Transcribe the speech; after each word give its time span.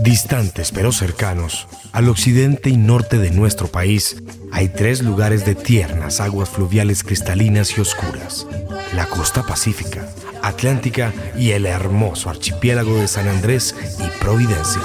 Distantes 0.00 0.70
pero 0.70 0.92
cercanos, 0.92 1.66
al 1.92 2.08
occidente 2.08 2.70
y 2.70 2.76
norte 2.76 3.18
de 3.18 3.30
nuestro 3.30 3.66
país, 3.66 4.22
hay 4.52 4.68
tres 4.68 5.02
lugares 5.02 5.44
de 5.44 5.54
tiernas 5.54 6.20
aguas 6.20 6.48
fluviales 6.48 7.02
cristalinas 7.02 7.76
y 7.76 7.80
oscuras. 7.80 8.46
La 8.94 9.06
costa 9.06 9.42
pacífica, 9.42 10.08
atlántica 10.42 11.12
y 11.36 11.50
el 11.50 11.66
hermoso 11.66 12.30
archipiélago 12.30 12.94
de 12.96 13.08
San 13.08 13.28
Andrés 13.28 13.74
y 13.98 14.18
Providencia. 14.20 14.82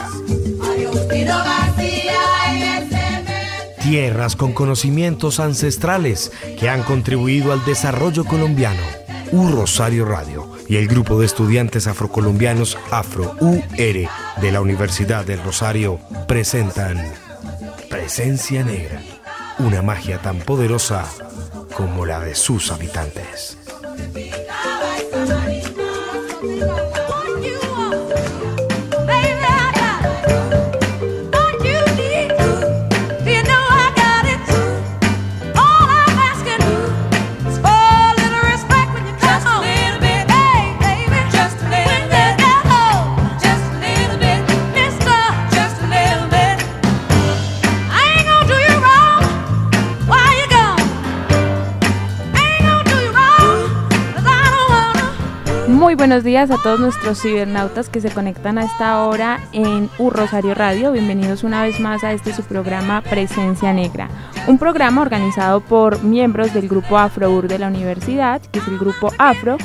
Tierras 3.82 4.36
con 4.36 4.54
conocimientos 4.54 5.40
ancestrales 5.40 6.32
que 6.60 6.70
han 6.70 6.84
contribuido 6.84 7.52
al 7.52 7.64
desarrollo 7.66 8.26
colombiano. 8.26 8.82
Un 9.32 9.52
Rosario 9.52 10.06
Radio 10.06 10.53
y 10.68 10.78
el 10.78 10.88
grupo 10.88 11.20
de 11.20 11.26
estudiantes 11.26 11.88
afrocolombianos 11.88 12.78
Afro-UR 12.92 13.68
de 13.78 14.52
la 14.52 14.62
Universidad 14.62 15.26
del 15.26 15.42
Rosario 15.44 16.00
presentan 16.28 17.02
Presencia 17.90 18.64
Negra, 18.64 19.02
una 19.60 19.82
magia 19.82 20.20
tan 20.20 20.40
poderosa 20.40 21.06
como 21.76 22.06
la 22.06 22.20
de 22.20 22.36
sus 22.36 22.72
habitantes. 22.72 23.58
Buenos 55.96 56.24
días 56.24 56.50
a 56.50 56.58
todos 56.58 56.80
nuestros 56.80 57.22
cibernautas 57.22 57.90
que 57.90 58.02
se 58.02 58.10
conectan 58.10 58.58
a 58.58 58.64
esta 58.64 59.04
hora 59.04 59.40
en 59.52 59.90
U 60.00 60.10
Rosario 60.10 60.56
Radio. 60.56 60.92
Bienvenidos 60.92 61.44
una 61.44 61.62
vez 61.62 61.80
más 61.80 62.04
a 62.04 62.14
este 62.14 62.34
su 62.34 62.44
programa 62.44 63.02
Presencia 63.02 63.74
Negra, 63.74 64.10
un 64.48 64.58
programa 64.58 65.02
organizado 65.02 65.62
por 65.62 66.04
miembros 66.04 66.54
del 66.54 66.68
grupo 66.68 66.98
Afro-UR 66.98 67.48
de 67.48 67.60
la 67.60 67.68
universidad, 67.68 68.42
que 68.42 68.60
es 68.60 68.68
el 68.68 68.80
grupo 68.80 69.12
Afro 69.20 69.58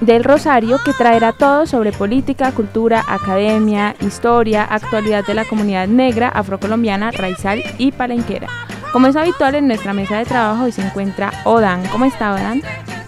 del 0.00 0.24
Rosario, 0.24 0.78
que 0.84 0.92
traerá 0.92 1.32
todo 1.32 1.66
sobre 1.66 1.92
política, 1.92 2.52
cultura, 2.52 3.02
academia, 3.08 3.94
historia, 4.00 4.64
actualidad 4.64 5.24
de 5.24 5.34
la 5.34 5.46
comunidad 5.46 5.88
negra, 5.88 6.28
afrocolombiana, 6.28 7.10
raizal 7.10 7.62
y 7.78 7.92
palenquera. 7.92 8.48
Como 8.92 9.06
es 9.06 9.16
habitual 9.16 9.54
en 9.54 9.66
nuestra 9.66 9.94
mesa 9.94 10.18
de 10.18 10.26
trabajo, 10.26 10.64
hoy 10.64 10.72
se 10.72 10.82
encuentra 10.82 11.32
Odan. 11.44 11.86
¿Cómo 11.88 12.04
está 12.04 12.34
Odan? 12.34 12.62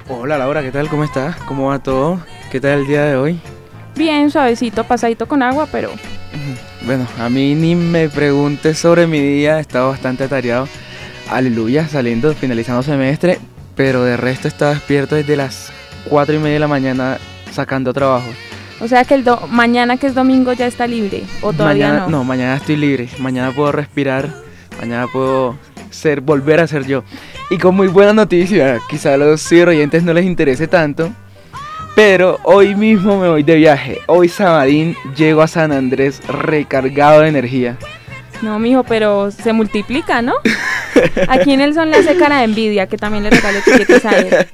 Hola 0.08 0.38
Laura, 0.38 0.62
¿qué 0.62 0.72
tal? 0.72 0.88
¿Cómo 0.88 1.04
estás? 1.04 1.36
¿Cómo 1.36 1.68
va 1.68 1.80
todo? 1.80 2.20
¿Qué 2.50 2.60
tal 2.60 2.80
el 2.80 2.86
día 2.86 3.04
de 3.04 3.16
hoy? 3.16 3.40
Bien, 3.96 4.30
suavecito, 4.30 4.84
pasadito 4.84 5.26
con 5.26 5.42
agua, 5.42 5.68
pero... 5.70 5.90
Bueno, 6.84 7.06
a 7.18 7.28
mí 7.28 7.54
ni 7.54 7.74
me 7.74 8.08
preguntes 8.08 8.78
sobre 8.78 9.06
mi 9.06 9.20
día, 9.20 9.58
he 9.58 9.60
estado 9.60 9.88
bastante 9.88 10.24
atareado. 10.24 10.68
Aleluya, 11.28 11.88
saliendo, 11.88 12.32
finalizando 12.34 12.82
semestre, 12.82 13.38
pero 13.74 14.04
de 14.04 14.16
resto 14.16 14.46
estaba 14.46 14.74
despierto 14.74 15.16
desde 15.16 15.36
las 15.36 15.72
4 16.08 16.36
y 16.36 16.38
media 16.38 16.54
de 16.54 16.60
la 16.60 16.68
mañana 16.68 17.18
sacando 17.50 17.92
trabajo. 17.92 18.28
O 18.80 18.86
sea 18.86 19.04
que 19.04 19.14
el 19.14 19.24
mañana 19.50 19.96
que 19.96 20.06
es 20.06 20.14
domingo 20.14 20.52
ya 20.52 20.66
está 20.66 20.86
libre, 20.86 21.24
o 21.40 21.52
todavía 21.52 21.94
no. 21.94 22.08
No, 22.08 22.24
mañana 22.24 22.56
estoy 22.56 22.76
libre, 22.76 23.08
mañana 23.18 23.50
puedo 23.50 23.72
respirar, 23.72 24.30
mañana 24.78 25.08
puedo 25.12 25.56
ser, 25.90 26.20
volver 26.20 26.60
a 26.60 26.66
ser 26.66 26.86
yo. 26.86 27.02
Y 27.50 27.58
con 27.58 27.74
muy 27.74 27.88
buena 27.88 28.12
noticia, 28.12 28.78
quizá 28.88 29.14
a 29.14 29.16
los 29.16 29.50
oyentes 29.50 30.04
no 30.04 30.12
les 30.12 30.24
interese 30.26 30.68
tanto, 30.68 31.10
pero 31.96 32.38
hoy 32.42 32.76
mismo 32.76 33.18
me 33.18 33.28
voy 33.28 33.42
de 33.42 33.56
viaje. 33.56 34.00
Hoy 34.06 34.28
sabadín 34.28 34.94
llego 35.16 35.40
a 35.40 35.48
San 35.48 35.72
Andrés 35.72 36.20
recargado 36.28 37.22
de 37.22 37.28
energía. 37.28 37.78
No, 38.42 38.58
mijo, 38.58 38.84
pero 38.84 39.30
se 39.30 39.54
multiplica, 39.54 40.20
¿no? 40.20 40.34
Aquí 41.28 41.54
en 41.54 41.62
el 41.62 41.72
son 41.72 41.90
le 41.90 41.96
hace 41.96 42.18
cara 42.18 42.36
de 42.38 42.44
envidia, 42.44 42.86
que 42.86 42.98
también 42.98 43.24
le 43.24 43.30
regalo 43.30 43.60
chiquitos 43.64 44.04
a 44.04 44.18
él. 44.18 44.28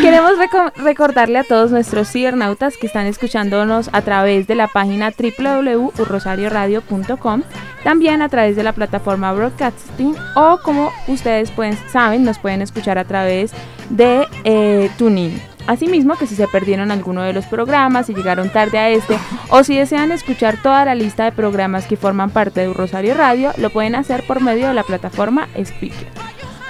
Queremos 0.00 0.34
recordarle 0.76 1.40
a 1.40 1.44
todos 1.44 1.72
nuestros 1.72 2.08
cibernautas 2.08 2.76
que 2.76 2.86
están 2.86 3.06
escuchándonos 3.06 3.90
a 3.92 4.02
través 4.02 4.46
de 4.46 4.54
la 4.54 4.68
página 4.68 5.10
www.urrosarioradio.com, 5.10 7.42
también 7.82 8.22
a 8.22 8.28
través 8.28 8.54
de 8.54 8.62
la 8.62 8.74
plataforma 8.74 9.32
Broadcasting 9.32 10.14
o 10.36 10.60
como 10.62 10.92
ustedes 11.08 11.50
pueden, 11.50 11.76
saben, 11.90 12.22
nos 12.22 12.38
pueden 12.38 12.62
escuchar 12.62 12.96
a 12.96 13.04
través 13.04 13.50
de 13.88 14.28
eh, 14.44 14.88
Tuning. 14.98 15.49
Asimismo, 15.66 16.16
que 16.16 16.26
si 16.26 16.34
se 16.34 16.48
perdieron 16.48 16.90
alguno 16.90 17.22
de 17.22 17.32
los 17.32 17.46
programas, 17.46 18.06
si 18.06 18.14
llegaron 18.14 18.50
tarde 18.50 18.78
a 18.78 18.88
este 18.88 19.18
o 19.50 19.62
si 19.62 19.76
desean 19.76 20.12
escuchar 20.12 20.60
toda 20.62 20.84
la 20.84 20.94
lista 20.94 21.24
de 21.24 21.32
programas 21.32 21.86
que 21.86 21.96
forman 21.96 22.30
parte 22.30 22.60
de 22.60 22.72
Rosario 22.72 23.14
Radio, 23.14 23.52
lo 23.56 23.70
pueden 23.70 23.94
hacer 23.94 24.24
por 24.26 24.40
medio 24.40 24.68
de 24.68 24.74
la 24.74 24.82
plataforma 24.82 25.48
Speaker. 25.56 26.08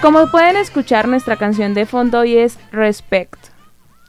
Como 0.03 0.31
pueden 0.31 0.56
escuchar, 0.56 1.09
nuestra 1.09 1.37
canción 1.37 1.75
de 1.75 1.87
fondo 1.87 2.21
hoy 2.21 2.37
es 2.37 2.59
Respect. 2.73 3.37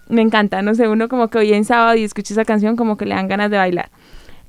Me 0.08 0.22
encanta, 0.22 0.62
no 0.62 0.76
sé, 0.76 0.88
uno 0.88 1.08
como 1.08 1.30
que 1.30 1.38
hoy 1.38 1.54
en 1.54 1.66
sábado 1.66 1.96
y 1.96 2.04
escucha 2.04 2.34
esa 2.34 2.46
canción 2.46 2.76
como 2.76 2.98
que 2.98 3.06
le 3.06 3.16
dan 3.16 3.28
ganas 3.28 3.52
de 3.52 3.58
bailar. 3.58 3.92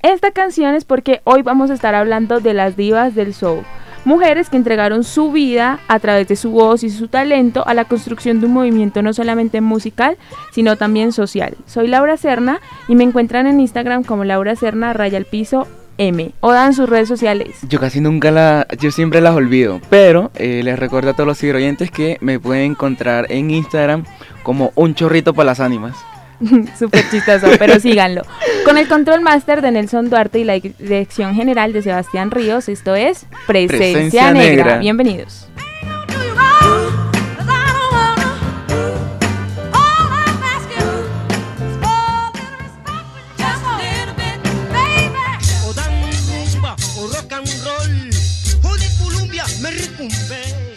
Esta 0.01 0.31
canción 0.31 0.75
es 0.75 0.83
porque 0.83 1.21
hoy 1.23 1.41
vamos 1.41 1.69
a 1.69 1.73
estar 1.73 1.95
hablando 1.95 2.41
de 2.41 2.53
las 2.53 2.75
divas 2.75 3.15
del 3.15 3.33
soul 3.33 3.63
mujeres 4.05 4.49
que 4.49 4.57
entregaron 4.57 5.03
su 5.03 5.31
vida 5.31 5.79
a 5.87 5.99
través 5.99 6.27
de 6.27 6.35
su 6.35 6.51
voz 6.51 6.83
y 6.83 6.89
su 6.89 7.07
talento 7.07 7.65
a 7.67 7.73
la 7.73 7.85
construcción 7.85 8.39
de 8.39 8.47
un 8.47 8.53
movimiento 8.53 9.01
no 9.01 9.13
solamente 9.13 9.61
musical, 9.61 10.17
sino 10.51 10.75
también 10.75 11.11
social. 11.11 11.55
Soy 11.65 11.87
Laura 11.87 12.17
Serna 12.17 12.59
y 12.87 12.95
me 12.95 13.03
encuentran 13.03 13.47
en 13.47 13.59
Instagram 13.59 14.03
como 14.03 14.23
Laura 14.23 14.55
Serna 14.55 14.93
raya 14.93 15.17
al 15.17 15.25
piso 15.25 15.67
M 15.97 16.31
o 16.39 16.51
dan 16.51 16.73
sus 16.73 16.89
redes 16.89 17.07
sociales. 17.07 17.57
Yo 17.67 17.79
casi 17.79 18.01
nunca 18.01 18.31
la, 18.31 18.67
yo 18.79 18.91
siempre 18.91 19.21
las 19.21 19.35
olvido, 19.35 19.79
pero 19.89 20.31
eh, 20.35 20.61
les 20.63 20.79
recuerdo 20.79 21.11
a 21.11 21.13
todos 21.13 21.27
los 21.27 21.43
oyentes 21.43 21.91
que 21.91 22.17
me 22.21 22.39
pueden 22.39 22.71
encontrar 22.71 23.27
en 23.29 23.51
Instagram 23.51 24.05
como 24.41 24.71
un 24.75 24.95
chorrito 24.95 25.33
para 25.33 25.47
las 25.47 25.59
ánimas. 25.59 25.95
Súper 26.77 27.09
chistoso, 27.09 27.47
pero 27.59 27.79
síganlo. 27.79 28.23
Con 28.65 28.77
el 28.77 28.87
control 28.87 29.21
máster 29.21 29.61
de 29.61 29.71
Nelson 29.71 30.09
Duarte 30.09 30.39
y 30.39 30.43
la 30.43 30.53
dirección 30.53 31.35
general 31.35 31.73
de 31.73 31.81
Sebastián 31.81 32.31
Ríos, 32.31 32.69
esto 32.69 32.95
es 32.95 33.25
Presencia, 33.45 34.31
Negra. 34.31 34.77
Bienvenidos. 34.77 35.47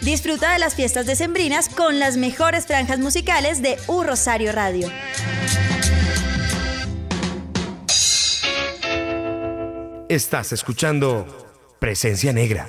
Disfruta 0.01 0.53
de 0.53 0.59
las 0.59 0.75
fiestas 0.75 1.05
decembrinas 1.05 1.69
con 1.69 1.99
las 1.99 2.17
mejores 2.17 2.65
franjas 2.65 2.99
musicales 2.99 3.61
de 3.61 3.77
U 3.87 4.03
Rosario 4.03 4.51
Radio. 4.51 4.89
Estás 10.09 10.53
escuchando 10.53 11.25
Presencia 11.79 12.31
Negra. 12.31 12.65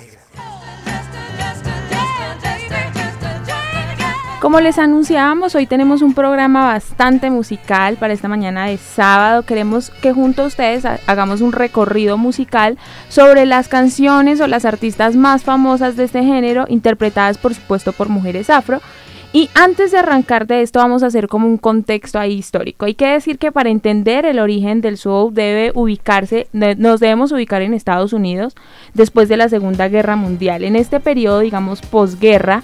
Como 4.41 4.59
les 4.59 4.77
anunciábamos, 4.77 5.55
hoy 5.55 5.65
tenemos 5.65 6.01
un 6.01 6.13
programa 6.13 6.65
bastante 6.67 7.29
musical 7.29 7.95
para 7.95 8.11
esta 8.11 8.27
mañana 8.27 8.65
de 8.65 8.77
sábado. 8.77 9.43
Queremos 9.43 9.89
que 10.01 10.11
junto 10.11 10.43
a 10.43 10.47
ustedes 10.47 10.83
hagamos 11.07 11.39
un 11.39 11.53
recorrido 11.53 12.17
musical 12.17 12.77
sobre 13.07 13.45
las 13.45 13.69
canciones 13.69 14.41
o 14.41 14.47
las 14.47 14.65
artistas 14.65 15.15
más 15.15 15.43
famosas 15.43 15.95
de 15.95 16.03
este 16.03 16.23
género, 16.25 16.65
interpretadas 16.67 17.37
por 17.37 17.53
supuesto 17.53 17.93
por 17.93 18.09
mujeres 18.09 18.49
afro 18.49 18.81
Y 19.31 19.47
antes 19.53 19.91
de 19.91 19.99
arrancar 19.99 20.47
de 20.47 20.63
esto 20.63 20.79
vamos 20.79 21.03
a 21.03 21.07
hacer 21.07 21.27
como 21.27 21.47
un 21.47 21.57
contexto 21.57 22.17
ahí 22.17 22.33
histórico. 22.33 22.85
Hay 22.85 22.95
que 22.95 23.05
decir 23.05 23.37
que 23.37 23.51
para 23.51 23.69
entender 23.69 24.25
el 24.25 24.39
origen 24.39 24.81
del 24.81 24.97
soul 24.97 25.35
debe 25.35 25.71
ubicarse, 25.75 26.47
nos 26.51 26.99
debemos 26.99 27.31
ubicar 27.31 27.61
en 27.61 27.75
Estados 27.75 28.11
Unidos 28.11 28.55
después 28.95 29.29
de 29.29 29.37
la 29.37 29.47
Segunda 29.47 29.87
Guerra 29.87 30.15
Mundial. 30.15 30.63
En 30.63 30.75
este 30.75 30.99
periodo, 30.99 31.41
digamos, 31.41 31.81
posguerra, 31.83 32.63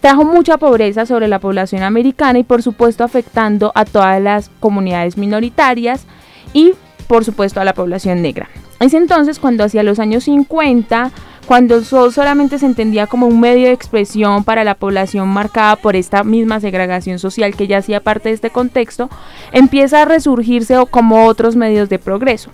trajo 0.00 0.24
mucha 0.24 0.58
pobreza 0.58 1.06
sobre 1.06 1.28
la 1.28 1.38
población 1.38 1.84
americana 1.84 2.40
y 2.40 2.44
por 2.44 2.62
supuesto 2.62 3.04
afectando 3.04 3.70
a 3.76 3.84
todas 3.84 4.20
las 4.20 4.48
comunidades 4.58 5.16
minoritarias 5.16 6.06
y 6.52 6.72
por 7.06 7.24
supuesto 7.24 7.60
a 7.60 7.64
la 7.64 7.74
población 7.74 8.20
negra. 8.20 8.48
Es 8.80 8.94
entonces 8.94 9.38
cuando 9.38 9.62
hacia 9.62 9.84
los 9.84 10.00
años 10.00 10.24
50 10.24 11.12
cuando 11.50 11.74
el 11.74 11.84
soul 11.84 12.12
solamente 12.12 12.60
se 12.60 12.66
entendía 12.66 13.08
como 13.08 13.26
un 13.26 13.40
medio 13.40 13.66
de 13.66 13.72
expresión 13.72 14.44
para 14.44 14.62
la 14.62 14.76
población 14.76 15.26
marcada 15.26 15.74
por 15.74 15.96
esta 15.96 16.22
misma 16.22 16.60
segregación 16.60 17.18
social 17.18 17.56
que 17.56 17.66
ya 17.66 17.78
hacía 17.78 17.98
parte 17.98 18.28
de 18.28 18.36
este 18.36 18.50
contexto, 18.50 19.10
empieza 19.50 20.00
a 20.00 20.04
resurgirse 20.04 20.76
como 20.88 21.26
otros 21.26 21.56
medios 21.56 21.88
de 21.88 21.98
progreso. 21.98 22.52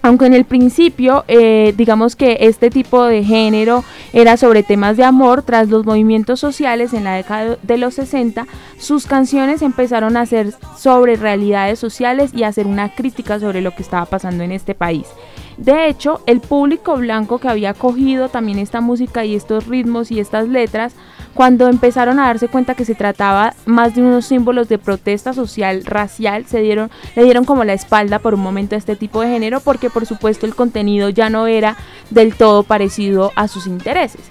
Aunque 0.00 0.24
en 0.24 0.32
el 0.32 0.46
principio, 0.46 1.26
eh, 1.28 1.74
digamos 1.76 2.16
que 2.16 2.38
este 2.40 2.70
tipo 2.70 3.04
de 3.04 3.24
género 3.24 3.84
era 4.14 4.38
sobre 4.38 4.62
temas 4.62 4.96
de 4.96 5.04
amor, 5.04 5.42
tras 5.42 5.68
los 5.68 5.84
movimientos 5.84 6.40
sociales 6.40 6.94
en 6.94 7.04
la 7.04 7.16
década 7.16 7.58
de 7.62 7.76
los 7.76 7.92
60, 7.92 8.46
sus 8.78 9.06
canciones 9.06 9.60
empezaron 9.60 10.16
a 10.16 10.24
ser 10.24 10.54
sobre 10.78 11.16
realidades 11.16 11.78
sociales 11.78 12.30
y 12.32 12.44
a 12.44 12.48
hacer 12.48 12.66
una 12.66 12.94
crítica 12.94 13.38
sobre 13.38 13.60
lo 13.60 13.72
que 13.72 13.82
estaba 13.82 14.06
pasando 14.06 14.44
en 14.44 14.52
este 14.52 14.74
país. 14.74 15.08
De 15.56 15.88
hecho, 15.88 16.20
el 16.26 16.40
público 16.40 16.96
blanco 16.96 17.38
que 17.38 17.48
había 17.48 17.74
cogido 17.74 18.28
también 18.28 18.58
esta 18.58 18.80
música 18.80 19.24
y 19.24 19.34
estos 19.34 19.66
ritmos 19.66 20.10
y 20.10 20.18
estas 20.18 20.48
letras, 20.48 20.94
cuando 21.32 21.68
empezaron 21.68 22.18
a 22.18 22.26
darse 22.26 22.48
cuenta 22.48 22.74
que 22.74 22.84
se 22.84 22.94
trataba 22.94 23.54
más 23.64 23.94
de 23.94 24.02
unos 24.02 24.26
símbolos 24.26 24.68
de 24.68 24.78
protesta 24.78 25.32
social, 25.32 25.84
racial, 25.84 26.46
se 26.46 26.60
dieron, 26.60 26.90
le 27.14 27.24
dieron 27.24 27.44
como 27.44 27.64
la 27.64 27.72
espalda 27.72 28.18
por 28.18 28.34
un 28.34 28.40
momento 28.40 28.74
a 28.74 28.78
este 28.78 28.96
tipo 28.96 29.20
de 29.20 29.28
género 29.28 29.60
porque 29.60 29.90
por 29.90 30.06
supuesto 30.06 30.46
el 30.46 30.54
contenido 30.54 31.08
ya 31.08 31.30
no 31.30 31.46
era 31.46 31.76
del 32.10 32.34
todo 32.34 32.62
parecido 32.62 33.32
a 33.36 33.48
sus 33.48 33.66
intereses. 33.66 34.22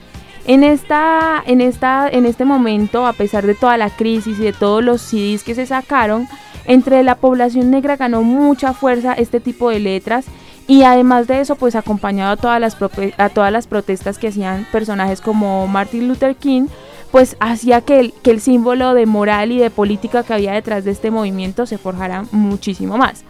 En, 0.45 0.65
esta, 0.65 1.41
en, 1.45 1.61
esta, 1.61 2.09
en 2.09 2.25
este 2.25 2.43
momento, 2.43 3.07
a 3.07 3.13
pesar 3.13 3.45
de 3.45 3.55
toda 3.55 3.77
la 3.77 3.89
crisis 3.89 4.39
y 4.39 4.43
de 4.43 4.51
todos 4.51 4.83
los 4.83 5.01
CDs 5.01 5.43
que 5.43 5.55
se 5.55 5.65
sacaron, 5.65 6.27
entre 6.65 7.01
la 7.03 7.15
población 7.15 7.71
negra 7.71 7.95
ganó 7.95 8.23
mucha 8.23 8.73
fuerza 8.73 9.13
este 9.13 9.39
tipo 9.39 9.69
de 9.69 9.79
letras 9.79 10.25
y 10.67 10.83
además 10.83 11.27
de 11.27 11.41
eso, 11.41 11.55
pues 11.55 11.75
acompañado 11.75 12.31
a 12.31 12.37
todas 12.37 12.59
las, 12.61 12.77
a 13.17 13.29
todas 13.29 13.51
las 13.51 13.67
protestas 13.67 14.17
que 14.17 14.29
hacían 14.29 14.65
personajes 14.71 15.21
como 15.21 15.67
Martin 15.67 16.07
Luther 16.07 16.35
King, 16.35 16.67
pues 17.11 17.35
hacía 17.39 17.81
que 17.81 17.99
el, 17.99 18.13
que 18.23 18.31
el 18.31 18.41
símbolo 18.41 18.93
de 18.93 19.05
moral 19.05 19.51
y 19.51 19.59
de 19.59 19.69
política 19.69 20.23
que 20.23 20.33
había 20.33 20.53
detrás 20.53 20.85
de 20.85 20.91
este 20.91 21.11
movimiento 21.11 21.65
se 21.65 21.77
forjara 21.77 22.25
muchísimo 22.31 22.97
más. 22.97 23.23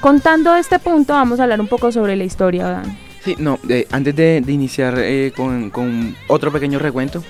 Contando 0.00 0.56
este 0.56 0.78
punto, 0.78 1.12
vamos 1.12 1.40
a 1.40 1.42
hablar 1.42 1.60
un 1.60 1.68
poco 1.68 1.92
sobre 1.92 2.16
la 2.16 2.24
historia, 2.24 2.66
Dan. 2.66 2.98
Sí, 3.22 3.36
no, 3.38 3.58
antes 3.90 4.16
de, 4.16 4.42
iniciar 4.48 4.94
eh, 4.98 5.32
con, 5.36 5.68
con, 5.68 6.16
otro 6.26 6.50
pequeño 6.50 6.78
recuento, 6.78 7.22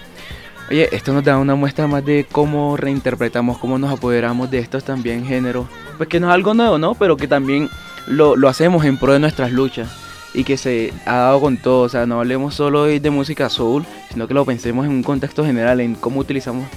oye, 0.70 0.88
esto 0.92 1.12
nos 1.12 1.24
da 1.24 1.38
una 1.38 1.54
muestra 1.54 1.86
más 1.86 2.04
de 2.04 2.26
cómo 2.30 2.76
reinterpretamos, 2.76 3.58
cómo 3.58 3.78
nos 3.78 3.92
apoderamos 3.92 4.50
de 4.50 4.58
estos 4.58 4.84
también 4.84 5.26
géneros, 5.26 5.66
pues 5.96 6.08
que 6.08 6.20
no 6.20 6.28
es 6.28 6.34
algo 6.34 6.54
nuevo, 6.54 6.78
¿no? 6.78 6.94
Pero 6.94 7.16
que 7.16 7.28
también 7.28 7.68
lo, 8.06 8.36
lo 8.36 8.48
hacemos 8.48 8.84
en 8.84 8.98
pro 8.98 9.12
de 9.12 9.18
nuestras 9.18 9.52
luchas 9.52 9.90
y 10.34 10.44
que 10.44 10.56
se 10.56 10.92
ha 11.06 11.16
dado 11.16 11.40
con 11.40 11.56
todo. 11.56 11.82
O 11.82 11.88
sea, 11.88 12.06
no 12.06 12.20
hablemos 12.20 12.54
solo 12.54 12.84
de 12.84 13.10
música 13.10 13.48
soul, 13.48 13.84
sino 14.12 14.28
que 14.28 14.34
lo 14.34 14.44
pensemos 14.44 14.86
en 14.86 14.92
un 14.92 15.02
contexto 15.02 15.44
general, 15.44 15.80
en 15.80 15.94
cómo 15.94 16.20
utilizamos 16.20 16.68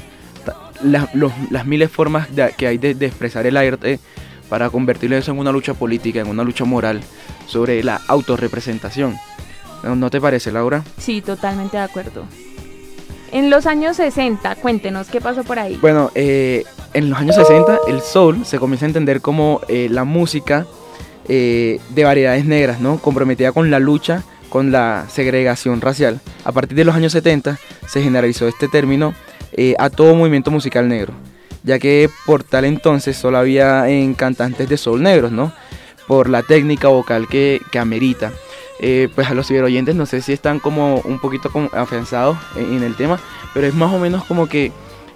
las 0.81 1.65
miles 1.65 1.89
formas 1.89 2.27
que 2.57 2.67
hay 2.67 2.77
de, 2.77 2.91
expresar 3.05 3.45
el 3.45 3.57
arte 3.57 3.99
para 4.49 4.69
convertirlo 4.69 5.15
eso 5.15 5.31
en 5.31 5.39
una 5.39 5.51
lucha 5.51 5.73
política, 5.73 6.19
en 6.19 6.27
una 6.27 6.43
lucha 6.43 6.65
moral 6.65 7.01
sobre 7.47 7.83
la 7.83 8.01
autorrepresentación. 8.07 9.17
¿No, 9.83 10.09
te 10.09 10.21
parece, 10.21 10.51
Laura? 10.51 10.83
Sí, 10.97 11.21
totalmente 11.21 11.77
de 11.77 11.83
acuerdo. 11.83 12.25
En 13.33 13.49
los 13.49 13.65
años 13.65 13.97
60, 13.97 14.55
cuéntenos 14.57 15.07
qué 15.07 15.19
pasó 15.19 15.43
por 15.43 15.57
ahí. 15.57 15.77
Bueno, 15.81 16.11
eh, 16.13 16.65
en 16.93 17.09
los 17.09 17.17
años 17.17 17.35
60 17.35 17.79
el 17.87 18.01
soul 18.01 18.45
se 18.45 18.59
comienza 18.59 18.85
a 18.85 18.89
entender 18.89 19.21
como 19.21 19.59
eh, 19.67 19.87
la 19.89 20.03
música 20.03 20.67
eh, 21.27 21.79
de 21.89 22.03
variedades 22.03 22.45
negras, 22.45 22.79
¿no? 22.79 22.99
comprometida 22.99 23.51
con 23.51 23.71
la 23.71 23.79
lucha 23.79 24.23
con 24.49 24.71
la 24.71 25.07
segregación 25.09 25.81
racial. 25.81 26.21
A 26.45 26.51
partir 26.51 26.77
de 26.77 26.85
los 26.85 26.93
años 26.93 27.11
70 27.13 27.57
se 27.87 28.03
generalizó 28.03 28.47
este 28.47 28.67
término 28.67 29.15
a 29.79 29.89
todo 29.89 30.13
movimiento 30.13 30.51
musical 30.51 30.87
negro, 30.87 31.13
ya 31.63 31.79
que 31.79 32.09
por 32.27 32.43
tal 32.43 32.65
entonces 32.65 33.17
solo 33.17 33.39
había 33.39 33.89
en 33.89 34.13
cantantes 34.13 34.69
de 34.69 34.77
soul 34.77 35.01
negros, 35.01 35.31
¿no? 35.31 35.51
por 36.07 36.29
la 36.29 36.43
técnica 36.43 36.87
vocal 36.87 37.27
que, 37.27 37.61
amerita. 37.79 38.31
Eh, 38.85 39.07
pues 39.15 39.29
a 39.29 39.33
los 39.33 39.47
ciberoyentes 39.47 39.95
no 39.95 40.05
sé 40.05 40.21
si 40.21 40.33
están 40.33 40.59
como 40.59 40.95
un 41.05 41.17
poquito 41.19 41.49
afianzados 41.71 42.37
en, 42.57 42.83
el 42.83 42.97
tema, 42.97 43.17
pero 43.53 43.65
es 43.65 43.73
más 43.73 43.93
o 43.93 43.97
menos 43.97 44.25
como 44.25 44.47
que 44.47 44.73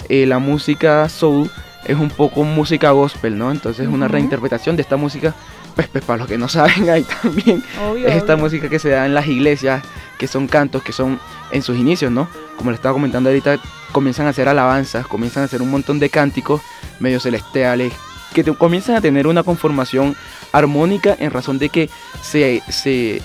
la 0.08 0.40
música 0.40 1.10
soul 1.10 1.52
es 1.84 1.98
un 1.98 2.10
poco 2.10 2.46
música 2.46 2.92
gospel, 2.92 3.38
¿no? 3.38 3.52
Entonces 3.52 3.86
es 3.86 3.94
una 3.94 4.08
reinterpretación 4.08 4.78
de 4.78 4.84
esta 4.84 4.96
música 4.96 5.36
pues, 5.78 5.90
pues, 5.90 6.04
para 6.04 6.19
los 6.19 6.28
que 6.28 6.38
no 6.38 6.48
saben, 6.50 6.90
ahí 6.90 7.06
también 7.22 7.64
es 8.06 8.16
esta 8.16 8.36
música 8.36 8.68
que 8.68 8.80
se 8.80 8.90
da 8.90 9.06
en 9.06 9.14
las 9.14 9.28
iglesias, 9.28 9.84
que 10.18 10.28
son 10.28 10.48
cantos, 10.48 10.81
que 10.81 10.92
son 10.92 11.19
en 11.52 11.62
sus 11.62 11.78
inicios, 11.78 12.12
¿no? 12.12 12.28
Como 12.58 12.72
le 12.72 12.75
estaba 12.75 12.94
comentando 12.94 13.30
ahorita, 13.30 13.60
comienzan 13.92 14.25
a 14.25 14.30
hacer 14.30 14.50
alabanzas, 14.50 15.06
comienzan 15.06 15.44
a 15.44 15.46
hacer 15.46 15.62
un 15.62 15.69
montón 15.69 16.00
de 16.00 16.10
cánticos 16.10 16.62
medio 17.00 17.19
celestiales, 17.19 17.94
que 18.34 18.44
comienzan 18.56 18.96
a 18.96 19.02
tener 19.02 19.28
una 19.28 19.44
conformación 19.44 20.16
armónica 20.52 21.16
en 21.19 21.31
razón 21.31 21.60
de 21.60 21.69
que 21.69 21.90
se, 22.22 23.22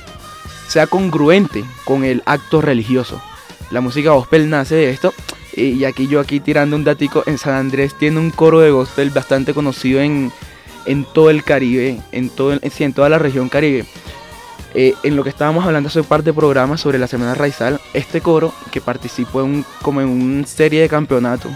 sea 0.73 0.87
congruente 0.87 1.65
con 1.85 2.03
el 2.03 2.23
acto 2.25 2.63
religioso. 2.63 3.21
La 3.71 3.83
música 3.83 4.13
gospel 4.13 4.49
nace 4.49 4.75
de 4.75 4.91
esto. 4.91 5.13
Y 5.55 5.85
aquí 5.85 6.09
yo 6.09 6.19
aquí 6.19 6.41
tirando 6.41 6.77
un 6.77 6.85
datico, 6.85 7.25
en 7.27 7.37
San 7.37 7.55
Andrés 7.55 7.95
tiene 7.99 8.19
un 8.19 8.31
coro 8.31 8.61
de 8.61 8.71
gospel 8.71 9.11
bastante 9.11 9.53
conocido 9.53 10.01
en, 10.01 10.33
en 10.87 11.05
todo 11.05 11.29
el 11.29 11.45
Caribe, 11.45 12.01
en, 12.11 12.31
todo, 12.31 12.59
en 12.63 12.93
toda 12.95 13.11
la 13.11 13.19
región 13.19 13.51
Caribe. 13.51 13.85
Eh, 14.75 14.95
en 15.03 15.15
lo 15.15 15.23
que 15.23 15.29
estábamos 15.29 15.67
hablando 15.67 15.91
hace 15.91 16.03
parte 16.03 16.31
de 16.31 16.33
programas 16.33 16.81
sobre 16.81 16.99
la 16.99 17.07
Semana 17.07 17.35
Raizal, 17.35 17.79
este 17.93 18.23
coro 18.23 18.55
que 18.71 18.81
participó 18.81 19.43
en 19.43 19.67
como 19.83 20.01
en 20.01 20.09
una 20.09 20.47
serie 20.47 20.81
de 20.81 20.89
campeonatos 20.89 21.53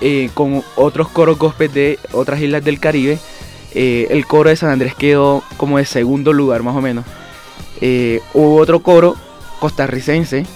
eh, 0.00 0.30
con 0.32 0.62
otros 0.76 1.08
coros 1.08 1.36
gospel 1.36 1.72
de 1.72 1.98
otras 2.12 2.40
islas 2.40 2.62
del 2.62 2.78
Caribe, 2.78 3.18
eh, 3.74 4.06
el 4.10 4.24
coro 4.26 4.50
de 4.50 4.54
San 4.54 4.70
Andrés 4.70 4.94
quedó 4.94 5.42
como 5.56 5.78
de 5.78 5.84
segundo 5.84 6.32
lugar 6.32 6.62
más 6.62 6.76
o 6.76 6.80
menos. 6.80 7.04
Hubo 8.34 8.56
otro 8.56 8.80
coro 8.80 9.16
costarricense 9.60 10.46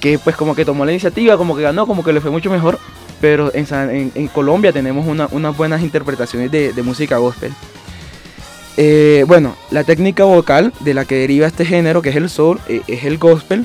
que 0.00 0.18
pues 0.18 0.36
como 0.36 0.54
que 0.54 0.64
tomó 0.64 0.84
la 0.84 0.92
iniciativa, 0.92 1.36
como 1.36 1.56
que 1.56 1.62
ganó, 1.62 1.86
como 1.86 2.02
que 2.02 2.12
le 2.12 2.20
fue 2.20 2.30
mucho 2.30 2.50
mejor 2.50 2.78
pero 3.22 3.52
en, 3.54 4.28
Colombia 4.28 4.72
tenemos 4.72 5.06
unas 5.06 5.56
buenas 5.56 5.80
interpretaciones 5.80 6.50
de, 6.50 6.82
música 6.82 7.18
gospel. 7.18 7.52
Eh, 8.76 9.24
bueno, 9.28 9.54
la 9.70 9.84
técnica 9.84 10.24
vocal 10.24 10.72
de 10.80 10.92
la 10.92 11.04
que 11.04 11.14
deriva 11.14 11.46
este 11.46 11.64
género, 11.64 12.02
que 12.02 12.08
es 12.08 12.16
el 12.16 12.28
soul, 12.28 12.58
eh, 12.66 12.82
es 12.88 13.04
el 13.04 13.18
gospel, 13.18 13.64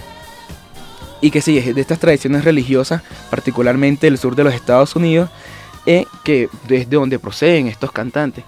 y 1.22 1.32
que 1.32 1.42
sí, 1.42 1.58
es 1.58 1.74
de 1.74 1.82
estas 1.82 1.98
tradiciones 1.98 2.46
religiosas, 2.46 3.01
particularmente 3.32 4.06
del 4.06 4.20
sur 4.20 4.36
de 4.36 4.44
los 4.44 4.54
Estados 4.54 4.96
Unidos, 4.96 5.32
eh, 5.88 6.06
que 6.24 6.50
desde 6.68 6.96
donde 6.96 7.18
proceden 7.18 7.66
estos 7.66 7.92
cantantes. 7.92 8.44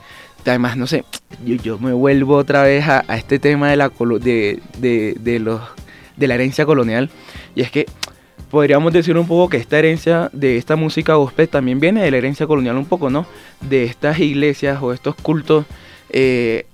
Además, 0.46 0.77
no 0.77 0.88
sé, 0.88 1.03
yo, 1.46 1.77
me 1.77 1.93
vuelvo 1.93 2.36
otra 2.36 2.63
vez 2.63 2.88
a, 2.88 3.03
este 3.15 3.39
tema 3.39 3.69
de 3.69 3.75
la, 3.75 3.89
de, 4.19 4.60
de, 4.79 5.39
los, 5.39 5.62
de 6.17 6.27
la 6.27 6.36
herencia 6.36 6.65
colonial, 6.65 7.10
y 7.55 7.62
es 7.62 7.72
que 7.72 7.86
podríamos 8.50 8.91
decir 8.93 9.17
un 9.17 9.27
poco 9.27 9.50
que 9.50 9.58
esta 9.58 9.77
herencia 9.77 10.29
de 10.34 10.58
esta 10.58 10.75
música 10.75 11.13
gospel 11.15 11.48
también 11.50 11.79
viene 11.79 12.01
de 12.01 12.12
la 12.12 12.17
herencia 12.17 12.48
colonial 12.48 12.77
un 12.77 12.86
poco, 12.86 13.10
¿no? 13.10 13.25
De 13.62 13.84
estas 13.84 14.19
iglesias 14.19 14.79
o 14.81 14.91
estos 14.91 15.15
cultos 15.15 15.65
eh, 16.10 16.65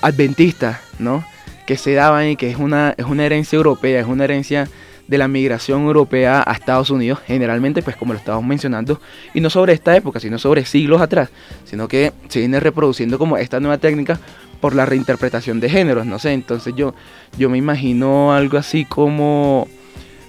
adventistas, 0.00 0.80
¿no? 0.98 1.24
Que 1.66 1.76
se 1.76 1.94
daban 1.94 2.28
y 2.28 2.36
que 2.36 2.50
es 2.50 2.56
una, 2.56 2.94
es 2.96 3.04
una 3.04 3.26
herencia 3.26 3.56
europea, 3.56 4.00
es 4.00 4.06
una 4.06 4.24
herencia 4.24 4.68
de 5.08 5.18
la 5.18 5.28
migración 5.28 5.82
europea 5.82 6.42
a 6.46 6.52
Estados 6.52 6.90
Unidos, 6.90 7.20
generalmente, 7.26 7.82
pues 7.82 7.96
como 7.96 8.12
lo 8.12 8.18
estábamos 8.18 8.46
mencionando, 8.46 9.00
y 9.34 9.40
no 9.40 9.50
sobre 9.50 9.72
esta 9.72 9.96
época, 9.96 10.20
sino 10.20 10.38
sobre 10.38 10.64
siglos 10.64 11.00
atrás, 11.00 11.30
sino 11.64 11.88
que 11.88 12.12
se 12.28 12.40
viene 12.40 12.60
reproduciendo 12.60 13.18
como 13.18 13.36
esta 13.36 13.60
nueva 13.60 13.78
técnica 13.78 14.18
por 14.60 14.74
la 14.74 14.86
reinterpretación 14.86 15.60
de 15.60 15.70
géneros, 15.70 16.06
no 16.06 16.18
sé, 16.18 16.32
entonces 16.32 16.74
yo, 16.76 16.94
yo 17.38 17.48
me 17.48 17.58
imagino 17.58 18.32
algo 18.32 18.58
así 18.58 18.84
como 18.84 19.68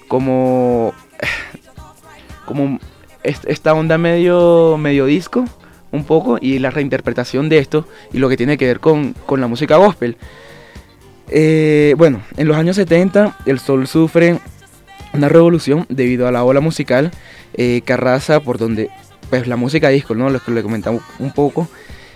como 0.06 0.94
como 2.46 2.78
esta 3.22 3.74
onda 3.74 3.98
medio 3.98 4.76
medio 4.78 5.04
disco 5.04 5.44
un 5.90 6.04
poco 6.04 6.38
y 6.40 6.58
la 6.58 6.70
reinterpretación 6.70 7.48
de 7.48 7.58
esto 7.58 7.86
y 8.12 8.18
lo 8.18 8.28
que 8.28 8.36
tiene 8.36 8.58
que 8.58 8.66
ver 8.66 8.80
con, 8.80 9.14
la 9.36 9.46
música 9.46 9.76
gospel. 9.76 10.16
Eh, 11.30 11.94
bueno, 11.98 12.22
en 12.36 12.48
los 12.48 12.56
años 12.56 12.76
70 12.76 13.38
el 13.46 13.58
sol 13.58 13.86
sufre 13.86 14.38
una 15.18 15.28
revolución 15.28 15.86
debido 15.88 16.26
a 16.26 16.32
la 16.32 16.44
ola 16.44 16.60
musical 16.60 17.10
eh, 17.54 17.82
Carraza, 17.84 18.40
por 18.40 18.58
donde 18.58 18.90
pues 19.30 19.46
la 19.46 19.56
música 19.56 19.88
disco, 19.90 20.14
¿no? 20.14 20.30
Lo 20.30 20.40
que 20.40 20.50
le 20.50 20.62
comentamos 20.62 21.02
un 21.18 21.32
poco, 21.32 21.68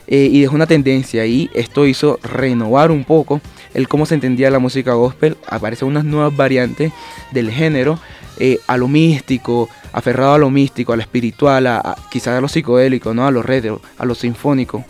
eh, 0.06 0.28
y 0.30 0.40
dejó 0.40 0.56
una 0.56 0.66
tendencia 0.66 1.24
y 1.26 1.48
esto 1.54 1.86
hizo 1.86 2.18
renovar 2.22 2.90
un 2.90 3.04
poco 3.04 3.40
el 3.72 3.88
cómo 3.88 4.04
se 4.04 4.14
entendía 4.14 4.50
la 4.50 4.58
música 4.58 4.92
gospel, 4.94 5.36
aparecen 5.46 5.88
unas 5.88 6.04
nuevas 6.04 6.36
variantes 6.36 6.92
del 7.30 7.50
género, 7.50 7.98
eh, 8.38 8.58
a 8.66 8.76
lo 8.76 8.88
místico, 8.88 9.68
aferrado 9.92 10.34
a 10.34 10.38
lo 10.38 10.50
místico, 10.50 10.92
a 10.92 10.96
lo 10.96 11.02
espiritual, 11.02 11.66
a, 11.66 11.96
quizás 12.10 12.36
a 12.36 12.40
lo 12.40 12.48
psicodélico, 12.48 13.14
¿no? 13.14 13.26
a 13.26 13.30
lo 13.30 13.42
retro, 13.42 13.80
a 13.96 14.04
lo 14.04 14.14
sinfónico. 14.14 14.84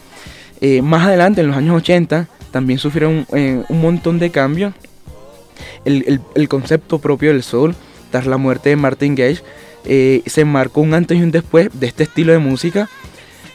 Eh, 0.61 0.83
más 0.83 1.07
adelante, 1.07 1.42
en 1.42 1.49
los 1.49 1.57
años 1.57 1.76
80, 1.76 2.28
también 2.50 2.78
sufrieron 2.78 3.26
un 3.31 3.81
montón 3.81 4.19
de 4.19 4.31
cambios. 4.31 4.75
El, 5.85 6.21
el, 6.35 6.49
concepto 6.49 6.99
propio 6.99 7.33
del 7.33 7.42
soul, 7.42 7.76
tras 8.12 8.26
la 8.26 8.37
muerte 8.37 8.69
de 8.69 8.76
Martin 8.76 9.16
Gage, 9.16 9.42
se 9.85 10.45
marcó 10.45 10.83
un 10.83 10.95
antes 10.95 11.19
y 11.19 11.23
un 11.23 11.33
después 11.33 11.69
de 11.73 11.88
este 11.88 12.04
estilo 12.04 12.33
de 12.33 12.38
música 12.38 12.88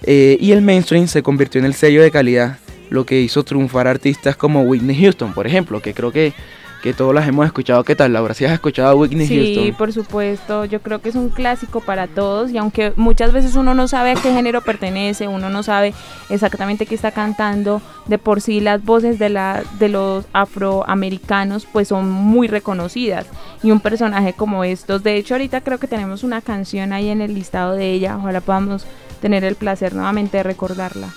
eh, 0.03 0.37
y 0.39 0.51
el 0.51 0.61
mainstream 0.61 1.07
se 1.07 1.23
convirtió 1.23 1.59
en 1.59 1.65
el 1.65 1.73
sello 1.73 2.01
de 2.01 2.11
calidad, 2.11 2.59
lo 2.89 3.05
que 3.05 3.19
hizo 3.19 3.43
triunfar 3.43 3.87
artistas 3.87 4.35
como 4.35 4.61
Whitney 4.61 4.99
Houston, 5.01 5.33
por 5.33 5.47
ejemplo, 5.47 5.81
que 5.81 5.93
creo 5.93 6.11
que, 6.11 6.33
que 6.81 6.93
todos 6.93 7.13
las 7.13 7.27
hemos 7.27 7.45
escuchado. 7.45 7.83
¿Qué 7.83 7.95
tal, 7.95 8.13
Laura? 8.13 8.33
¿Si 8.33 8.45
has 8.45 8.51
escuchado 8.51 8.89
a 8.89 8.95
Whitney 8.95 9.27
Houston? 9.27 9.63
Sí, 9.65 9.71
por 9.71 9.93
supuesto. 9.93 10.65
Yo 10.65 10.81
creo 10.81 11.01
que 11.01 11.09
es 11.09 11.15
un 11.15 11.29
clásico 11.29 11.81
para 11.81 12.07
todos 12.07 12.51
y 12.51 12.57
aunque 12.57 12.93
muchas 12.95 13.31
veces 13.31 13.55
uno 13.55 13.73
no 13.73 13.87
sabe 13.87 14.11
a 14.11 14.15
qué 14.15 14.31
género 14.31 14.61
pertenece, 14.61 15.27
uno 15.27 15.49
no 15.49 15.63
sabe 15.63 15.93
exactamente 16.29 16.85
qué 16.85 16.95
está 16.95 17.11
cantando, 17.11 17.81
de 18.07 18.17
por 18.17 18.41
sí 18.41 18.59
las 18.59 18.83
voces 18.83 19.19
de, 19.19 19.29
la, 19.29 19.63
de 19.79 19.89
los 19.89 20.25
afroamericanos 20.33 21.65
pues 21.71 21.87
son 21.87 22.09
muy 22.09 22.47
reconocidas 22.47 23.25
y 23.63 23.71
un 23.71 23.79
personaje 23.79 24.33
como 24.33 24.63
estos. 24.63 25.03
De 25.03 25.15
hecho, 25.15 25.33
ahorita 25.33 25.61
creo 25.61 25.79
que 25.79 25.87
tenemos 25.87 26.23
una 26.23 26.41
canción 26.41 26.93
ahí 26.93 27.09
en 27.09 27.21
el 27.21 27.33
listado 27.33 27.73
de 27.73 27.91
ella. 27.91 28.17
Ojalá 28.17 28.41
podamos 28.41 28.85
tener 29.21 29.43
el 29.43 29.55
placer 29.55 29.93
nuevamente 29.93 30.37
de 30.37 30.43
recordarla. 30.43 31.09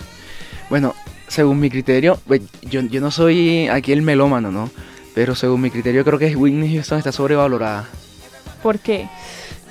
Bueno, 0.70 0.94
según 1.28 1.60
mi 1.60 1.70
criterio, 1.70 2.18
pues, 2.26 2.42
yo, 2.62 2.80
yo 2.82 3.00
no 3.00 3.10
soy 3.10 3.68
aquí 3.68 3.92
el 3.92 4.02
melómano, 4.02 4.50
¿no? 4.50 4.70
Pero 5.14 5.34
según 5.34 5.60
mi 5.60 5.70
criterio 5.70 6.04
creo 6.04 6.18
que 6.18 6.36
Whitney 6.36 6.74
Houston 6.74 6.98
está 6.98 7.12
sobrevalorada. 7.12 7.88
¿Por 8.62 8.78
qué? 8.78 9.08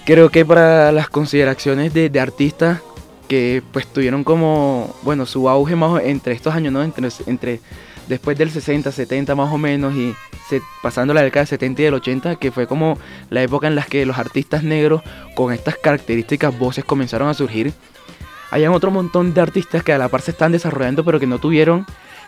Creo 0.06 0.30
que 0.30 0.46
para 0.46 0.92
las 0.92 1.10
consideraciones 1.10 1.94
de, 1.94 2.10
de 2.10 2.20
artistas 2.20 2.80
que 3.28 3.62
pues 3.72 3.86
tuvieron 3.88 4.24
como, 4.24 4.96
bueno, 5.04 5.26
su 5.26 5.48
auge 5.48 5.76
más 5.76 6.04
entre 6.04 6.34
estos 6.34 6.54
años, 6.54 6.74
¿no? 6.74 6.82
Entre, 6.82 7.08
entre 7.28 7.60
después 8.08 8.38
del 8.38 8.50
60, 8.50 8.92
70 8.92 9.36
más 9.36 9.54
o 9.54 9.58
menos 9.58 9.94
y 9.96 10.16
se, 10.50 10.62
pasando 10.82 11.14
la 11.14 11.22
década 11.22 11.42
del 11.42 11.50
70 11.50 11.82
y 11.82 11.86
del 11.86 11.94
80, 11.94 12.36
que 12.38 12.52
fue 12.52 12.66
como 12.66 12.98
la 13.30 13.44
época 13.44 13.68
en 13.68 13.76
la 13.76 13.84
que 13.84 14.06
los 14.06 14.18
artistas 14.18 14.64
negros 14.64 15.04
con 15.36 15.54
estas 15.54 15.78
características 15.78 16.58
voces 16.58 16.84
comenzaron 16.84 17.30
a 17.30 17.36
surgir 17.36 17.72
hayan 18.52 18.74
otro 18.74 18.92
montón 18.92 19.34
de 19.34 19.42
artistas 19.42 19.84
que 19.84 19.94
a 19.94 19.98
la 19.98 20.10
par 20.10 20.22
se 20.22 20.32
están 20.32 20.52
desarrollando, 20.52 21.04
pero 21.04 21.20
que 21.20 21.28
no 21.28 21.40
tuvieron 21.40 21.86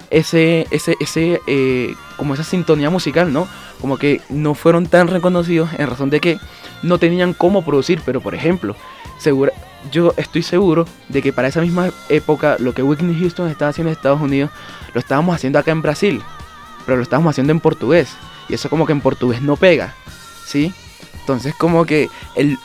ese, 0.09 0.67
ese, 0.71 0.95
ese, 0.99 1.41
eh, 1.47 1.95
como 2.17 2.33
esa 2.33 2.43
sintonía 2.43 2.89
musical, 2.89 3.31
¿no? 3.31 3.47
Como 3.79 3.97
que 3.97 4.21
no 4.29 4.53
fueron 4.53 4.85
tan 4.87 5.07
reconocidos 5.07 5.69
en 5.77 5.87
razón 5.87 6.09
de 6.09 6.19
que 6.19 6.39
no 6.83 6.97
tenían 6.97 7.33
cómo 7.33 7.63
producir, 7.63 8.01
pero 8.05 8.21
por 8.21 8.35
ejemplo, 8.35 8.75
segura, 9.17 9.51
yo 9.91 10.13
estoy 10.17 10.43
seguro 10.43 10.85
de 11.09 11.21
que 11.21 11.33
para 11.33 11.47
esa 11.47 11.61
misma 11.61 11.91
época 12.09 12.57
lo 12.59 12.73
que 12.73 12.83
Whitney 12.83 13.19
Houston 13.19 13.49
estaba 13.49 13.69
haciendo 13.69 13.89
en 13.89 13.97
Estados 13.97 14.21
Unidos, 14.21 14.51
lo 14.93 14.99
estábamos 14.99 15.35
haciendo 15.35 15.59
acá 15.59 15.71
en 15.71 15.81
Brasil, 15.81 16.21
pero 16.85 16.97
lo 16.97 17.03
estábamos 17.03 17.31
haciendo 17.31 17.51
en 17.51 17.59
portugués, 17.59 18.09
y 18.49 18.55
eso 18.55 18.69
como 18.69 18.85
que 18.85 18.93
en 18.93 19.01
portugués 19.01 19.41
no 19.41 19.55
pega, 19.55 19.95
¿sí? 20.45 20.73
Entonces 21.19 21.53
como 21.55 21.85
que 21.85 22.09
el, 22.35 22.57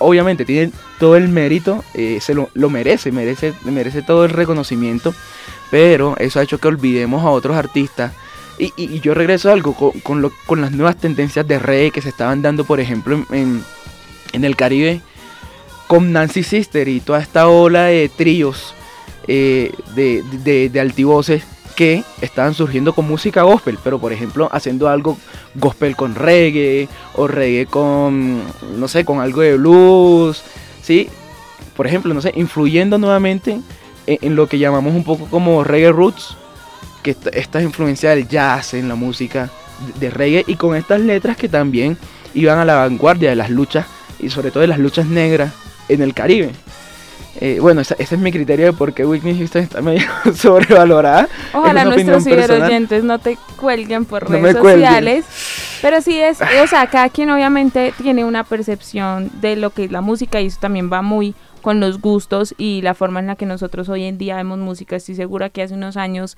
obviamente 0.00 0.44
tiene 0.44 0.72
todo 0.98 1.16
el 1.16 1.28
mérito, 1.28 1.84
eh, 1.94 2.18
se 2.20 2.34
lo, 2.34 2.50
merece, 2.68 3.12
merece, 3.12 3.54
merece 3.64 4.02
todo 4.02 4.24
el 4.24 4.30
reconocimiento, 4.30 5.14
pero 5.70 6.16
eso 6.18 6.40
ha 6.40 6.42
hecho 6.42 6.58
que 6.58 6.68
olvidemos 6.68 7.24
a 7.24 7.30
otros 7.30 7.56
artistas. 7.56 8.12
Y, 8.58 9.00
yo 9.00 9.14
regreso 9.14 9.48
a 9.48 9.54
algo 9.54 9.74
con, 9.74 10.60
las 10.60 10.72
nuevas 10.72 10.96
tendencias 10.96 11.48
de 11.48 11.58
reggae 11.58 11.90
que 11.92 12.02
se 12.02 12.10
estaban 12.10 12.42
dando, 12.42 12.64
por 12.64 12.78
ejemplo, 12.78 13.24
en, 13.30 13.64
el 14.32 14.56
Caribe, 14.56 15.00
con 15.86 16.12
Nancy 16.12 16.42
Sister 16.42 16.86
y 16.88 17.00
toda 17.00 17.20
esta 17.20 17.48
ola 17.48 17.84
de 17.84 18.10
tríos 18.14 18.74
eh, 19.26 19.72
de, 19.94 20.22
de, 20.44 20.68
de 20.68 20.80
altivoces 20.80 21.44
que 21.74 22.04
estaban 22.20 22.52
surgiendo 22.52 22.92
con 22.92 23.08
música 23.08 23.42
gospel, 23.42 23.78
pero 23.82 23.98
por 23.98 24.12
ejemplo 24.12 24.50
haciendo 24.52 24.88
algo 24.88 25.16
gospel 25.54 25.96
con 25.96 26.14
reggae 26.14 26.88
o 27.14 27.26
reggae 27.26 27.64
con, 27.64 28.42
no 28.76 28.86
sé, 28.86 29.06
con 29.06 29.20
algo 29.20 29.40
de 29.40 29.56
blues, 29.56 30.42
¿sí? 30.82 31.08
Por 31.76 31.86
ejemplo, 31.86 32.12
no 32.12 32.20
sé, 32.20 32.32
influyendo 32.36 32.98
nuevamente 32.98 33.60
en, 34.20 34.36
lo 34.36 34.48
que 34.48 34.58
llamamos 34.58 34.94
un 34.94 35.04
poco 35.04 35.26
como 35.26 35.64
reggae 35.64 35.92
roots, 35.92 36.36
que 37.02 37.16
esta 37.32 37.62
influencia 37.62 38.10
del 38.10 38.28
jazz 38.28 38.74
en 38.74 38.88
la 38.88 38.94
música 38.94 39.50
de 39.98 40.10
reggae 40.10 40.44
y 40.46 40.56
con 40.56 40.76
estas 40.76 41.00
letras 41.00 41.36
que 41.36 41.48
también 41.48 41.96
iban 42.34 42.58
a 42.58 42.64
la 42.64 42.76
vanguardia 42.76 43.30
de 43.30 43.36
las 43.36 43.50
luchas 43.50 43.86
y 44.18 44.28
sobre 44.28 44.50
todo 44.50 44.60
de 44.60 44.66
las 44.66 44.78
luchas 44.78 45.06
negras 45.06 45.52
en 45.88 46.02
el 46.02 46.14
Caribe. 46.14 46.52
Eh, 47.40 47.58
bueno, 47.60 47.80
ese, 47.80 47.94
es 47.98 48.18
mi 48.18 48.32
criterio 48.32 48.66
de 48.66 48.72
por 48.72 48.92
qué 48.92 49.06
Whitney 49.06 49.38
Houston 49.38 49.62
está 49.62 49.80
medio 49.80 50.02
sobrevalorada. 50.34 51.28
Ojalá 51.54 51.84
nuestros 51.84 52.26
oyentes 52.26 53.04
no 53.04 53.18
te 53.18 53.38
cuelguen 53.56 54.04
por 54.04 54.28
redes 54.28 54.56
sociales. 54.56 55.24
Pero 55.80 56.02
sí 56.02 56.18
es, 56.18 56.40
o 56.40 56.66
sea, 56.66 56.86
cada 56.90 57.08
quien 57.08 57.30
obviamente 57.30 57.94
tiene 58.02 58.24
una 58.24 58.44
percepción 58.44 59.30
de 59.40 59.56
lo 59.56 59.70
que 59.70 59.84
es 59.84 59.92
la 59.92 60.00
música 60.00 60.40
y 60.40 60.46
eso 60.46 60.58
también 60.60 60.92
va 60.92 61.02
muy 61.02 61.34
con 61.60 61.80
los 61.80 62.00
gustos 62.00 62.54
y 62.58 62.82
la 62.82 62.94
forma 62.94 63.20
en 63.20 63.26
la 63.26 63.36
que 63.36 63.46
nosotros 63.46 63.88
hoy 63.88 64.04
en 64.04 64.18
día 64.18 64.36
vemos 64.36 64.58
música. 64.58 64.96
Estoy 64.96 65.14
segura 65.14 65.50
que 65.50 65.62
hace 65.62 65.74
unos 65.74 65.96
años 65.96 66.36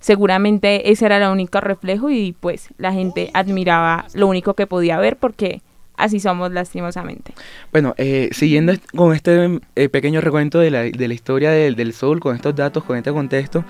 seguramente 0.00 0.90
ese 0.90 1.06
era 1.06 1.16
el 1.16 1.32
único 1.32 1.60
reflejo 1.60 2.10
y 2.10 2.36
pues 2.38 2.68
la 2.76 2.92
gente 2.92 3.30
admiraba 3.32 4.06
lo 4.12 4.26
único 4.26 4.52
que 4.52 4.66
podía 4.66 4.98
ver 4.98 5.16
porque 5.16 5.62
así 5.96 6.20
somos 6.20 6.52
lastimosamente. 6.52 7.32
Bueno, 7.72 7.94
eh, 7.96 8.28
siguiendo 8.32 8.74
con 8.94 9.14
este 9.14 9.60
eh, 9.76 9.88
pequeño 9.88 10.20
recuento 10.20 10.58
de 10.58 10.70
la, 10.70 10.82
de 10.82 11.08
la 11.08 11.14
historia 11.14 11.50
del, 11.50 11.76
del, 11.76 11.92
soul, 11.92 12.20
con 12.20 12.36
estos 12.36 12.54
datos, 12.54 12.84
con 12.84 12.96
este 12.96 13.12
contexto, 13.12 13.64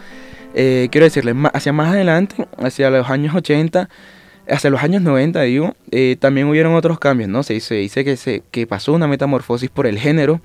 eh, 0.55 0.89
quiero 0.91 1.05
decirles, 1.05 1.37
hacia 1.53 1.73
más 1.73 1.93
adelante, 1.93 2.49
hacia 2.59 2.91
los 2.91 3.09
años 3.11 3.35
80, 3.35 3.89
hacia 4.49 4.71
los 4.71 4.83
años 4.83 5.03
90, 5.03 5.41
digo, 5.43 5.75
también 6.19 6.49
hubieron 6.49 6.75
otros 6.75 6.99
cambios, 6.99 7.31
¿no? 7.31 7.43
Se, 7.43 7.61
se 7.61 7.77
dice 7.77 8.05
que, 8.05 8.17
se, 8.17 8.43
que 8.51 8.67
pasó 8.67 8.93
una 8.93 9.07
metamorfosis 9.07 9.71
por 9.71 9.87
el 9.87 9.99
género 9.99 10.41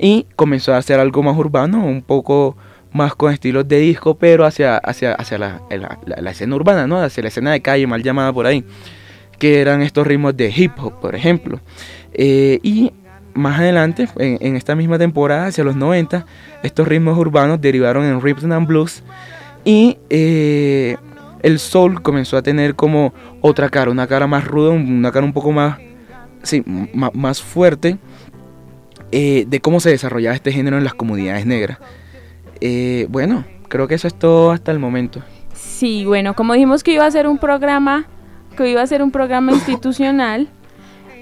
y 0.00 0.26
comenzó 0.36 0.74
a 0.74 0.78
hacer 0.78 0.98
algo 0.98 1.22
más 1.22 1.36
urbano, 1.36 1.84
un 1.84 2.02
poco 2.02 2.56
más 2.92 3.14
con 3.14 3.32
estilos 3.32 3.68
de 3.68 3.78
disco, 3.78 4.14
pero 4.14 4.44
hacia, 4.44 4.78
hacia, 4.78 5.12
hacia 5.14 5.38
la, 5.38 5.60
la, 6.06 6.30
escena 6.30 6.56
urbana, 6.56 6.86
¿no? 6.86 7.00
Hacia 7.00 7.22
la 7.22 7.28
escena 7.28 7.52
de 7.52 7.60
calle, 7.60 7.86
mal 7.86 8.02
llamada 8.02 8.32
por 8.32 8.46
ahí 8.46 8.64
que 9.40 9.60
eran 9.60 9.80
estos 9.80 10.06
ritmos 10.06 10.36
de 10.36 10.52
hip 10.54 10.72
hop, 10.78 11.00
por 11.00 11.16
ejemplo. 11.16 11.60
Eh, 12.12 12.60
y 12.62 12.92
más 13.32 13.58
adelante, 13.58 14.06
en, 14.16 14.54
esta 14.54 14.76
misma 14.76 14.98
temporada, 14.98 15.46
hacia 15.46 15.64
los 15.64 15.74
90, 15.74 16.26
estos 16.62 16.86
ritmos 16.86 17.18
urbanos 17.18 17.60
derivaron 17.60 18.04
en 18.04 18.20
rhythm 18.20 18.52
and 18.52 18.68
blues 18.68 19.02
y 19.64 19.98
eh, 20.10 20.96
el 21.42 21.58
soul 21.58 22.02
comenzó 22.02 22.36
a 22.36 22.42
tener 22.42 22.74
como 22.74 23.14
otra 23.40 23.70
cara, 23.70 23.90
una 23.90 24.06
cara 24.06 24.26
más 24.26 24.44
ruda, 24.44 24.72
una 24.72 25.10
cara 25.10 25.24
un 25.24 25.32
poco 25.32 25.52
más, 25.52 25.78
sí, 26.42 26.62
más, 26.92 27.40
fuerte 27.40 27.96
eh, 29.12 29.44
de 29.46 29.60
cómo 29.60 29.80
se 29.80 29.90
desarrollaba 29.90 30.34
este 30.34 30.52
género 30.52 30.78
en 30.78 30.84
las 30.84 30.94
comunidades 30.94 31.46
negras. 31.46 31.78
bueno, 33.08 33.44
creo 33.68 33.88
que 33.88 33.94
eso 33.94 34.06
es 34.08 34.14
todo 34.14 34.52
hasta 34.52 34.72
el 34.72 34.78
momento. 34.78 35.22
Sí, 35.54 36.04
bueno, 36.04 36.34
como 36.34 36.54
dijimos 36.54 36.82
que 36.82 36.92
iba 36.92 37.06
a 37.06 37.10
ser 37.10 37.26
un 37.26 37.38
programa 37.38 38.06
que 38.56 38.70
iba 38.70 38.82
a 38.82 38.86
ser 38.86 39.02
un 39.02 39.10
programa 39.10 39.52
institucional. 39.52 40.48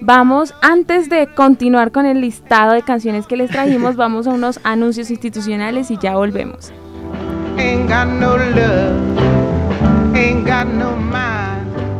Vamos, 0.00 0.54
antes 0.62 1.08
de 1.08 1.26
continuar 1.34 1.92
con 1.92 2.06
el 2.06 2.20
listado 2.20 2.72
de 2.72 2.82
canciones 2.82 3.26
que 3.26 3.36
les 3.36 3.50
trajimos, 3.50 3.96
vamos 3.96 4.26
a 4.26 4.30
unos 4.30 4.60
anuncios 4.64 5.10
institucionales 5.10 5.90
y 5.90 5.98
ya 5.98 6.16
volvemos. 6.16 6.72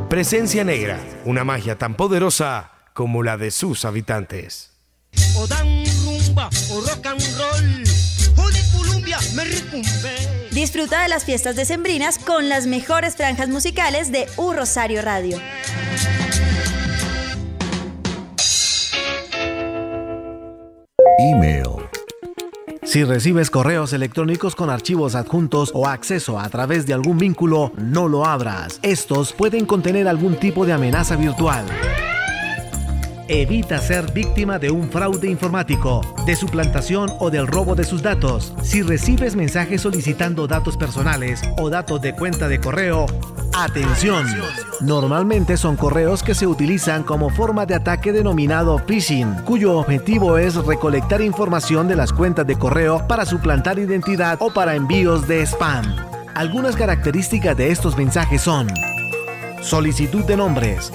Presencia 0.09 0.64
Negra, 0.64 0.99
una 1.25 1.45
magia 1.45 1.76
tan 1.76 1.95
poderosa 1.95 2.71
como 2.95 3.23
la 3.23 3.37
de 3.37 3.50
sus 3.50 3.85
habitantes. 3.85 4.77
O 5.37 5.47
dan 5.47 5.85
rumba, 6.04 6.49
o 6.70 6.80
rock 6.80 7.06
and 7.06 7.23
roll, 7.37 7.85
o 8.37 8.50
de 8.50 8.62
Colombia 8.76 9.18
me 9.35 9.44
Disfruta 10.50 11.02
de 11.02 11.08
las 11.08 11.25
fiestas 11.25 11.56
decembrinas 11.56 12.18
con 12.18 12.49
las 12.49 12.66
mejores 12.66 13.16
franjas 13.16 13.49
musicales 13.49 14.11
de 14.11 14.26
U 14.37 14.52
Rosario 14.52 15.02
Radio. 15.02 15.38
Email. 21.18 21.88
Si 22.88 23.04
recibes 23.04 23.50
correos 23.50 23.92
electrónicos 23.92 24.56
con 24.56 24.70
archivos 24.70 25.14
adjuntos 25.14 25.73
o 25.75 25.87
acceso 25.87 26.38
a 26.38 26.49
través 26.49 26.87
de 26.87 26.94
algún 26.94 27.18
vínculo, 27.18 27.70
no 27.76 28.08
lo 28.08 28.25
abras. 28.25 28.80
Estos 28.82 29.35
pueden 29.35 29.66
contener 29.66 30.08
algún 30.08 30.37
tipo 30.37 30.64
de 30.64 30.73
amenaza 30.73 31.16
virtual. 31.16 31.66
Evita 33.30 33.78
ser 33.78 34.11
víctima 34.12 34.58
de 34.58 34.70
un 34.70 34.90
fraude 34.90 35.28
informático, 35.28 36.00
de 36.25 36.35
suplantación 36.35 37.12
o 37.18 37.28
del 37.28 37.47
robo 37.47 37.75
de 37.75 37.85
sus 37.85 38.02
datos. 38.02 38.54
Si 38.62 38.80
recibes 38.80 39.37
mensajes 39.37 39.82
solicitando 39.82 40.47
datos 40.47 40.78
personales 40.78 41.42
o 41.58 41.68
datos 41.68 42.00
de 42.00 42.14
cuenta 42.14 42.49
de 42.49 42.58
correo, 42.58 43.04
atención. 43.54 44.25
Normalmente 44.80 45.58
son 45.58 45.76
correos 45.76 46.23
que 46.23 46.35
se 46.35 46.47
utilizan 46.47 47.02
como 47.02 47.28
forma 47.28 47.66
de 47.66 47.75
ataque 47.75 48.12
denominado 48.12 48.78
phishing, 48.78 49.35
cuyo 49.44 49.76
objetivo 49.76 50.38
es 50.38 50.54
recolectar 50.54 51.20
información 51.20 51.87
de 51.87 51.97
las 51.97 52.14
cuentas 52.14 52.47
de 52.47 52.56
correo 52.56 53.06
para 53.06 53.26
suplantar 53.26 53.78
identidad 53.78 54.38
o 54.40 54.50
para 54.50 54.75
envíos 54.75 55.28
de 55.28 55.42
spam. 55.42 55.85
Algunas 56.35 56.76
características 56.76 57.54
de 57.58 57.73
estos 57.73 57.94
mensajes 57.94 58.40
son 58.40 58.68
solicitud 59.61 60.25
de 60.25 60.38
nombres, 60.38 60.90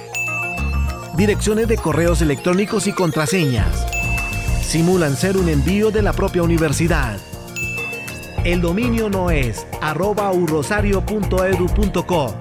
direcciones 1.16 1.68
de 1.68 1.78
correos 1.78 2.22
electrónicos 2.22 2.88
y 2.88 2.94
contraseñas. 2.94 3.86
Simulan 4.62 5.16
ser 5.16 5.38
un 5.38 5.50
envío 5.50 5.92
de 5.92 6.02
la 6.02 6.14
propia 6.14 6.44
universidad. 6.44 7.18
El 8.44 8.62
dominio 8.62 9.10
no 9.10 9.30
es 9.30 9.66
arroba 9.82 10.32
urrosario.edu.co. 10.32 12.36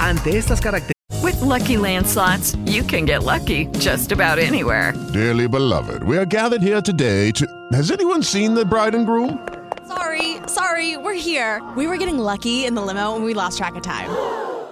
Ante 0.00 0.38
estas 0.38 0.60
características. 0.60 0.92
With 1.22 1.40
lucky 1.40 1.76
landslots, 1.76 2.56
you 2.66 2.82
can 2.82 3.04
get 3.04 3.22
lucky 3.22 3.66
just 3.78 4.10
about 4.10 4.38
anywhere. 4.38 4.92
Dearly 5.12 5.46
beloved, 5.46 6.02
we 6.02 6.18
are 6.18 6.26
gathered 6.26 6.62
here 6.62 6.82
today 6.82 7.30
to. 7.32 7.46
Has 7.72 7.92
anyone 7.92 8.24
seen 8.24 8.54
the 8.54 8.64
bride 8.64 8.96
and 8.96 9.06
groom? 9.06 9.38
Sorry, 9.86 10.38
sorry, 10.46 10.96
we're 10.96 11.14
here. 11.14 11.62
We 11.76 11.86
were 11.86 11.96
getting 11.96 12.18
lucky 12.18 12.64
in 12.64 12.74
the 12.74 12.82
limo 12.82 13.14
and 13.14 13.24
we 13.24 13.34
lost 13.34 13.58
track 13.58 13.76
of 13.76 13.82
time. 13.82 14.10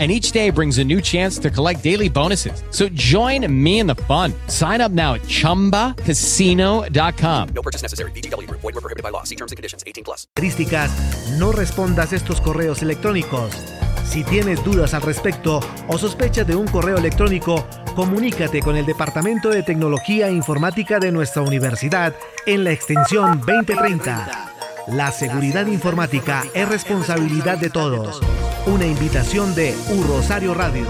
and 0.00 0.10
each 0.10 0.32
day 0.32 0.48
brings 0.48 0.78
a 0.78 0.84
new 0.84 1.02
chance 1.02 1.38
to 1.38 1.50
collect 1.50 1.84
daily 1.84 2.08
bonuses. 2.08 2.62
So 2.70 2.88
join 2.88 3.46
me 3.52 3.80
in 3.80 3.86
the 3.86 3.96
fun. 4.08 4.32
Sign 4.46 4.80
up 4.80 4.92
now 4.92 5.12
at 5.14 5.20
ChumbaCasino.com. 5.22 7.48
No 7.54 7.62
purchase 7.62 7.82
necessary. 7.82 8.12
BGW. 8.12 8.48
Void 8.50 8.62
were 8.62 8.80
prohibited 8.80 9.02
by 9.02 9.10
law. 9.10 9.24
See 9.24 9.36
terms 9.36 9.52
and 9.52 9.58
conditions. 9.58 9.84
18 9.86 10.04
plus. 10.04 10.26
Características, 10.34 10.90
no 11.38 11.52
respondas 11.52 12.14
estos 12.14 12.40
correos 12.40 12.80
electrónicos. 12.82 13.52
Si 14.04 14.24
tienes 14.24 14.64
dudas 14.64 14.94
al 14.94 15.02
respecto 15.02 15.60
o 15.86 15.98
sospechas 15.98 16.46
de 16.46 16.56
un 16.56 16.66
correo 16.66 16.96
electrónico, 16.98 17.66
comunícate 17.94 18.60
con 18.60 18.76
el 18.76 18.86
Departamento 18.86 19.50
de 19.50 19.62
Tecnología 19.62 20.28
e 20.28 20.32
Informática 20.32 20.98
de 20.98 21.12
nuestra 21.12 21.42
universidad 21.42 22.14
en 22.46 22.64
la 22.64 22.72
extensión 22.72 23.40
2030. 23.40 24.59
La 24.86 25.12
seguridad 25.12 25.66
informática 25.66 26.44
es 26.54 26.68
responsabilidad 26.68 27.58
de 27.58 27.70
todos. 27.70 28.20
Una 28.66 28.86
invitación 28.86 29.54
de 29.54 29.74
U 29.90 30.02
Rosario 30.04 30.54
Radio. 30.54 30.86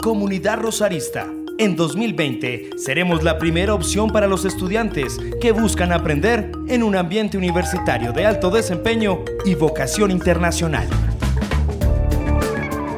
Comunidad 0.00 0.60
Rosarista. 0.60 1.26
En 1.58 1.74
2020 1.74 2.70
seremos 2.76 3.24
la 3.24 3.36
primera 3.36 3.74
opción 3.74 4.10
para 4.10 4.28
los 4.28 4.44
estudiantes 4.44 5.18
que 5.40 5.50
buscan 5.50 5.92
aprender 5.92 6.52
en 6.68 6.84
un 6.84 6.94
ambiente 6.94 7.36
universitario 7.36 8.12
de 8.12 8.26
alto 8.26 8.50
desempeño 8.50 9.24
y 9.44 9.56
vocación 9.56 10.12
internacional. 10.12 10.88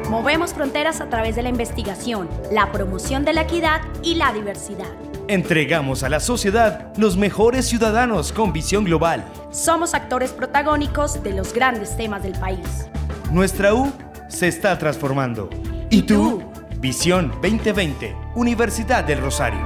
Movemos 0.09 0.53
fronteras 0.53 1.01
a 1.01 1.09
través 1.09 1.35
de 1.35 1.41
la 1.41 1.49
investigación, 1.49 2.29
la 2.51 2.71
promoción 2.71 3.25
de 3.25 3.33
la 3.33 3.41
equidad 3.41 3.81
y 4.03 4.15
la 4.15 4.31
diversidad. 4.31 5.10
Entregamos 5.31 6.03
a 6.03 6.09
la 6.09 6.19
sociedad 6.19 6.91
los 6.97 7.15
mejores 7.15 7.65
ciudadanos 7.65 8.33
con 8.33 8.51
visión 8.51 8.83
global. 8.83 9.23
Somos 9.49 9.93
actores 9.93 10.33
protagónicos 10.33 11.23
de 11.23 11.31
los 11.31 11.53
grandes 11.53 11.95
temas 11.95 12.21
del 12.21 12.33
país. 12.33 12.89
Nuestra 13.31 13.73
U 13.73 13.93
se 14.27 14.49
está 14.49 14.77
transformando. 14.77 15.49
¿Y 15.89 16.01
tú? 16.01 16.43
Visión 16.79 17.29
2020, 17.41 18.13
Universidad 18.35 19.05
del 19.05 19.21
Rosario. 19.21 19.61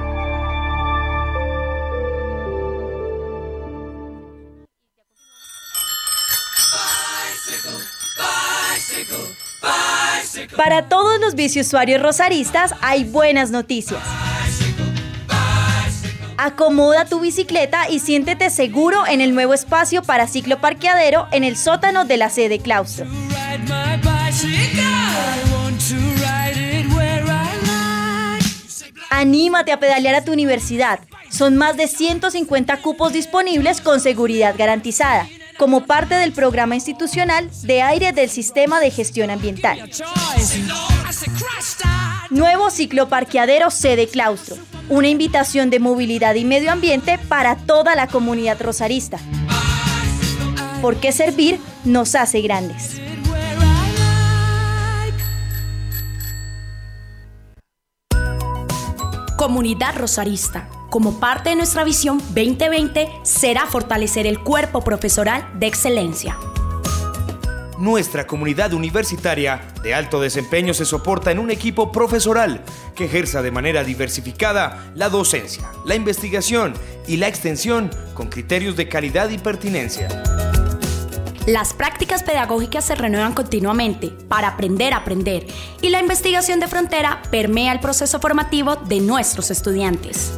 Para 10.56 10.88
todos 10.88 11.18
los 11.18 11.34
biciusuarios 11.34 12.00
rosaristas 12.00 12.72
hay 12.82 13.02
buenas 13.02 13.50
noticias. 13.50 14.00
Acomoda 16.38 17.06
tu 17.06 17.20
bicicleta 17.20 17.88
y 17.88 18.00
siéntete 18.00 18.50
seguro 18.50 19.06
en 19.06 19.20
el 19.20 19.34
nuevo 19.34 19.54
espacio 19.54 20.02
para 20.02 20.26
cicloparqueadero 20.26 21.28
en 21.32 21.44
el 21.44 21.56
sótano 21.56 22.04
de 22.04 22.16
la 22.18 22.28
sede 22.28 22.58
claustro. 22.58 23.06
Anímate 29.08 29.72
a 29.72 29.80
pedalear 29.80 30.14
a 30.14 30.24
tu 30.24 30.32
universidad. 30.32 31.00
Son 31.30 31.56
más 31.56 31.76
de 31.76 31.88
150 31.88 32.76
cupos 32.82 33.14
disponibles 33.14 33.80
con 33.80 34.00
seguridad 34.00 34.54
garantizada, 34.58 35.26
como 35.56 35.86
parte 35.86 36.16
del 36.16 36.32
programa 36.32 36.74
institucional 36.74 37.48
de 37.62 37.80
aire 37.80 38.12
del 38.12 38.28
Sistema 38.28 38.78
de 38.80 38.90
Gestión 38.90 39.30
Ambiental. 39.30 39.90
Nuevo 42.28 42.70
cicloparqueadero 42.70 43.70
sede 43.70 44.06
claustro. 44.06 44.56
Una 44.88 45.08
invitación 45.08 45.68
de 45.68 45.80
movilidad 45.80 46.36
y 46.36 46.44
medio 46.44 46.70
ambiente 46.70 47.18
para 47.28 47.56
toda 47.56 47.96
la 47.96 48.06
comunidad 48.06 48.60
rosarista. 48.60 49.18
Porque 50.80 51.10
servir 51.10 51.58
nos 51.84 52.14
hace 52.14 52.40
grandes. 52.40 53.00
Comunidad 59.36 59.96
Rosarista. 59.96 60.68
Como 60.88 61.18
parte 61.18 61.50
de 61.50 61.56
nuestra 61.56 61.82
visión 61.82 62.18
2020 62.18 63.10
será 63.22 63.66
fortalecer 63.66 64.26
el 64.26 64.40
cuerpo 64.40 64.82
profesoral 64.82 65.46
de 65.58 65.66
excelencia. 65.66 66.36
Nuestra 67.78 68.26
comunidad 68.26 68.72
universitaria 68.72 69.60
de 69.82 69.94
alto 69.94 70.18
desempeño 70.18 70.72
se 70.72 70.86
soporta 70.86 71.30
en 71.30 71.38
un 71.38 71.50
equipo 71.50 71.92
profesoral 71.92 72.62
que 72.94 73.04
ejerza 73.04 73.42
de 73.42 73.50
manera 73.50 73.84
diversificada 73.84 74.90
la 74.94 75.10
docencia, 75.10 75.70
la 75.84 75.94
investigación 75.94 76.72
y 77.06 77.18
la 77.18 77.28
extensión 77.28 77.90
con 78.14 78.28
criterios 78.28 78.76
de 78.76 78.88
calidad 78.88 79.28
y 79.28 79.36
pertinencia. 79.36 80.08
Las 81.46 81.74
prácticas 81.74 82.22
pedagógicas 82.22 82.84
se 82.84 82.94
renuevan 82.94 83.34
continuamente 83.34 84.08
para 84.26 84.48
aprender 84.48 84.94
a 84.94 84.98
aprender 84.98 85.46
y 85.82 85.90
la 85.90 86.00
investigación 86.00 86.60
de 86.60 86.68
frontera 86.68 87.20
permea 87.30 87.72
el 87.72 87.80
proceso 87.80 88.18
formativo 88.20 88.76
de 88.76 89.00
nuestros 89.00 89.50
estudiantes. 89.50 90.32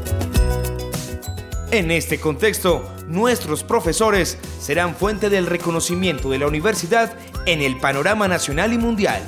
En 1.70 1.90
este 1.90 2.18
contexto, 2.18 2.90
nuestros 3.09 3.62
profesores 3.62 4.38
serán 4.59 4.96
fuente 4.96 5.28
del 5.28 5.44
reconocimiento 5.44 6.31
de 6.31 6.38
la 6.38 6.46
universidad 6.46 7.12
en 7.44 7.61
el 7.61 7.78
panorama 7.78 8.26
nacional 8.26 8.72
y 8.72 8.78
mundial. 8.78 9.20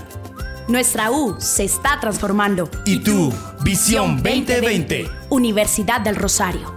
Nuestra 0.66 1.10
U 1.10 1.36
se 1.38 1.64
está 1.64 2.00
transformando. 2.00 2.70
¿Y 2.86 3.00
tú? 3.00 3.30
Visión 3.62 4.22
2020. 4.22 5.06
Universidad 5.28 6.00
del 6.00 6.16
Rosario. 6.16 6.74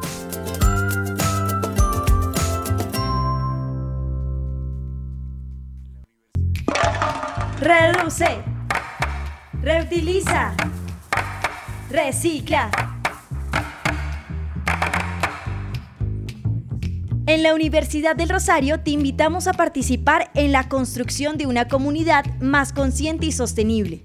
Reduce, 7.61 8.43
reutiliza, 9.61 10.55
recicla. 11.89 12.92
En 17.25 17.41
la 17.41 17.53
Universidad 17.53 18.17
del 18.17 18.27
Rosario 18.27 18.81
te 18.81 18.91
invitamos 18.91 19.47
a 19.47 19.53
participar 19.53 20.29
en 20.33 20.51
la 20.51 20.67
construcción 20.67 21.37
de 21.37 21.47
una 21.47 21.69
comunidad 21.69 22.25
más 22.41 22.73
consciente 22.73 23.25
y 23.25 23.31
sostenible. 23.31 24.03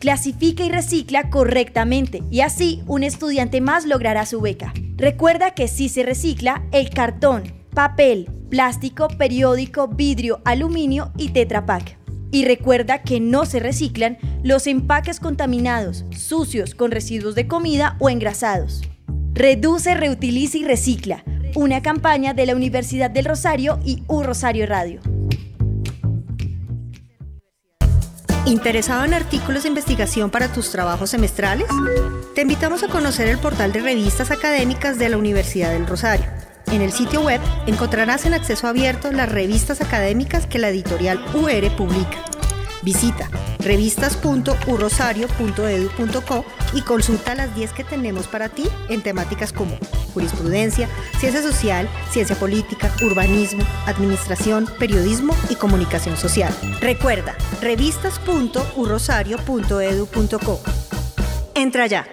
Clasifica 0.00 0.64
y 0.64 0.68
recicla 0.68 1.30
correctamente 1.30 2.24
y 2.28 2.40
así 2.40 2.82
un 2.88 3.04
estudiante 3.04 3.60
más 3.60 3.86
logrará 3.86 4.26
su 4.26 4.40
beca. 4.40 4.74
Recuerda 4.96 5.52
que 5.52 5.68
si 5.68 5.88
se 5.88 6.02
recicla 6.02 6.64
el 6.72 6.90
cartón, 6.90 7.52
papel, 7.72 8.28
plástico, 8.50 9.06
periódico, 9.06 9.86
vidrio, 9.86 10.40
aluminio 10.44 11.12
y 11.16 11.28
tetrapack. 11.28 11.98
Y 12.32 12.44
recuerda 12.44 13.02
que 13.02 13.20
no 13.20 13.46
se 13.46 13.60
reciclan 13.60 14.18
los 14.42 14.66
empaques 14.66 15.20
contaminados, 15.20 16.04
sucios, 16.10 16.74
con 16.74 16.90
residuos 16.90 17.36
de 17.36 17.46
comida 17.46 17.96
o 18.00 18.10
engrasados. 18.10 18.82
Reduce, 19.38 19.94
reutiliza 19.94 20.58
y 20.58 20.64
recicla. 20.64 21.22
Una 21.54 21.80
campaña 21.80 22.34
de 22.34 22.44
la 22.44 22.56
Universidad 22.56 23.08
del 23.08 23.24
Rosario 23.24 23.78
y 23.84 24.02
U 24.08 24.24
Rosario 24.24 24.66
Radio. 24.66 25.00
¿Interesado 28.46 29.04
en 29.04 29.14
artículos 29.14 29.62
de 29.62 29.68
investigación 29.68 30.30
para 30.30 30.52
tus 30.52 30.72
trabajos 30.72 31.10
semestrales? 31.10 31.68
Te 32.34 32.42
invitamos 32.42 32.82
a 32.82 32.88
conocer 32.88 33.28
el 33.28 33.38
portal 33.38 33.70
de 33.70 33.78
revistas 33.78 34.32
académicas 34.32 34.98
de 34.98 35.08
la 35.08 35.18
Universidad 35.18 35.70
del 35.70 35.86
Rosario. 35.86 36.26
En 36.72 36.82
el 36.82 36.90
sitio 36.90 37.20
web 37.20 37.40
encontrarás 37.68 38.26
en 38.26 38.34
acceso 38.34 38.66
abierto 38.66 39.12
las 39.12 39.30
revistas 39.30 39.80
académicas 39.80 40.48
que 40.48 40.58
la 40.58 40.70
editorial 40.70 41.24
UR 41.32 41.76
publica. 41.76 42.24
Visita 42.88 43.28
revistas.urosario.edu.co 43.58 46.44
y 46.72 46.80
consulta 46.80 47.34
las 47.34 47.54
10 47.54 47.74
que 47.74 47.84
tenemos 47.84 48.26
para 48.26 48.48
ti 48.48 48.64
en 48.88 49.02
temáticas 49.02 49.52
como 49.52 49.76
jurisprudencia, 50.14 50.88
ciencia 51.18 51.42
social, 51.42 51.86
ciencia 52.10 52.34
política, 52.34 52.90
urbanismo, 53.02 53.62
administración, 53.84 54.66
periodismo 54.78 55.36
y 55.50 55.56
comunicación 55.56 56.16
social. 56.16 56.50
Recuerda, 56.80 57.36
revistas.urosario.edu.co. 57.60 60.60
Entra 61.54 61.86
ya. 61.88 62.06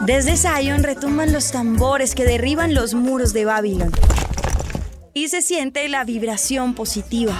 Desde 0.00 0.36
Zion 0.36 0.82
retumban 0.82 1.32
los 1.32 1.52
tambores 1.52 2.16
que 2.16 2.24
derriban 2.24 2.74
los 2.74 2.94
muros 2.94 3.32
de 3.32 3.44
Babilón. 3.44 3.92
Y 5.16 5.28
se 5.28 5.40
siente 5.40 5.88
la 5.88 6.04
vibración 6.04 6.74
positiva. 6.74 7.32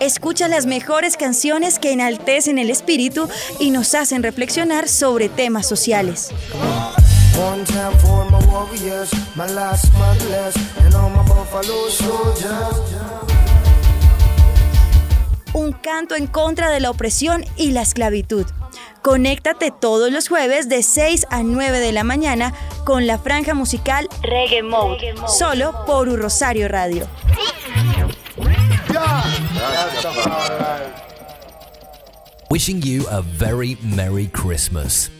Escucha 0.00 0.48
las 0.48 0.66
mejores 0.66 1.16
canciones 1.16 1.78
que 1.78 1.92
enaltecen 1.92 2.58
el 2.58 2.68
espíritu 2.68 3.28
y 3.60 3.70
nos 3.70 3.94
hacen 3.94 4.24
reflexionar 4.24 4.88
sobre 4.88 5.28
temas 5.28 5.68
sociales. 5.68 6.30
Un 15.52 15.72
canto 15.72 16.14
en 16.14 16.26
contra 16.26 16.70
de 16.70 16.80
la 16.80 16.90
opresión 16.90 17.44
y 17.56 17.72
la 17.72 17.82
esclavitud. 17.82 18.46
Conéctate 19.02 19.70
todos 19.70 20.10
los 20.12 20.28
jueves 20.28 20.68
de 20.68 20.82
6 20.82 21.26
a 21.30 21.42
9 21.42 21.78
de 21.78 21.92
la 21.92 22.04
mañana 22.04 22.52
con 22.84 23.06
la 23.06 23.18
franja 23.18 23.54
musical 23.54 24.08
Reggae 24.22 24.62
Mode, 24.62 25.14
solo 25.26 25.84
por 25.86 26.08
Un 26.08 26.18
Rosario 26.20 26.68
Radio. 26.68 27.06
Wishing 32.50 32.80
you 32.80 33.06
a 33.10 33.22
very 33.22 33.76
Merry 33.82 34.26
Christmas. 34.26 35.10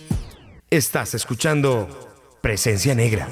Estás 0.71 1.15
escuchando 1.15 1.89
Presencia 2.41 2.95
Negra. 2.95 3.29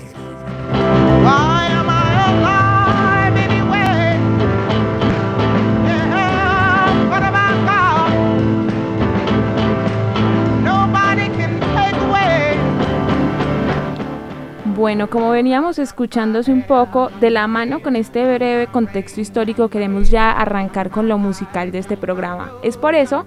Bueno, 14.87 15.11
como 15.11 15.31
veníamos 15.31 15.81
escuchándose 15.81 16.53
un 16.53 16.63
poco 16.63 17.11
de 17.19 17.31
la 17.31 17.49
mano 17.49 17.83
con 17.83 17.97
este 17.97 18.23
breve 18.23 18.69
contexto 18.69 19.21
histórico, 19.21 19.69
queremos 19.69 20.11
ya 20.11 20.31
arrancar 20.31 20.91
con 20.91 21.09
lo 21.09 21.19
musical 21.19 21.73
de 21.73 21.79
este 21.79 21.97
programa. 21.97 22.53
Es 22.63 22.77
por 22.77 22.95
eso 22.95 23.27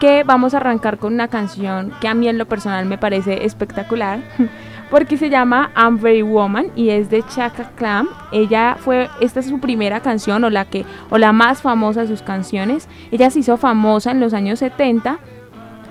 que 0.00 0.24
vamos 0.24 0.52
a 0.52 0.56
arrancar 0.56 0.98
con 0.98 1.14
una 1.14 1.28
canción 1.28 1.92
que 2.00 2.08
a 2.08 2.14
mí 2.14 2.26
en 2.26 2.38
lo 2.38 2.46
personal 2.46 2.86
me 2.86 2.98
parece 2.98 3.44
espectacular, 3.44 4.18
porque 4.90 5.16
se 5.16 5.30
llama 5.30 5.70
I'm 5.76 6.00
Very 6.00 6.22
Woman 6.22 6.72
y 6.74 6.90
es 6.90 7.08
de 7.08 7.22
Chaka 7.22 7.70
Klam. 7.76 8.08
Ella 8.32 8.76
fue, 8.76 9.08
esta 9.20 9.38
es 9.38 9.46
su 9.46 9.60
primera 9.60 10.00
canción 10.00 10.42
o 10.42 10.50
la 10.50 10.64
que 10.64 10.84
o 11.10 11.18
la 11.18 11.30
más 11.30 11.62
famosa 11.62 12.00
de 12.00 12.08
sus 12.08 12.22
canciones. 12.22 12.88
Ella 13.12 13.30
se 13.30 13.38
hizo 13.38 13.56
famosa 13.56 14.10
en 14.10 14.18
los 14.18 14.34
años 14.34 14.58
70 14.58 15.20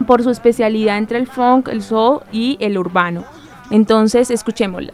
por 0.05 0.23
su 0.23 0.29
especialidad 0.29 0.97
entre 0.97 1.19
el 1.19 1.27
funk, 1.27 1.69
el 1.69 1.81
soul 1.81 2.19
y 2.33 2.57
el 2.59 2.77
urbano. 2.77 3.23
Entonces, 3.71 4.29
escuchémosla. 4.31 4.93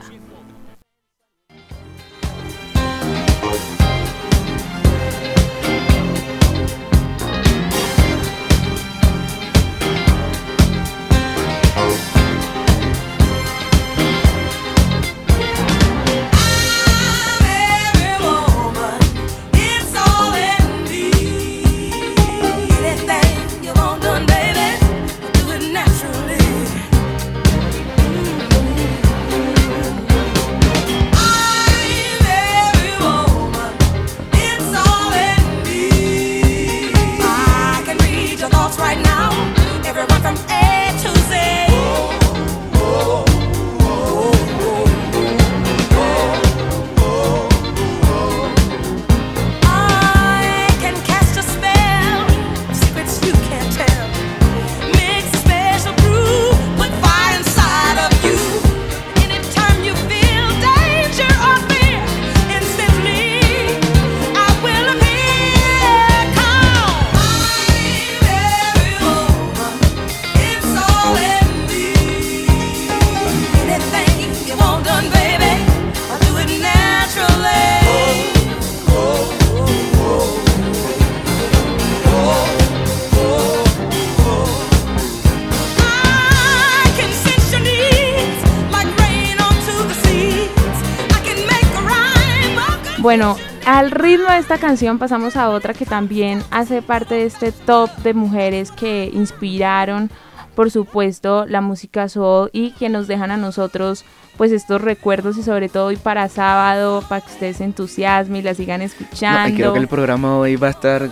Bueno, 93.11 93.35
al 93.65 93.91
ritmo 93.91 94.31
de 94.31 94.37
esta 94.37 94.57
canción 94.57 94.97
pasamos 94.97 95.35
a 95.35 95.49
otra 95.49 95.73
que 95.73 95.85
también 95.85 96.41
hace 96.49 96.81
parte 96.81 97.15
de 97.15 97.25
este 97.25 97.51
top 97.51 97.89
de 98.03 98.13
mujeres 98.13 98.71
que 98.71 99.11
inspiraron, 99.13 100.09
por 100.55 100.71
supuesto, 100.71 101.45
la 101.45 101.59
música 101.59 102.07
soul 102.07 102.49
y 102.53 102.71
que 102.71 102.87
nos 102.87 103.07
dejan 103.07 103.31
a 103.31 103.35
nosotros 103.35 104.05
pues 104.37 104.53
estos 104.53 104.79
recuerdos 104.79 105.37
y 105.37 105.43
sobre 105.43 105.67
todo 105.67 105.87
hoy 105.87 105.97
para 105.97 106.29
sábado, 106.29 107.03
para 107.09 107.19
que 107.19 107.33
ustedes 107.33 107.57
se 107.57 107.65
entusiasmen 107.65 108.39
y 108.39 108.43
la 108.43 108.53
sigan 108.53 108.79
No, 108.79 108.85
escuchando. 108.85 109.49
y 109.49 109.55
creo 109.57 109.73
que 109.73 109.79
el 109.79 109.89
programa 109.89 110.37
hoy 110.37 110.55
va 110.55 110.67
a 110.67 110.71
estar 110.71 111.09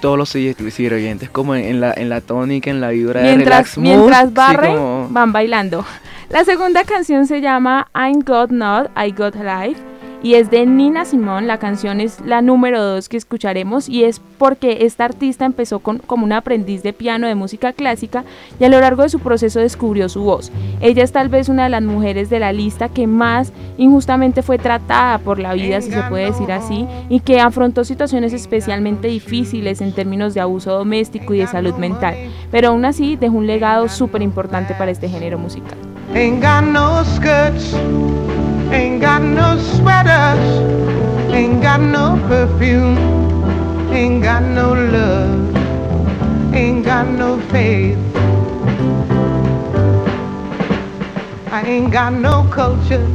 todos 0.00 0.16
los 0.16 0.32
oyentes 0.36 1.28
como 1.28 1.56
en 1.56 1.80
la, 1.80 1.92
en 1.92 2.08
la 2.08 2.20
tónica, 2.20 2.70
en 2.70 2.80
la 2.80 2.90
vibra 2.90 3.20
de 3.20 3.34
relax 3.34 3.78
mood. 3.78 3.84
mientras 3.88 4.28
sí, 4.28 4.32
barren, 4.32 4.76
como- 4.76 5.08
van 5.10 5.32
bailando. 5.32 5.84
La 6.30 6.44
segunda 6.44 6.84
canción 6.84 7.26
se 7.26 7.40
llama 7.40 7.88
I'm 7.96 8.20
God 8.24 8.50
Not, 8.50 8.92
I 8.96 9.10
Got 9.10 9.34
Life 9.34 9.90
y 10.22 10.34
es 10.34 10.50
de 10.50 10.66
Nina 10.66 11.04
Simone. 11.04 11.46
La 11.46 11.58
canción 11.58 12.00
es 12.00 12.20
la 12.20 12.42
número 12.42 12.82
2 12.82 13.08
que 13.08 13.16
escucharemos 13.16 13.88
y 13.88 14.04
es 14.04 14.20
porque 14.38 14.84
esta 14.86 15.04
artista 15.04 15.44
empezó 15.44 15.80
con, 15.80 15.98
como 15.98 16.24
una 16.24 16.38
aprendiz 16.38 16.82
de 16.82 16.92
piano 16.92 17.26
de 17.26 17.34
música 17.34 17.72
clásica 17.72 18.24
y 18.58 18.64
a 18.64 18.68
lo 18.68 18.80
largo 18.80 19.02
de 19.02 19.08
su 19.08 19.18
proceso 19.18 19.60
descubrió 19.60 20.08
su 20.08 20.22
voz. 20.22 20.52
Ella 20.80 21.02
es 21.02 21.12
tal 21.12 21.28
vez 21.28 21.48
una 21.48 21.64
de 21.64 21.70
las 21.70 21.82
mujeres 21.82 22.30
de 22.30 22.38
la 22.38 22.52
lista 22.52 22.88
que 22.88 23.06
más 23.06 23.52
injustamente 23.78 24.42
fue 24.42 24.58
tratada 24.58 25.18
por 25.18 25.38
la 25.38 25.54
vida, 25.54 25.80
si 25.80 25.90
se 25.90 26.02
puede 26.04 26.26
decir 26.26 26.52
así, 26.52 26.86
y 27.08 27.20
que 27.20 27.40
afrontó 27.40 27.84
situaciones 27.84 28.32
especialmente 28.32 29.08
difíciles 29.08 29.80
en 29.80 29.92
términos 29.92 30.34
de 30.34 30.40
abuso 30.40 30.72
doméstico 30.72 31.34
y 31.34 31.38
de 31.38 31.46
salud 31.46 31.74
mental, 31.74 32.14
pero 32.50 32.68
aún 32.68 32.84
así 32.84 33.16
dejó 33.16 33.36
un 33.36 33.46
legado 33.46 33.88
súper 33.88 34.22
importante 34.22 34.74
para 34.74 34.90
este 34.90 35.08
género 35.08 35.38
musical. 35.38 35.78
Ain't 38.72 39.02
got 39.02 39.22
no 39.22 39.58
sweaters, 39.58 40.44
ain't 41.30 41.62
got 41.62 41.80
no 41.80 42.18
perfume, 42.26 42.96
ain't 43.92 44.22
got 44.22 44.42
no 44.42 44.72
love, 44.72 45.56
ain't 46.54 46.82
got 46.84 47.06
no 47.06 47.38
faith. 47.52 47.98
I 51.52 51.62
ain't 51.66 51.92
got 51.92 52.14
no 52.14 52.48
culture, 52.50 53.06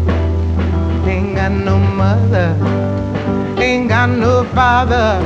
ain't 1.07 1.35
got 1.35 1.51
no 1.51 1.79
mother, 1.79 2.49
ain't 3.59 3.89
got 3.89 4.09
no 4.09 4.43
father, 4.53 5.19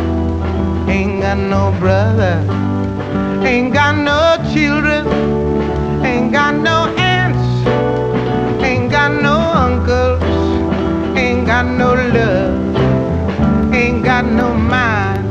ain't 0.90 1.22
got 1.22 1.38
no 1.38 1.76
brother, 1.80 2.36
ain't 3.46 3.74
got 3.74 3.96
no 3.98 4.38
children, 4.54 5.06
ain't 6.06 6.32
got 6.32 6.56
no 6.56 6.88
aunts, 6.98 7.48
ain't 8.64 8.90
got 8.90 9.12
no 9.22 9.31
got 11.62 11.78
no 11.78 11.94
love, 11.94 13.72
ain't 13.72 14.04
got 14.04 14.26
no 14.26 14.56
mind. 14.56 15.22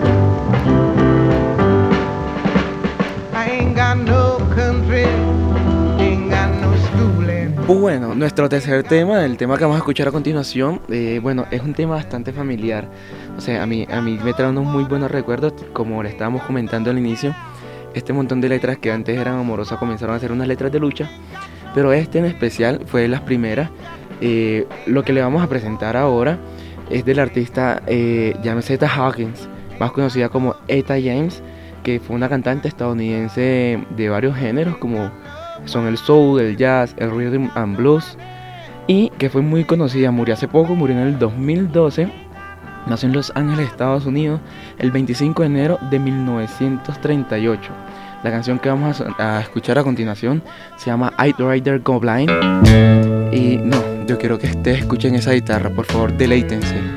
Ain't 3.35 3.75
got 3.75 3.97
no 3.97 4.39
country, 4.55 5.07
ain't 5.99 6.31
got 6.31 6.51
no. 6.61 6.71
Bueno, 7.67 8.15
nuestro 8.15 8.49
tercer 8.49 8.85
tema, 8.85 9.25
el 9.25 9.37
tema 9.37 9.57
que 9.57 9.65
vamos 9.65 9.77
a 9.77 9.79
escuchar 9.79 10.09
a 10.09 10.13
continuación, 10.13 10.81
eh, 10.89 11.19
bueno, 11.21 11.47
es 11.51 11.63
un 11.63 11.75
tema 11.75 11.97
bastante 11.97 12.33
familiar. 12.33 12.89
O 13.37 13.41
sea, 13.41 13.63
a 13.63 13.67
mí, 13.67 13.87
a 13.91 14.01
mí 14.01 14.19
me 14.23 14.33
trae 14.33 14.51
unos 14.51 14.65
muy 14.65 14.85
buenos 14.85 15.11
recuerdos, 15.11 15.55
como 15.73 16.03
le 16.03 16.11
estábamos 16.11 16.43
comentando 16.43 16.91
al 16.91 16.99
inicio. 16.99 17.35
Este 17.95 18.13
montón 18.13 18.41
de 18.41 18.49
letras 18.49 18.79
que 18.79 18.93
antes 18.93 19.19
eran 19.19 19.39
amorosas 19.39 19.79
comenzaron 19.79 20.15
a 20.15 20.21
ser 20.21 20.31
unas 20.31 20.47
letras 20.47 20.71
de 20.71 20.79
lucha, 20.79 21.11
pero 21.75 21.93
este 21.93 22.19
en 22.19 22.27
especial 22.27 22.83
fue 22.87 23.09
las 23.09 23.21
primeras. 23.23 23.71
Eh, 24.21 24.67
lo 24.87 25.03
que 25.03 25.13
le 25.13 25.23
vamos 25.23 25.43
a 25.43 25.49
presentar 25.49 25.97
ahora 25.97 26.39
es 26.91 27.05
del 27.05 27.19
artista 27.19 27.83
eh, 27.87 28.37
llámese 28.43 28.75
Eta 28.75 28.89
Hawkins, 28.89 29.49
más 29.79 29.93
conocida 29.93 30.29
como 30.29 30.57
Eta 30.69 30.95
James, 30.95 31.43
que 31.83 32.01
fue 32.01 32.17
una 32.17 32.29
cantante 32.29 32.69
estadounidense 32.69 33.83
de 33.97 34.09
varios 34.09 34.37
géneros 34.37 34.77
como 34.77 35.11
son 35.65 35.87
el 35.87 35.97
soul, 35.97 36.41
el 36.41 36.57
jazz, 36.57 36.95
el 36.99 37.11
rhythm 37.11 37.49
and 37.55 37.77
blues 37.77 38.17
y 38.87 39.11
que 39.19 39.31
fue 39.31 39.41
muy 39.43 39.65
conocida, 39.65 40.11
murió 40.11 40.35
hace 40.35 40.49
poco, 40.49 40.75
murió 40.75 40.97
en 40.97 41.03
el 41.07 41.19
2012, 41.19 42.11
nació 42.87 43.09
en 43.09 43.15
Los 43.15 43.33
Ángeles, 43.37 43.69
Estados 43.69 44.05
Unidos, 44.05 44.41
el 44.79 44.91
25 44.91 45.43
de 45.43 45.47
enero 45.47 45.79
de 45.91 45.99
1938. 45.99 47.71
La 48.23 48.31
canción 48.31 48.59
que 48.59 48.69
vamos 48.69 49.03
a, 49.19 49.41
escuchar 49.41 49.79
a 49.79 49.83
continuación 49.83 50.43
se 50.77 50.87
llama 50.87 51.13
I'd 51.19 51.37
Rider 51.39 51.81
Go 51.81 51.99
Blind 51.99 52.31
y 53.33 53.57
no, 53.57 54.05
yo 54.07 54.19
quiero 54.19 54.39
que 54.39 54.49
ustedes 54.49 54.81
escuchen 54.81 55.15
esa 55.15 55.33
guitarra, 55.33 55.71
por 55.71 55.87
favor, 55.87 56.13
deleítense. 56.13 56.90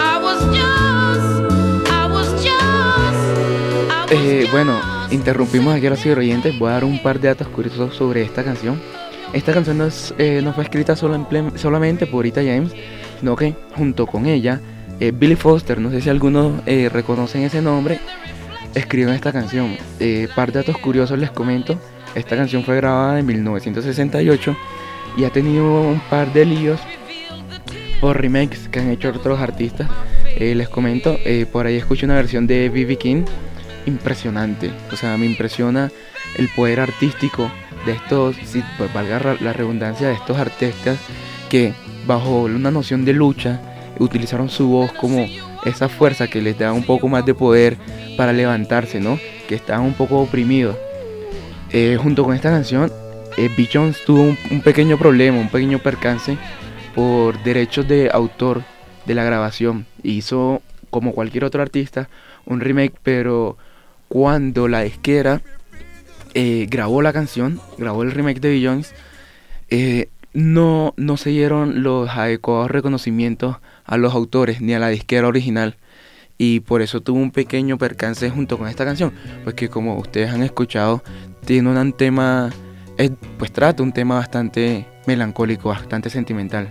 I 0.00 0.18
was 0.20 0.40
just, 0.56 1.90
I 1.90 2.06
was 2.10 2.28
just, 2.42 3.90
I 3.90 4.06
was 4.06 4.12
Eh, 4.12 4.48
bueno, 4.50 4.80
interrumpimos 5.10 5.74
aquí 5.74 5.86
a 5.86 5.90
los 5.90 6.04
oyentes. 6.06 6.58
Voy 6.58 6.70
a 6.70 6.74
dar 6.74 6.84
un 6.84 7.00
par 7.02 7.20
de 7.20 7.28
datos 7.28 7.48
curiosos 7.48 7.94
sobre 7.94 8.22
esta 8.22 8.42
canción. 8.42 8.80
Esta 9.32 9.52
canción 9.52 9.78
no, 9.78 9.86
es, 9.86 10.14
eh, 10.18 10.40
no 10.42 10.52
fue 10.52 10.64
escrita 10.64 10.96
solo 10.96 11.26
solamente 11.56 12.06
por 12.06 12.24
Rita 12.24 12.42
James, 12.42 12.72
sino 13.20 13.36
que 13.36 13.54
junto 13.76 14.06
con 14.06 14.26
ella, 14.26 14.60
eh, 14.98 15.12
Billy 15.14 15.36
Foster, 15.36 15.80
no 15.80 15.90
sé 15.90 16.00
si 16.00 16.10
algunos 16.10 16.62
eh, 16.66 16.88
reconocen 16.92 17.42
ese 17.42 17.60
nombre, 17.60 18.00
escribió 18.74 19.12
esta 19.12 19.32
canción. 19.32 19.76
Eh, 20.00 20.28
par 20.34 20.52
de 20.52 20.60
datos 20.60 20.78
curiosos 20.78 21.18
les 21.18 21.30
comento. 21.30 21.78
Esta 22.16 22.34
canción 22.34 22.64
fue 22.64 22.76
grabada 22.76 23.20
en 23.20 23.26
1968 23.26 24.56
y 25.18 25.24
ha 25.24 25.30
tenido 25.30 25.82
un 25.82 26.00
par 26.00 26.32
de 26.32 26.46
líos 26.46 26.80
por 28.00 28.18
remakes 28.18 28.68
que 28.68 28.80
han 28.80 28.88
hecho 28.88 29.10
otros 29.10 29.38
artistas. 29.38 29.90
Eh, 30.38 30.54
les 30.54 30.70
comento, 30.70 31.18
eh, 31.26 31.44
por 31.44 31.66
ahí 31.66 31.76
escuché 31.76 32.06
una 32.06 32.14
versión 32.14 32.46
de 32.46 32.70
B.B. 32.70 32.96
King 32.96 33.24
impresionante. 33.84 34.70
O 34.90 34.96
sea, 34.96 35.18
me 35.18 35.26
impresiona 35.26 35.92
el 36.38 36.48
poder 36.48 36.80
artístico 36.80 37.50
de 37.84 37.92
estos, 37.92 38.34
pues, 38.78 38.92
valga 38.94 39.36
la 39.40 39.52
redundancia, 39.52 40.08
de 40.08 40.14
estos 40.14 40.38
artistas 40.38 40.98
que 41.50 41.74
bajo 42.06 42.44
una 42.44 42.70
noción 42.70 43.04
de 43.04 43.12
lucha 43.12 43.60
utilizaron 43.98 44.48
su 44.48 44.68
voz 44.68 44.90
como 44.92 45.26
esa 45.66 45.90
fuerza 45.90 46.28
que 46.28 46.40
les 46.40 46.58
da 46.58 46.72
un 46.72 46.82
poco 46.82 47.08
más 47.08 47.26
de 47.26 47.34
poder 47.34 47.76
para 48.16 48.32
levantarse, 48.32 49.00
¿no? 49.00 49.18
Que 49.48 49.54
estaban 49.54 49.84
un 49.84 49.94
poco 49.94 50.18
oprimidos. 50.18 50.76
Eh, 51.78 51.98
junto 51.98 52.24
con 52.24 52.34
esta 52.34 52.48
canción, 52.48 52.90
eh, 53.36 53.50
Bill 53.54 53.68
Jones 53.70 54.02
tuvo 54.06 54.34
un, 54.50 54.62
pequeño 54.62 54.96
problema, 54.96 55.38
un 55.38 55.50
pequeño 55.50 55.78
percance 55.78 56.38
por 56.94 57.42
derechos 57.42 57.86
de 57.86 58.08
autor 58.10 58.62
de 59.04 59.14
la 59.14 59.24
grabación. 59.24 59.84
Hizo, 60.02 60.62
como 60.88 61.12
cualquier 61.12 61.44
otro 61.44 61.60
artista, 61.60 62.08
un 62.46 62.60
remake, 62.60 62.94
pero 63.02 63.58
cuando 64.08 64.68
la 64.68 64.80
disquera 64.80 65.42
eh, 66.32 66.66
grabó 66.70 67.02
la 67.02 67.12
canción, 67.12 67.60
grabó 67.76 68.04
el 68.04 68.12
remake 68.12 68.40
de 68.40 68.52
Bill 68.52 68.66
Jones, 68.66 68.94
no, 70.32 70.94
no 70.96 71.16
se 71.18 71.28
dieron 71.28 71.82
los 71.82 72.08
adecuados 72.08 72.70
reconocimientos 72.70 73.58
a 73.84 73.98
los 73.98 74.14
autores 74.14 74.62
ni 74.62 74.72
a 74.72 74.78
la 74.78 74.88
disquera 74.88 75.28
original. 75.28 75.76
Y 76.38 76.60
por 76.60 76.82
eso 76.82 77.00
tuvo 77.00 77.18
un 77.18 77.30
pequeño 77.30 77.78
percance 77.78 78.28
junto 78.30 78.58
con 78.58 78.68
esta 78.68 78.84
canción. 78.84 79.12
Pues 79.44 79.54
que 79.54 79.68
como 79.68 79.98
ustedes 79.98 80.30
han 80.30 80.42
escuchado, 80.42 81.02
tiene 81.46 81.70
un 81.70 81.92
tema, 81.94 82.50
es- 82.98 83.12
pues 83.38 83.50
trata 83.52 83.82
un 83.82 83.92
tema 83.92 84.16
bastante 84.16 84.86
melancólico, 85.06 85.70
bastante 85.70 86.10
sentimental. 86.10 86.68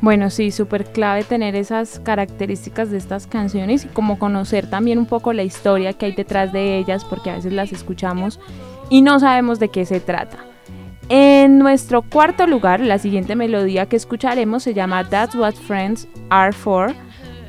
Bueno, 0.00 0.28
sí, 0.28 0.50
súper 0.50 0.84
clave 0.84 1.24
tener 1.24 1.56
esas 1.56 1.98
características 2.00 2.90
de 2.90 2.98
estas 2.98 3.26
canciones 3.26 3.86
y 3.86 3.88
como 3.88 4.18
conocer 4.18 4.68
también 4.68 4.98
un 4.98 5.06
poco 5.06 5.32
la 5.32 5.42
historia 5.44 5.94
que 5.94 6.06
hay 6.06 6.12
detrás 6.12 6.52
de 6.52 6.76
ellas, 6.76 7.04
porque 7.06 7.30
a 7.30 7.36
veces 7.36 7.54
las 7.54 7.72
escuchamos 7.72 8.38
y 8.90 9.00
no 9.00 9.18
sabemos 9.18 9.58
de 9.60 9.70
qué 9.70 9.86
se 9.86 10.00
trata. 10.00 10.36
En 11.08 11.58
nuestro 11.58 12.02
cuarto 12.02 12.46
lugar, 12.46 12.80
la 12.80 12.98
siguiente 12.98 13.34
melodía 13.34 13.86
que 13.86 13.96
escucharemos 13.96 14.62
se 14.62 14.74
llama 14.74 15.08
That's 15.08 15.34
What 15.34 15.54
Friends 15.54 16.06
Are 16.28 16.52
For, 16.52 16.94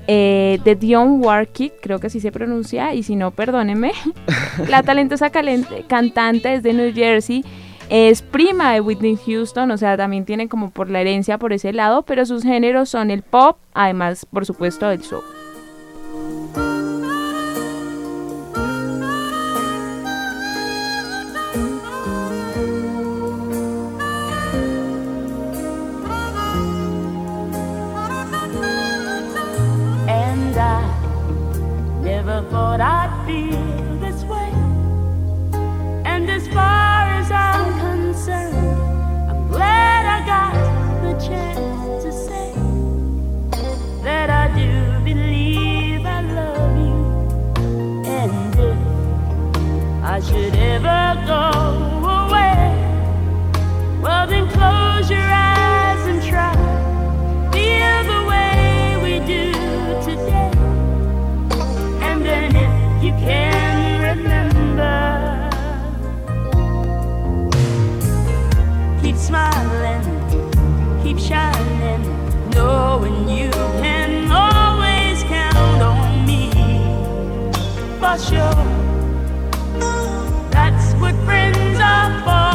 eh, 0.08 0.60
de 0.64 0.76
Dion 0.76 1.24
Warwick, 1.24 1.74
creo 1.82 2.00
que 2.00 2.08
así 2.08 2.20
se 2.20 2.32
pronuncia, 2.32 2.94
y 2.94 3.04
si 3.04 3.16
no, 3.16 3.32
perdónenme. 3.32 3.92
la 4.70 4.84
talentosa 4.84 5.32
calente- 5.32 5.86
cantante 5.88 6.54
es 6.56 6.64
de 6.64 6.74
New 6.74 6.94
Jersey, 6.94 7.44
es 7.90 8.22
prima 8.22 8.74
de 8.74 8.82
Whitney 8.82 9.18
Houston, 9.26 9.70
o 9.72 9.78
sea, 9.78 9.96
también 9.98 10.26
tiene 10.26 10.48
como 10.48 10.72
por 10.72 10.90
la 10.90 11.02
herencia 11.02 11.38
por 11.38 11.54
ese 11.54 11.72
lado, 11.74 12.02
pero 12.02 12.26
sus 12.26 12.44
géneros 12.44 12.90
son 12.90 13.12
el 13.12 13.22
pop, 13.22 13.58
además, 13.74 14.26
por 14.26 14.46
supuesto, 14.46 14.88
del 14.90 15.04
soul. 15.04 15.24
Never 32.36 32.50
thought 32.50 32.82
I'd 32.82 33.26
feel 33.26 33.98
this 34.00 34.24
way. 34.24 34.52
And 36.06 36.30
as 36.30 36.48
far 36.50 37.04
as 37.20 37.32
I'm 37.32 37.80
concerned, 37.80 38.58
I'm 39.30 39.48
glad 39.48 40.06
I 40.06 40.20
got 40.34 40.54
the 41.06 41.14
chance 41.28 42.04
to 42.04 42.12
say 42.12 42.52
that 44.04 44.30
I 44.30 44.48
do 44.60 45.04
believe 45.06 46.06
I 46.06 46.22
love 46.40 46.78
you. 46.88 47.00
And 48.20 48.56
if 48.70 50.04
I 50.04 50.20
should 50.20 50.56
ever 50.56 51.26
go 51.28 51.65
knowing 72.96 73.28
you 73.28 73.52
can 73.82 74.32
always 74.32 75.22
count 75.24 75.82
on 75.82 76.26
me. 76.26 76.50
For 78.00 78.18
sure, 78.18 78.66
that's 80.50 80.94
what 81.02 81.16
friends 81.26 81.80
are 81.80 82.24
for. 82.24 82.55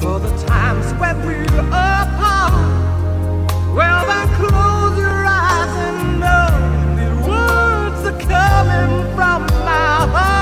For 0.00 0.20
the 0.20 0.30
times 0.46 0.92
when 1.00 1.16
we 1.26 1.34
were 1.54 1.68
apart, 1.68 2.52
well, 3.74 4.06
then 4.06 4.28
close 4.36 4.98
your 4.98 5.24
eyes 5.26 5.74
and 5.86 6.20
know 6.20 6.48
the 6.96 7.08
words 7.28 8.06
are 8.06 8.20
coming 8.20 9.14
from 9.16 9.42
my 9.64 10.06
heart. 10.14 10.37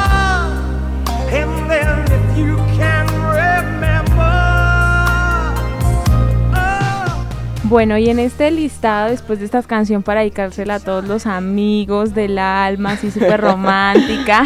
Bueno, 7.69 7.99
y 7.99 8.09
en 8.11 8.21
este 8.21 8.51
listado, 8.53 9.11
después 9.11 9.41
de 9.41 9.45
esta 9.45 9.61
canción 9.63 10.03
para 10.05 10.21
dedicársela 10.21 10.77
a 10.77 10.81
todos 10.81 11.05
los 11.05 11.27
amigos 11.27 12.15
del 12.15 12.39
alma, 12.39 12.93
así 12.93 13.11
súper 13.11 13.41
romántica, 13.41 14.45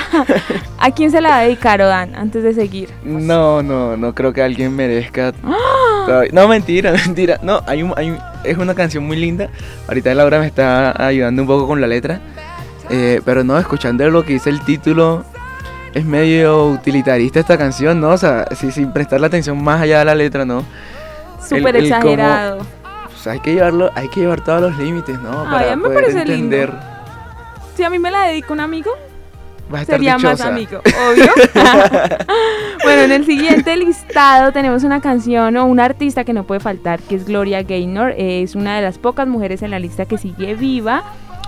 ¿a 0.79 0.91
quién 0.93 1.11
se 1.11 1.21
la 1.21 1.29
va 1.29 1.39
a 1.39 1.43
dedicar, 1.43 1.83
Odan, 1.83 2.15
antes 2.15 2.43
de 2.43 2.55
seguir? 2.55 2.89
No, 3.05 3.63
no, 3.63 3.97
no 3.99 4.15
creo 4.15 4.33
que 4.33 4.43
alguien 4.43 4.75
merezca. 4.75 5.35
¡Ah! 5.45 6.23
No, 6.33 6.49
mentira, 6.49 6.93
mentira. 7.07 7.39
No, 7.43 7.61
hay 7.67 7.83
un, 7.83 7.93
hay 7.97 8.11
un- 8.11 8.19
es 8.43 8.57
una 8.57 8.75
canción 8.75 9.05
muy 9.07 9.19
linda. 9.19 9.51
Ahorita 9.87 10.15
Laura 10.15 10.39
me 10.39 10.47
está 10.47 11.07
ayudando 11.07 11.43
un 11.43 11.49
poco 11.49 11.67
con 11.67 11.79
la 11.81 11.87
letra. 11.87 12.21
Eh, 12.89 13.21
pero 13.27 13.45
no, 13.45 13.59
escuchando 13.59 14.09
lo 14.09 14.25
que 14.25 14.33
dice 14.33 14.49
el 14.49 14.63
título, 14.65 15.25
es 15.93 16.07
medio 16.07 16.69
utilitarista 16.69 17.39
esta 17.41 17.59
canción, 17.59 18.01
¿no? 18.01 18.09
O 18.11 18.17
sea, 18.17 18.47
sí, 18.57 18.73
sin 18.73 18.93
prestarle 18.93 19.27
atención 19.27 19.63
más 19.63 19.83
allá 19.83 19.99
de 19.99 20.05
la 20.07 20.15
letra, 20.15 20.47
¿no? 20.47 20.65
Súper 21.47 21.75
cómo- 21.75 21.85
exagerado. 21.85 22.80
Pues 23.23 23.35
hay 23.35 23.41
que 23.41 23.53
llevarlo, 23.53 23.91
hay 23.95 24.09
que 24.09 24.21
llevar 24.21 24.43
todos 24.43 24.63
los 24.63 24.79
límites, 24.79 25.21
¿no? 25.21 25.45
Para 25.45 25.77
me 25.77 25.83
poder 25.83 26.01
parece 26.01 26.25
lindo. 26.25 26.57
entender. 26.57 26.73
Si 27.77 27.83
a 27.83 27.91
mí 27.91 27.99
me 27.99 28.11
la 28.11 28.23
dedica 28.23 28.53
un 28.53 28.61
amigo, 28.61 28.93
sería 29.85 30.17
más 30.17 30.41
amigo, 30.41 30.79
obvio. 30.79 31.27
bueno, 32.83 33.03
en 33.03 33.13
el 33.13 33.27
siguiente 33.27 33.77
listado 33.77 34.53
tenemos 34.53 34.85
una 34.85 35.03
canción 35.03 35.55
o 35.59 35.67
una 35.67 35.85
artista 35.85 36.25
que 36.25 36.33
no 36.33 36.45
puede 36.45 36.61
faltar, 36.61 37.01
que 37.01 37.17
es 37.17 37.27
Gloria 37.27 37.63
Gaynor. 37.63 38.15
Es 38.17 38.55
una 38.55 38.77
de 38.77 38.83
las 38.83 38.97
pocas 38.97 39.29
mujeres 39.29 39.61
en 39.61 39.71
la 39.71 39.79
lista 39.79 40.07
que 40.07 40.17
sigue 40.17 40.55
viva 40.55 41.03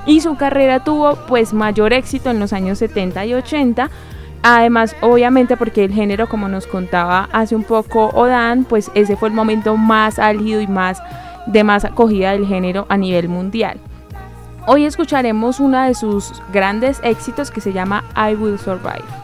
y 0.05 0.21
su 0.21 0.37
carrera 0.37 0.85
tuvo 0.85 1.17
pues 1.27 1.55
mayor 1.55 1.95
éxito 1.95 2.31
en 2.31 2.39
los 2.39 2.53
años 2.53 2.79
70 2.79 3.25
y 3.25 3.35
80. 3.35 3.91
Además, 4.43 4.95
obviamente 5.01 5.57
porque 5.57 5.85
el 5.85 5.93
género, 5.93 6.29
como 6.29 6.49
nos 6.49 6.67
contaba 6.67 7.31
hace 7.33 7.55
un 7.55 7.63
poco 7.63 8.09
Odan, 8.09 8.65
pues 8.65 8.91
ese 8.95 9.17
fue 9.17 9.29
el 9.29 9.35
momento 9.35 9.77
más 9.77 10.19
álgido 10.19 10.61
y 10.61 10.67
más 10.67 11.01
de 11.47 11.65
más 11.65 11.85
acogida 11.85 12.33
del 12.33 12.47
género 12.47 12.87
a 12.89 12.97
nivel 12.97 13.29
mundial. 13.29 13.79
Hoy 14.67 14.85
escucharemos 14.85 15.59
uno 15.61 15.83
de 15.83 15.95
sus 15.95 16.33
grandes 16.53 17.01
éxitos 17.03 17.51
que 17.51 17.61
se 17.61 17.73
llama 17.73 18.05
I 18.17 18.35
Will 18.35 18.59
Survive. 18.59 19.23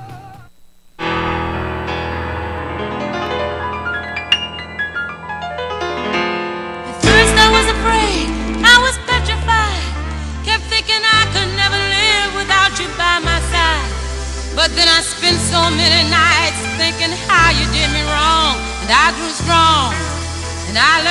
But 14.58 14.74
then 14.74 14.90
I 14.90 15.00
spent 15.06 15.38
so 15.38 15.70
many 15.70 16.02
nights 16.10 16.58
thinking 16.74 17.14
how 17.30 17.54
you 17.54 17.62
did 17.70 17.88
me 17.94 18.02
wrong. 18.10 18.58
And 18.82 18.90
I 18.90 19.14
grew 19.14 19.30
strong. 19.30 19.94
And 20.66 20.76
I 20.76 21.07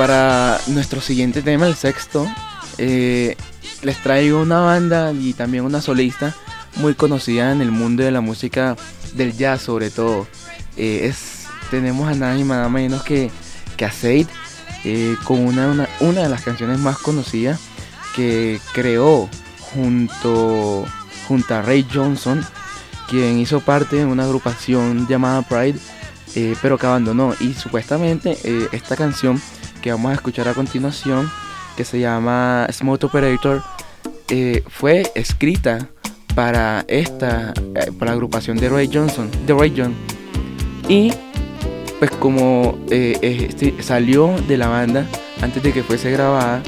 para 0.00 0.58
nuestro 0.68 1.02
siguiente 1.02 1.42
tema, 1.42 1.66
el 1.66 1.74
sexto, 1.74 2.26
eh, 2.78 3.36
les 3.82 4.02
traigo 4.02 4.40
una 4.40 4.60
banda 4.60 5.12
y 5.12 5.34
también 5.34 5.62
una 5.62 5.82
solista 5.82 6.34
muy 6.76 6.94
conocida 6.94 7.52
en 7.52 7.60
el 7.60 7.70
mundo 7.70 8.02
de 8.02 8.10
la 8.10 8.22
música 8.22 8.78
del 9.12 9.36
jazz 9.36 9.60
sobre 9.60 9.90
todo. 9.90 10.26
Eh, 10.78 11.00
es, 11.04 11.48
tenemos 11.70 12.08
a 12.08 12.14
nada 12.14 12.34
y 12.34 12.44
nada 12.44 12.70
menos 12.70 13.02
que, 13.02 13.30
que 13.76 13.84
a 13.84 13.92
Said, 13.92 14.26
eh, 14.86 15.16
con 15.24 15.40
una, 15.40 15.68
una, 15.68 15.88
una 16.00 16.22
de 16.22 16.30
las 16.30 16.44
canciones 16.44 16.78
más 16.78 16.96
conocidas 16.96 17.60
que 18.16 18.58
creó 18.72 19.28
junto, 19.58 20.86
junto 21.28 21.54
a 21.54 21.60
Ray 21.60 21.86
Johnson, 21.92 22.42
quien 23.06 23.38
hizo 23.38 23.60
parte 23.60 23.96
de 23.96 24.06
una 24.06 24.24
agrupación 24.24 25.06
llamada 25.06 25.42
Pride, 25.42 25.78
eh, 26.36 26.56
pero 26.62 26.78
que 26.78 26.86
abandonó. 26.86 27.34
Y 27.38 27.52
supuestamente 27.52 28.38
esta 28.72 28.96
canción 28.96 29.38
que 29.80 29.90
vamos 29.90 30.10
a 30.10 30.14
escuchar 30.14 30.48
a 30.48 30.54
continuación, 30.54 31.30
que 31.76 31.84
se 31.84 32.00
llama 32.00 32.66
Smooth 32.70 33.04
Operator, 33.04 33.62
eh, 34.28 34.62
fue 34.68 35.10
escrita 35.14 35.88
para 36.34 36.84
esta, 36.88 37.52
eh, 37.74 37.92
para 37.98 38.10
la 38.10 38.12
agrupación 38.12 38.56
de 38.56 38.68
Ray 38.68 38.88
Johnson, 38.92 39.30
de 39.46 39.54
Ray 39.54 39.74
John. 39.76 39.94
Y 40.88 41.12
pues 41.98 42.10
como 42.12 42.78
eh, 42.90 43.18
este, 43.20 43.82
salió 43.82 44.34
de 44.48 44.56
la 44.56 44.68
banda 44.68 45.06
antes 45.42 45.62
de 45.62 45.72
que 45.72 45.82
fuese 45.82 46.10
grabada, 46.10 46.62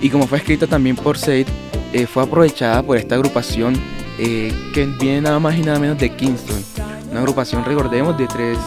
y 0.00 0.10
como 0.10 0.26
fue 0.26 0.38
escrita 0.38 0.66
también 0.66 0.96
por 0.96 1.16
Said, 1.16 1.46
eh, 1.92 2.06
fue 2.06 2.22
aprovechada 2.22 2.82
por 2.82 2.96
esta 2.96 3.14
agrupación 3.14 3.74
que 4.16 4.86
viene 5.00 5.22
nada 5.22 5.40
más 5.40 5.56
y 5.56 5.62
nada 5.62 5.78
menos 5.80 5.98
de 5.98 6.08
Kingston. 6.14 6.62
Una 7.10 7.20
agrupación, 7.20 7.64
recordemos, 7.64 8.16
de 8.16 8.26
tres, 8.28 8.58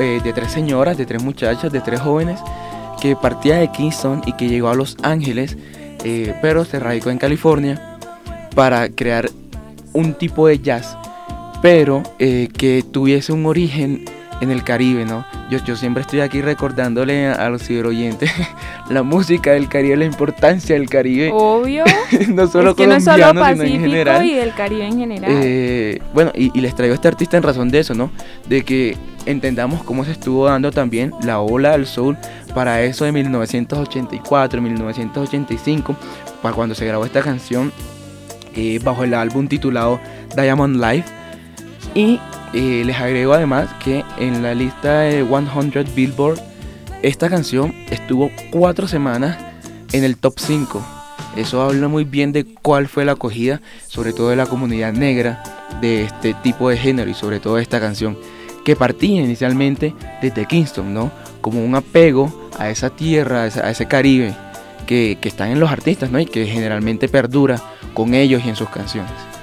eh, 0.00 0.20
de 0.22 0.32
tres 0.32 0.52
señoras, 0.52 0.96
de 0.96 1.06
tres 1.06 1.22
muchachas, 1.22 1.72
de 1.72 1.80
tres 1.80 2.00
jóvenes, 2.00 2.40
que 3.00 3.16
partía 3.16 3.56
de 3.56 3.70
Kingston 3.70 4.22
y 4.26 4.32
que 4.32 4.48
llegó 4.48 4.68
a 4.68 4.74
Los 4.74 4.96
Ángeles, 5.02 5.56
eh, 6.04 6.34
pero 6.42 6.64
se 6.64 6.78
radicó 6.78 7.10
en 7.10 7.18
California 7.18 7.98
para 8.54 8.88
crear 8.88 9.30
un 9.92 10.14
tipo 10.14 10.46
de 10.46 10.58
jazz, 10.58 10.96
pero 11.62 12.02
eh, 12.18 12.48
que 12.56 12.84
tuviese 12.90 13.32
un 13.32 13.46
origen 13.46 14.04
en 14.40 14.50
el 14.50 14.62
Caribe, 14.62 15.04
¿no? 15.04 15.24
Yo, 15.50 15.58
yo 15.64 15.76
siempre 15.76 16.02
estoy 16.02 16.20
aquí 16.20 16.40
recordándole 16.42 17.26
a, 17.26 17.34
a 17.34 17.50
los 17.50 17.62
ciberoyentes 17.62 18.30
la 18.90 19.02
música 19.02 19.52
del 19.52 19.68
Caribe, 19.68 19.96
la 19.96 20.04
importancia 20.04 20.74
del 20.74 20.88
Caribe. 20.88 21.30
Obvio. 21.32 21.84
no 22.28 22.46
solo 22.46 22.70
es 22.70 22.76
que 22.76 22.86
no 22.86 22.94
es 22.94 23.04
solo 23.04 23.24
colombiano, 23.24 23.50
sino 23.50 23.50
en 23.52 23.58
Pacífico 23.58 23.84
general. 23.84 24.26
y 24.26 24.34
del 24.34 24.54
Caribe 24.54 24.86
en 24.86 24.98
general. 24.98 25.32
Eh, 25.34 26.02
bueno, 26.14 26.32
y, 26.34 26.56
y 26.56 26.60
les 26.60 26.74
traigo 26.74 26.92
a 26.92 26.96
este 26.96 27.08
artista 27.08 27.36
en 27.36 27.42
razón 27.42 27.70
de 27.70 27.80
eso, 27.80 27.94
¿no? 27.94 28.10
De 28.48 28.62
que 28.62 28.96
entendamos 29.26 29.82
cómo 29.82 30.04
se 30.04 30.12
estuvo 30.12 30.46
dando 30.46 30.70
también 30.70 31.12
la 31.22 31.40
ola 31.40 31.72
del 31.72 31.86
soul 31.86 32.16
para 32.54 32.82
eso 32.82 33.04
de 33.04 33.12
1984, 33.12 34.62
1985, 34.62 35.96
para 36.42 36.54
cuando 36.54 36.74
se 36.74 36.86
grabó 36.86 37.04
esta 37.04 37.22
canción 37.22 37.72
eh, 38.54 38.80
bajo 38.82 39.04
el 39.04 39.14
álbum 39.14 39.46
titulado 39.46 40.00
Diamond 40.34 40.82
Life. 40.82 41.08
Y 41.94 42.18
les 42.52 42.96
agrego 42.96 43.34
además 43.34 43.68
que 43.82 44.04
en 44.18 44.42
la 44.42 44.54
lista 44.54 45.00
de 45.00 45.24
100 45.24 45.94
Billboard, 45.94 46.40
esta 47.02 47.28
canción 47.28 47.74
estuvo 47.90 48.30
cuatro 48.50 48.88
semanas 48.88 49.38
en 49.92 50.04
el 50.04 50.16
top 50.16 50.34
5. 50.38 50.82
Eso 51.36 51.62
habla 51.62 51.88
muy 51.88 52.04
bien 52.04 52.32
de 52.32 52.44
cuál 52.44 52.88
fue 52.88 53.04
la 53.04 53.12
acogida, 53.12 53.60
sobre 53.86 54.12
todo 54.12 54.30
de 54.30 54.36
la 54.36 54.46
comunidad 54.46 54.92
negra, 54.92 55.42
de 55.80 56.04
este 56.04 56.34
tipo 56.34 56.68
de 56.68 56.76
género 56.76 57.10
y 57.10 57.14
sobre 57.14 57.38
todo 57.38 57.56
de 57.56 57.62
esta 57.62 57.80
canción, 57.80 58.18
que 58.64 58.74
partía 58.74 59.22
inicialmente 59.22 59.94
desde 60.20 60.46
Kingston, 60.46 60.92
¿no? 60.92 61.12
Como 61.40 61.64
un 61.64 61.74
apego 61.74 62.50
a 62.58 62.70
esa 62.70 62.90
tierra, 62.90 63.42
a 63.42 63.46
ese, 63.46 63.60
a 63.60 63.70
ese 63.70 63.86
Caribe 63.86 64.34
que, 64.86 65.18
que 65.20 65.28
están 65.28 65.50
en 65.50 65.60
los 65.60 65.70
artistas, 65.70 66.10
¿no? 66.10 66.18
Y 66.18 66.26
que 66.26 66.46
generalmente 66.46 67.08
perdura 67.08 67.62
con 67.94 68.14
ellos 68.14 68.42
y 68.44 68.48
en 68.48 68.56
sus 68.56 68.68
canciones. 68.70 69.37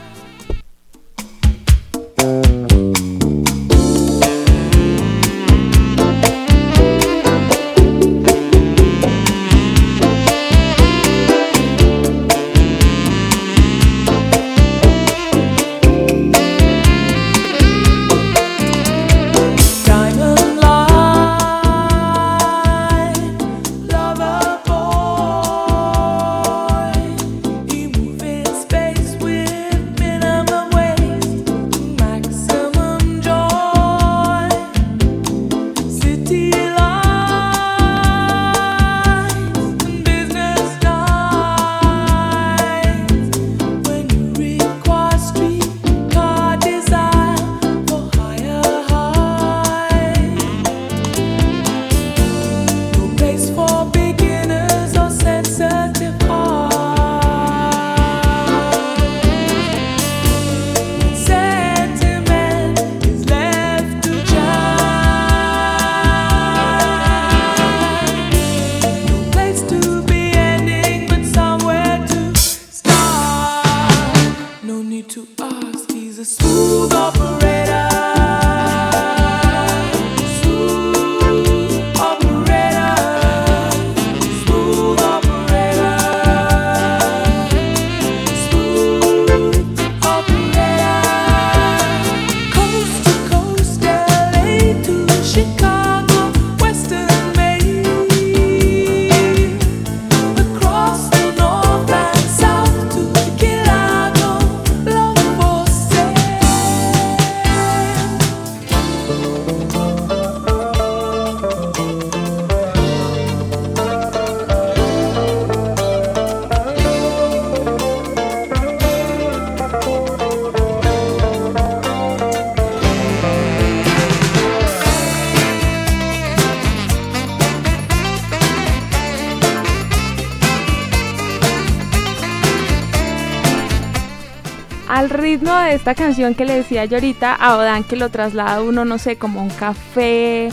Esta 135.86 135.94
canción 136.04 136.34
que 136.34 136.46
le 136.46 136.56
decía 136.56 136.86
yo 136.86 136.98
ahorita, 136.98 137.36
a 137.36 137.58
Odan 137.58 137.84
que 137.84 137.96
lo 137.96 138.10
traslada 138.10 138.60
uno, 138.64 138.86
no 138.86 138.98
sé, 138.98 139.18
como 139.18 139.40
a 139.42 139.44
un 139.44 139.52
café, 139.52 140.50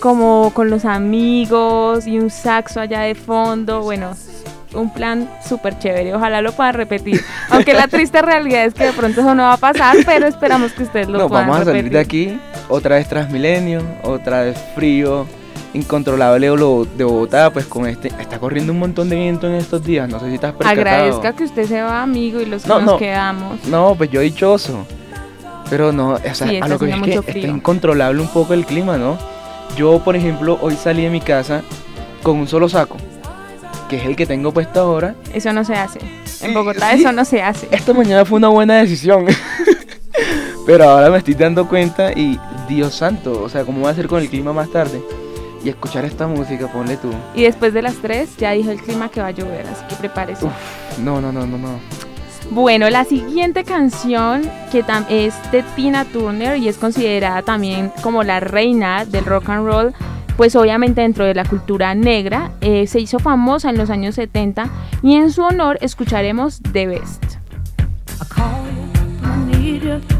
como 0.00 0.52
con 0.52 0.68
los 0.68 0.84
amigos 0.84 2.06
y 2.06 2.18
un 2.18 2.28
saxo 2.28 2.80
allá 2.80 3.00
de 3.00 3.14
fondo, 3.14 3.80
bueno, 3.80 4.10
un 4.74 4.92
plan 4.92 5.30
súper 5.42 5.78
chévere, 5.78 6.14
ojalá 6.14 6.42
lo 6.42 6.52
puedan 6.52 6.74
repetir. 6.74 7.22
Aunque 7.48 7.72
la 7.72 7.88
triste 7.88 8.20
realidad 8.20 8.66
es 8.66 8.74
que 8.74 8.84
de 8.84 8.92
pronto 8.92 9.22
eso 9.22 9.34
no 9.34 9.44
va 9.44 9.54
a 9.54 9.56
pasar, 9.56 9.96
pero 10.04 10.26
esperamos 10.26 10.72
que 10.72 10.82
ustedes 10.82 11.08
lo 11.08 11.20
No, 11.20 11.28
puedan 11.30 11.46
vamos 11.48 11.62
a 11.62 11.64
salir 11.64 11.84
repetir. 11.84 11.92
de 11.94 11.98
aquí, 11.98 12.40
otra 12.68 12.96
vez 12.96 13.08
Transmilenio, 13.08 13.80
otra 14.02 14.42
vez 14.42 14.58
frío, 14.74 15.24
incontrolable 15.76 16.48
lo- 16.48 16.84
de 16.96 17.04
Bogotá, 17.04 17.52
pues 17.52 17.66
con 17.66 17.86
este, 17.86 18.08
está 18.20 18.38
corriendo 18.38 18.72
un 18.72 18.78
montón 18.80 19.08
de 19.08 19.16
viento 19.16 19.46
en 19.46 19.54
estos 19.54 19.84
días, 19.84 20.08
no 20.08 20.18
sé 20.18 20.28
si 20.28 20.34
estás 20.34 20.52
percatado. 20.52 20.80
Agradezca 20.80 21.32
que 21.34 21.44
usted 21.44 21.66
se 21.66 21.80
va, 21.82 22.02
amigo, 22.02 22.40
y 22.40 22.46
los 22.46 22.62
que 22.62 22.68
No, 22.68 22.76
nos 22.80 22.86
no. 22.92 22.98
quedamos. 22.98 23.64
No, 23.66 23.94
pues 23.96 24.10
yo 24.10 24.20
dichoso. 24.20 24.84
Pero 25.70 25.92
no, 25.92 26.10
o 26.10 26.18
sea, 26.18 26.34
Sí, 26.48 26.56
a 26.60 26.68
lo 26.68 26.78
que 26.78 26.90
es 26.90 27.00
que 27.00 27.38
está 27.38 27.48
incontrolable 27.48 28.20
un 28.20 28.28
poco 28.28 28.54
el 28.54 28.64
clima, 28.64 28.96
¿no? 28.98 29.18
Yo, 29.76 29.98
por 29.98 30.14
ejemplo, 30.16 30.58
hoy 30.62 30.76
salí 30.76 31.02
de 31.02 31.10
mi 31.10 31.20
casa 31.20 31.62
con 32.22 32.36
un 32.36 32.46
solo 32.48 32.68
saco, 32.68 32.96
que 33.88 33.96
es 33.96 34.04
el 34.04 34.14
que 34.16 34.26
tengo 34.26 34.52
puesto 34.52 34.80
ahora. 34.80 35.14
Eso 35.34 35.52
no 35.52 35.64
se 35.64 35.74
hace. 35.74 35.98
En 36.42 36.54
Bogotá 36.54 36.92
sí. 36.92 37.00
eso 37.00 37.12
no 37.12 37.24
se 37.24 37.42
hace. 37.42 37.66
Esta 37.72 37.92
mañana 37.92 38.24
fue 38.24 38.36
una 38.38 38.48
buena 38.48 38.74
decisión. 38.76 39.26
Pero 40.66 40.84
ahora 40.88 41.10
me 41.10 41.18
estoy 41.18 41.34
dando 41.34 41.66
cuenta 41.68 42.12
y 42.12 42.38
Dios 42.68 42.94
santo, 42.94 43.42
o 43.42 43.48
sea, 43.48 43.64
¿cómo 43.64 43.80
voy 43.80 43.88
a 43.88 43.92
hacer 43.92 44.08
con 44.08 44.20
el 44.20 44.28
clima 44.28 44.52
más 44.52 44.68
tarde? 44.70 45.00
Y 45.64 45.68
escuchar 45.68 46.04
esta 46.04 46.26
música, 46.26 46.68
ponle 46.68 46.96
tú. 46.96 47.10
Y 47.34 47.42
después 47.42 47.72
de 47.72 47.82
las 47.82 47.96
3 47.96 48.36
ya 48.36 48.52
dijo 48.52 48.70
el 48.70 48.80
clima 48.80 49.08
que 49.08 49.20
va 49.20 49.28
a 49.28 49.32
llover, 49.32 49.66
así 49.66 49.84
que 49.88 49.96
prepárese. 49.96 50.46
No, 51.02 51.20
no, 51.20 51.32
no, 51.32 51.46
no, 51.46 51.58
no. 51.58 51.78
Bueno, 52.50 52.88
la 52.90 53.04
siguiente 53.04 53.64
canción 53.64 54.42
que 54.70 54.84
es 55.08 55.34
de 55.50 55.64
Tina 55.74 56.04
Turner 56.04 56.56
y 56.58 56.68
es 56.68 56.78
considerada 56.78 57.42
también 57.42 57.90
como 58.02 58.22
la 58.22 58.38
reina 58.38 59.04
del 59.04 59.24
rock 59.24 59.48
and 59.48 59.66
roll, 59.66 59.94
pues 60.36 60.54
obviamente 60.54 61.00
dentro 61.00 61.24
de 61.24 61.34
la 61.34 61.44
cultura 61.44 61.94
negra, 61.94 62.52
eh, 62.60 62.86
se 62.86 63.00
hizo 63.00 63.18
famosa 63.18 63.70
en 63.70 63.78
los 63.78 63.90
años 63.90 64.14
70 64.14 64.68
y 65.02 65.16
en 65.16 65.32
su 65.32 65.42
honor 65.42 65.78
escucharemos 65.80 66.60
The 66.72 66.86
Best. 66.86 67.24
I 68.38 69.36
need 69.50 69.82
you, 69.82 70.15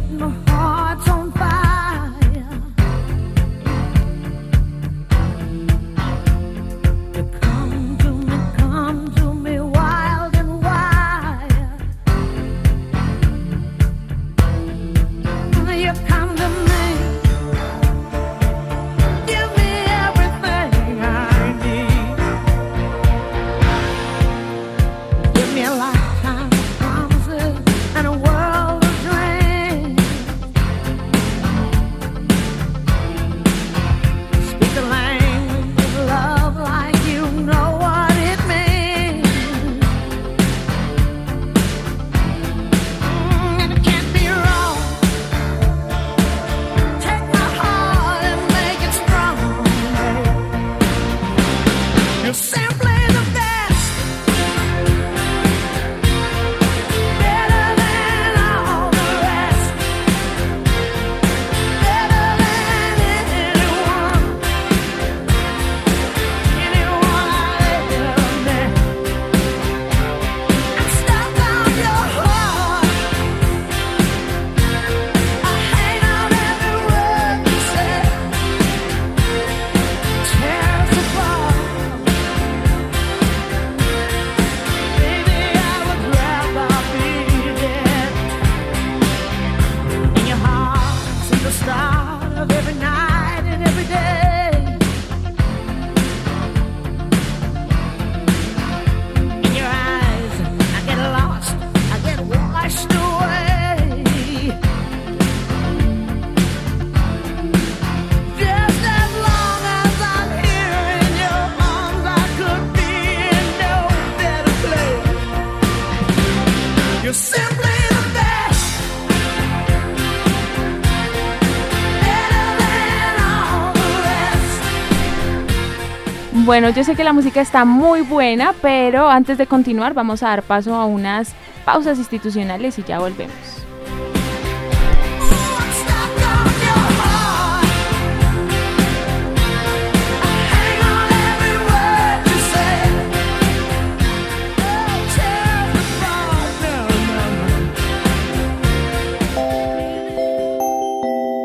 Bueno, 126.47 126.71
yo 126.71 126.85
sé 126.85 126.95
que 126.95 127.03
la 127.03 127.13
música 127.13 127.41
está 127.41 127.65
muy 127.65 128.03
buena, 128.03 128.55
pero 128.63 129.11
antes 129.11 129.37
de 129.37 129.49
continuar 129.49 129.95
vamos 129.95 130.23
a 130.23 130.29
dar 130.29 130.45
paso 130.45 130.77
a 130.77 130.85
unas 130.85 131.35
pausas 131.65 131.99
institucionales 131.99 132.79
y 132.79 132.85
ya 132.85 133.01
volvemos. 133.01 133.35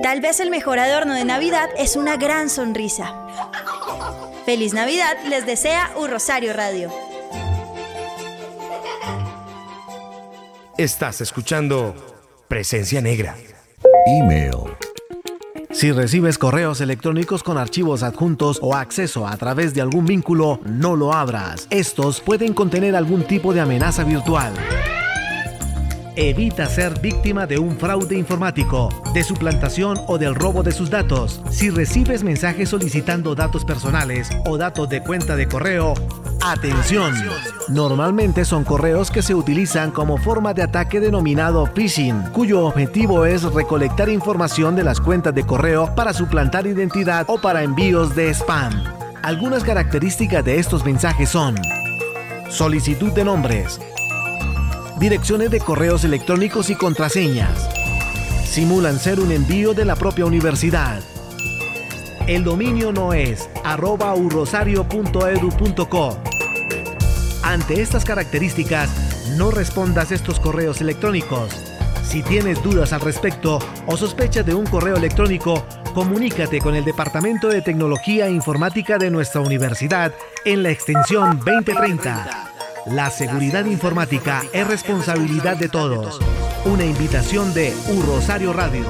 Tal 0.04 0.22
vez 0.22 0.40
el 0.40 0.52
mejor 0.52 0.78
adorno 0.78 1.16
de 1.16 1.26
Navidad 1.26 1.72
es 1.76 1.96
una 1.96 2.18
gran 2.18 2.52
sonrisa. 2.52 3.16
Feliz 4.52 4.74
Navidad 4.74 5.16
les 5.30 5.46
desea 5.46 5.94
un 5.96 6.12
Rosario 6.12 6.52
Radio. 6.52 6.92
Estás 10.78 11.22
escuchando 11.22 11.96
presencia 12.50 13.00
negra. 13.00 13.38
Email. 14.06 14.58
Si 15.72 15.94
recibes 15.94 16.38
correos 16.38 16.82
electrónicos 16.82 17.44
con 17.44 17.58
archivos 17.58 18.04
adjuntos 18.04 18.60
o 18.62 18.76
acceso 18.76 19.26
a 19.26 19.38
través 19.38 19.74
de 19.74 19.80
algún 19.80 20.06
vínculo, 20.06 20.60
no 20.66 20.98
lo 20.98 21.14
abras. 21.14 21.68
Estos 21.70 22.20
pueden 22.20 22.54
contener 22.54 22.98
algún 22.98 23.24
tipo 23.24 23.54
de 23.54 23.62
amenaza 23.62 24.04
virtual. 24.04 24.52
Evita 26.24 26.68
ser 26.68 27.00
víctima 27.00 27.48
de 27.48 27.58
un 27.58 27.76
fraude 27.80 28.16
informático, 28.16 28.90
de 29.12 29.24
suplantación 29.24 29.98
o 30.06 30.20
del 30.20 30.36
robo 30.36 30.62
de 30.62 30.72
sus 30.72 30.92
datos. 30.92 31.42
Si 31.50 31.72
recibes 31.72 32.24
mensajes 32.24 32.70
solicitando 32.70 33.34
datos 33.34 33.66
personales 33.66 34.30
o 34.46 34.56
datos 34.56 34.88
de 34.88 35.02
cuenta 35.02 35.36
de 35.36 35.48
correo, 35.48 35.96
atención. 36.40 37.16
Normalmente 37.70 38.46
son 38.46 38.64
correos 38.64 39.10
que 39.10 39.24
se 39.24 39.34
utilizan 39.34 39.90
como 39.90 40.20
forma 40.20 40.54
de 40.54 40.62
ataque 40.62 41.00
denominado 41.00 41.66
phishing, 41.66 42.22
cuyo 42.32 42.68
objetivo 42.68 43.26
es 43.26 43.42
recolectar 43.42 44.08
información 44.08 44.76
de 44.76 44.84
las 44.84 45.02
cuentas 45.02 45.34
de 45.34 45.44
correo 45.44 45.96
para 45.96 46.14
suplantar 46.14 46.68
identidad 46.68 47.26
o 47.30 47.42
para 47.42 47.64
envíos 47.64 48.16
de 48.16 48.30
spam. 48.30 48.72
Algunas 49.24 49.64
características 49.64 50.46
de 50.46 50.60
estos 50.60 50.86
mensajes 50.86 51.30
son 51.30 51.56
solicitud 52.52 53.12
de 53.14 53.24
nombres, 53.24 53.80
direcciones 55.02 55.50
de 55.50 55.60
correos 55.60 56.04
electrónicos 56.04 56.70
y 56.70 56.76
contraseñas. 56.76 57.68
Simulan 58.46 59.00
ser 59.00 59.20
un 59.20 59.32
envío 59.32 59.74
de 59.74 59.84
la 59.84 59.96
propia 59.96 60.26
universidad. 60.26 61.02
El 62.28 62.44
dominio 62.44 62.92
no 62.92 63.12
es 63.12 63.50
arroba 63.64 64.14
urrosario.edu.co. 64.14 66.18
Ante 67.42 67.82
estas 67.82 68.06
características, 68.06 68.92
no 69.38 69.50
respondas 69.50 70.12
estos 70.12 70.40
correos 70.40 70.82
electrónicos. 70.82 71.50
Si 72.04 72.22
tienes 72.22 72.62
dudas 72.62 72.94
al 72.94 73.02
respecto 73.02 73.58
o 73.88 73.98
sospechas 73.98 74.46
de 74.46 74.54
un 74.54 74.68
correo 74.68 74.98
electrónico, 74.98 75.66
comunícate 75.96 76.60
con 76.60 76.76
el 76.76 76.86
Departamento 76.86 77.48
de 77.48 77.64
Tecnología 77.64 78.28
e 78.28 78.32
Informática 78.32 79.00
de 79.00 79.10
nuestra 79.10 79.42
universidad 79.42 80.14
en 80.46 80.62
la 80.62 80.70
extensión 80.70 81.42
2030. 81.44 82.51
La 82.88 83.12
seguridad 83.12 83.66
informática 83.66 84.42
es 84.52 84.68
responsabilidad 84.68 85.56
de 85.56 85.70
todos. 85.70 86.20
Una 86.66 86.84
invitación 86.84 87.54
de 87.54 87.76
U 87.90 88.02
Rosario 88.02 88.54
Radio. 88.54 88.86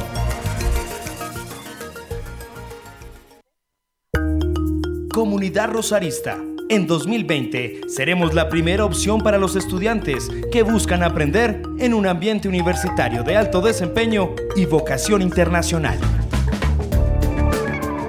Comunidad 5.14 5.72
Rosarista. 5.72 6.38
En 6.70 6.88
2020 6.88 7.82
seremos 7.90 8.34
la 8.34 8.48
primera 8.48 8.86
opción 8.86 9.20
para 9.20 9.38
los 9.38 9.58
estudiantes 9.58 10.30
que 10.54 10.64
buscan 10.64 11.04
aprender 11.04 11.62
en 11.78 11.94
un 11.94 12.08
ambiente 12.08 12.48
universitario 12.48 13.24
de 13.24 13.36
alto 13.36 13.60
desempeño 13.60 14.36
y 14.56 14.68
vocación 14.68 15.22
internacional. 15.22 16.00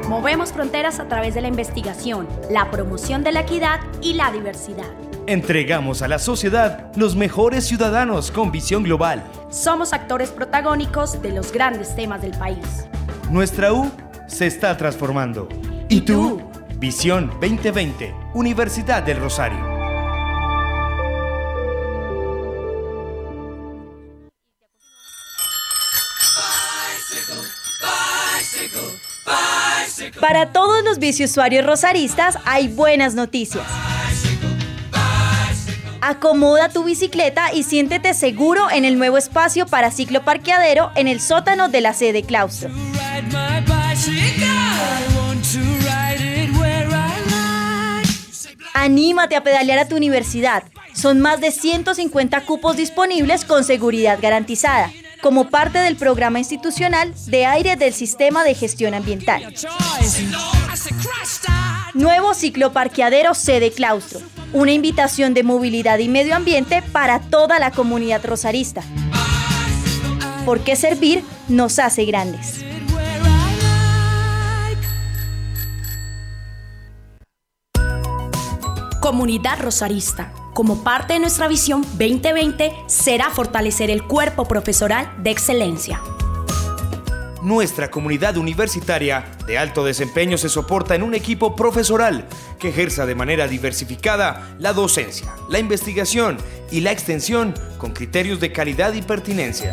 Movemos 0.08 0.52
fronteras 0.52 1.00
a 1.00 1.08
través 1.08 1.34
de 1.34 1.40
la 1.40 1.48
investigación, 1.48 2.28
la 2.50 2.70
promoción 2.70 3.24
de 3.24 3.32
la 3.32 3.40
equidad 3.40 3.80
y 4.00 4.12
la 4.12 4.30
diversidad. 4.30 5.11
Entregamos 5.28 6.02
a 6.02 6.08
la 6.08 6.18
sociedad 6.18 6.90
los 6.96 7.14
mejores 7.14 7.64
ciudadanos 7.64 8.32
con 8.32 8.50
visión 8.50 8.82
global. 8.82 9.22
Somos 9.50 9.92
actores 9.92 10.30
protagónicos 10.30 11.22
de 11.22 11.30
los 11.30 11.52
grandes 11.52 11.94
temas 11.94 12.22
del 12.22 12.32
país. 12.32 12.88
Nuestra 13.30 13.72
U 13.72 13.88
se 14.26 14.48
está 14.48 14.76
transformando. 14.76 15.48
¿Y 15.88 16.00
tú? 16.00 16.42
Visión 16.78 17.28
2020, 17.40 18.12
Universidad 18.34 19.04
del 19.04 19.20
Rosario. 19.20 19.70
Para 30.20 30.52
todos 30.52 30.82
los 30.82 30.98
biciusuarios 30.98 31.64
rosaristas 31.64 32.38
hay 32.44 32.66
buenas 32.66 33.14
noticias. 33.14 33.91
Acomoda 36.04 36.68
tu 36.68 36.82
bicicleta 36.82 37.52
y 37.52 37.62
siéntete 37.62 38.12
seguro 38.12 38.68
en 38.72 38.84
el 38.84 38.98
nuevo 38.98 39.18
espacio 39.18 39.66
para 39.66 39.92
ciclo 39.92 40.24
parqueadero 40.24 40.90
en 40.96 41.06
el 41.06 41.20
sótano 41.20 41.68
de 41.68 41.80
la 41.80 41.94
sede 41.94 42.24
claustro. 42.24 42.70
Anímate 48.74 49.36
a 49.36 49.44
pedalear 49.44 49.78
a 49.78 49.86
tu 49.86 49.94
universidad. 49.94 50.64
Son 50.92 51.20
más 51.20 51.40
de 51.40 51.52
150 51.52 52.40
cupos 52.46 52.76
disponibles 52.76 53.44
con 53.44 53.62
seguridad 53.62 54.18
garantizada, 54.20 54.90
como 55.20 55.50
parte 55.50 55.78
del 55.78 55.94
programa 55.94 56.40
institucional 56.40 57.14
de 57.26 57.46
aire 57.46 57.76
del 57.76 57.94
Sistema 57.94 58.42
de 58.42 58.56
Gestión 58.56 58.94
Ambiental. 58.94 59.54
Nuevo 61.94 62.34
ciclo 62.34 62.72
parqueadero 62.72 63.34
sede 63.34 63.70
claustro. 63.70 64.20
Una 64.54 64.72
invitación 64.72 65.32
de 65.32 65.44
movilidad 65.44 65.98
y 65.98 66.08
medio 66.08 66.36
ambiente 66.36 66.82
para 66.92 67.20
toda 67.20 67.58
la 67.58 67.70
comunidad 67.70 68.22
rosarista. 68.24 68.82
Porque 70.44 70.76
servir 70.76 71.24
nos 71.48 71.78
hace 71.78 72.04
grandes. 72.04 72.62
Comunidad 79.00 79.58
Rosarista. 79.60 80.32
Como 80.52 80.84
parte 80.84 81.14
de 81.14 81.18
nuestra 81.20 81.48
visión 81.48 81.82
2020 81.82 82.72
será 82.86 83.30
fortalecer 83.30 83.90
el 83.90 84.06
cuerpo 84.06 84.44
profesoral 84.44 85.10
de 85.22 85.30
excelencia. 85.30 86.00
Nuestra 87.42 87.90
comunidad 87.90 88.36
universitaria 88.36 89.24
de 89.48 89.58
alto 89.58 89.84
desempeño 89.84 90.38
se 90.38 90.48
soporta 90.48 90.94
en 90.94 91.02
un 91.02 91.12
equipo 91.12 91.56
profesoral 91.56 92.28
que 92.60 92.68
ejerza 92.68 93.04
de 93.04 93.16
manera 93.16 93.48
diversificada 93.48 94.54
la 94.60 94.72
docencia, 94.72 95.34
la 95.48 95.58
investigación 95.58 96.38
y 96.70 96.82
la 96.82 96.92
extensión 96.92 97.52
con 97.78 97.94
criterios 97.94 98.38
de 98.38 98.52
calidad 98.52 98.92
y 98.94 99.02
pertinencia. 99.02 99.72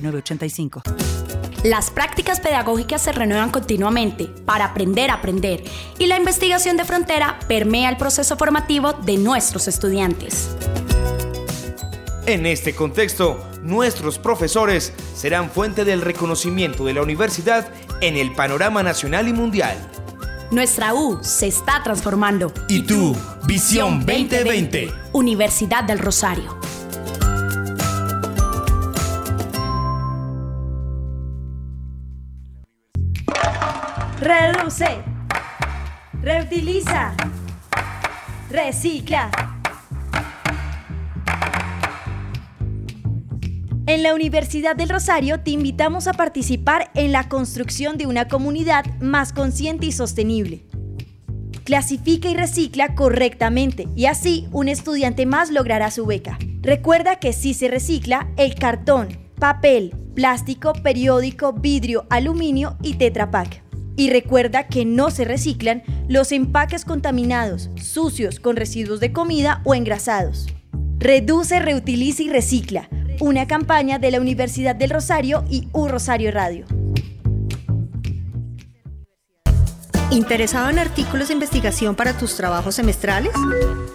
906985. 0.00 0.82
Las 1.64 1.90
prácticas 1.90 2.40
pedagógicas 2.40 3.02
se 3.02 3.12
renuevan 3.12 3.50
continuamente 3.50 4.26
para 4.44 4.66
aprender 4.66 5.10
a 5.10 5.14
aprender 5.14 5.64
y 5.98 6.06
la 6.06 6.16
investigación 6.16 6.76
de 6.76 6.84
frontera 6.84 7.40
permea 7.48 7.90
el 7.90 7.96
proceso 7.96 8.36
formativo 8.36 8.92
de 8.92 9.16
nuestros 9.16 9.66
estudiantes. 9.66 10.50
En 12.26 12.46
este 12.46 12.74
contexto, 12.74 13.44
nuestros 13.62 14.18
profesores 14.18 14.92
serán 15.16 15.50
fuente 15.50 15.84
del 15.84 16.02
reconocimiento 16.02 16.84
de 16.84 16.94
la 16.94 17.02
universidad 17.02 17.68
en 18.00 18.16
el 18.16 18.34
panorama 18.34 18.82
nacional 18.82 19.26
y 19.28 19.32
mundial. 19.32 19.76
Nuestra 20.50 20.94
U 20.94 21.18
se 21.22 21.46
está 21.46 21.82
transformando. 21.82 22.52
¿Y 22.68 22.82
tú? 22.82 23.16
Visión 23.46 24.06
2020. 24.06 24.92
Universidad 25.12 25.84
del 25.84 25.98
Rosario. 25.98 26.58
Reduce. 34.20 34.98
Reutiliza. 36.20 37.14
Recicla. 38.50 39.30
En 43.86 44.02
la 44.02 44.14
Universidad 44.14 44.74
del 44.74 44.88
Rosario 44.88 45.40
te 45.40 45.52
invitamos 45.52 46.08
a 46.08 46.14
participar 46.14 46.90
en 46.94 47.12
la 47.12 47.28
construcción 47.28 47.96
de 47.96 48.06
una 48.06 48.26
comunidad 48.26 48.84
más 49.00 49.32
consciente 49.32 49.86
y 49.86 49.92
sostenible. 49.92 50.66
Clasifica 51.62 52.28
y 52.28 52.34
recicla 52.34 52.96
correctamente 52.96 53.86
y 53.94 54.06
así 54.06 54.48
un 54.50 54.66
estudiante 54.66 55.26
más 55.26 55.52
logrará 55.52 55.92
su 55.92 56.06
beca. 56.06 56.38
Recuerda 56.60 57.20
que 57.20 57.32
si 57.32 57.54
se 57.54 57.68
recicla 57.68 58.28
el 58.36 58.56
cartón, 58.56 59.16
papel, 59.38 59.94
plástico, 60.16 60.72
periódico, 60.72 61.52
vidrio, 61.52 62.04
aluminio 62.10 62.76
y 62.82 62.94
Tetra 62.94 63.30
Pak. 63.30 63.67
Y 63.98 64.10
recuerda 64.10 64.68
que 64.68 64.84
no 64.84 65.10
se 65.10 65.24
reciclan 65.24 65.82
los 66.06 66.30
empaques 66.30 66.84
contaminados, 66.84 67.68
sucios, 67.74 68.38
con 68.38 68.54
residuos 68.54 69.00
de 69.00 69.12
comida 69.12 69.60
o 69.64 69.74
engrasados. 69.74 70.46
Reduce, 70.98 71.58
reutiliza 71.58 72.22
y 72.22 72.30
recicla. 72.30 72.88
una 73.20 73.48
campaña 73.48 73.98
de 73.98 74.12
la 74.12 74.20
Universidad 74.20 74.76
del 74.76 74.90
Rosario 74.90 75.44
y 75.50 75.66
U 75.72 75.88
Rosario 75.88 76.30
Radio. 76.30 76.66
¿Interesado 80.12 80.70
en 80.70 80.78
artículos 80.78 81.26
de 81.26 81.34
investigación 81.34 81.96
para 81.96 82.16
tus 82.16 82.36
trabajos 82.36 82.76
semestrales? 82.76 83.32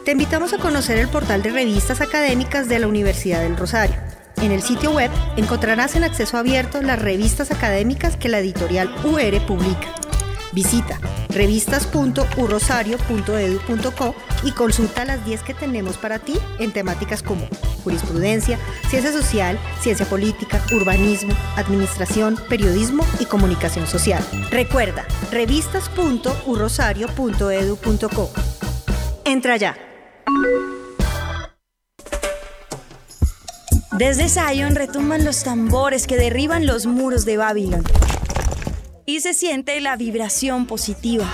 Te 0.03 0.11
invitamos 0.11 0.51
a 0.51 0.57
conocer 0.57 0.97
el 0.97 1.07
portal 1.07 1.41
de 1.41 1.51
revistas 1.51 2.01
académicas 2.01 2.67
de 2.67 2.79
la 2.79 2.87
Universidad 2.87 3.41
del 3.41 3.55
Rosario. 3.55 3.95
En 4.43 4.51
el 4.51 4.61
sitio 4.61 4.91
web 4.91 5.09
encontrarás 5.37 5.95
en 5.95 6.03
acceso 6.03 6.37
abierto 6.37 6.81
las 6.81 7.01
revistas 7.01 7.49
académicas 7.49 8.17
que 8.17 8.27
la 8.27 8.39
editorial 8.39 8.93
UR 9.05 9.39
publica. 9.45 9.95
Visita 10.51 10.99
revistas.urrosario.edu.co 11.29 14.15
y 14.43 14.51
consulta 14.51 15.05
las 15.05 15.25
10 15.25 15.43
que 15.43 15.53
tenemos 15.53 15.95
para 15.95 16.19
ti 16.19 16.33
en 16.59 16.73
temáticas 16.73 17.23
como 17.23 17.47
jurisprudencia, 17.85 18.59
ciencia 18.89 19.13
social, 19.13 19.57
ciencia 19.79 20.05
política, 20.05 20.61
urbanismo, 20.73 21.33
administración, 21.55 22.37
periodismo 22.49 23.05
y 23.21 23.25
comunicación 23.25 23.87
social. 23.87 24.21
Recuerda, 24.51 25.05
revistas.urrosario.edu.co. 25.31 28.29
Entra 29.23 29.55
ya. 29.55 29.77
Desde 33.97 34.27
Zion 34.27 34.73
retumban 34.73 35.23
los 35.23 35.43
tambores 35.43 36.07
que 36.07 36.17
derriban 36.17 36.65
los 36.65 36.87
muros 36.87 37.25
de 37.25 37.37
Babilón. 37.37 37.83
Y 39.05 39.19
se 39.19 39.35
siente 39.35 39.79
la 39.81 39.95
vibración 39.97 40.65
positiva. 40.65 41.25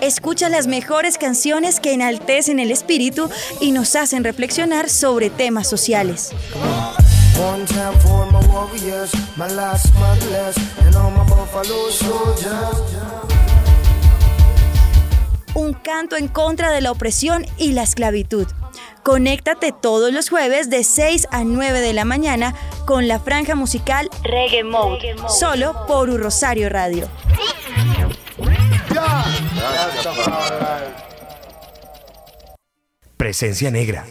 Escucha 0.00 0.48
las 0.48 0.66
mejores 0.66 1.18
canciones 1.18 1.80
que 1.80 1.92
enaltecen 1.92 2.60
el 2.60 2.70
espíritu 2.70 3.28
y 3.60 3.72
nos 3.72 3.94
hacen 3.94 4.24
reflexionar 4.24 4.88
sobre 4.88 5.28
temas 5.28 5.68
sociales. 5.68 6.30
Un 15.54 15.72
canto 15.72 16.16
en 16.16 16.28
contra 16.28 16.72
de 16.72 16.80
la 16.80 16.90
opresión 16.90 17.46
y 17.58 17.72
la 17.72 17.84
esclavitud. 17.84 18.46
Conéctate 19.04 19.72
todos 19.72 20.12
los 20.12 20.28
jueves 20.30 20.68
de 20.68 20.82
6 20.82 21.28
a 21.30 21.44
9 21.44 21.80
de 21.80 21.92
la 21.92 22.04
mañana 22.04 22.54
con 22.86 23.06
la 23.06 23.20
franja 23.20 23.54
musical 23.54 24.08
Reggae 24.22 24.64
Mode, 24.64 25.14
solo 25.28 25.86
por 25.86 26.10
Un 26.10 26.20
Rosario 26.20 26.68
Radio. 26.70 27.08
Presencia 33.16 33.70
negra. 33.70 34.04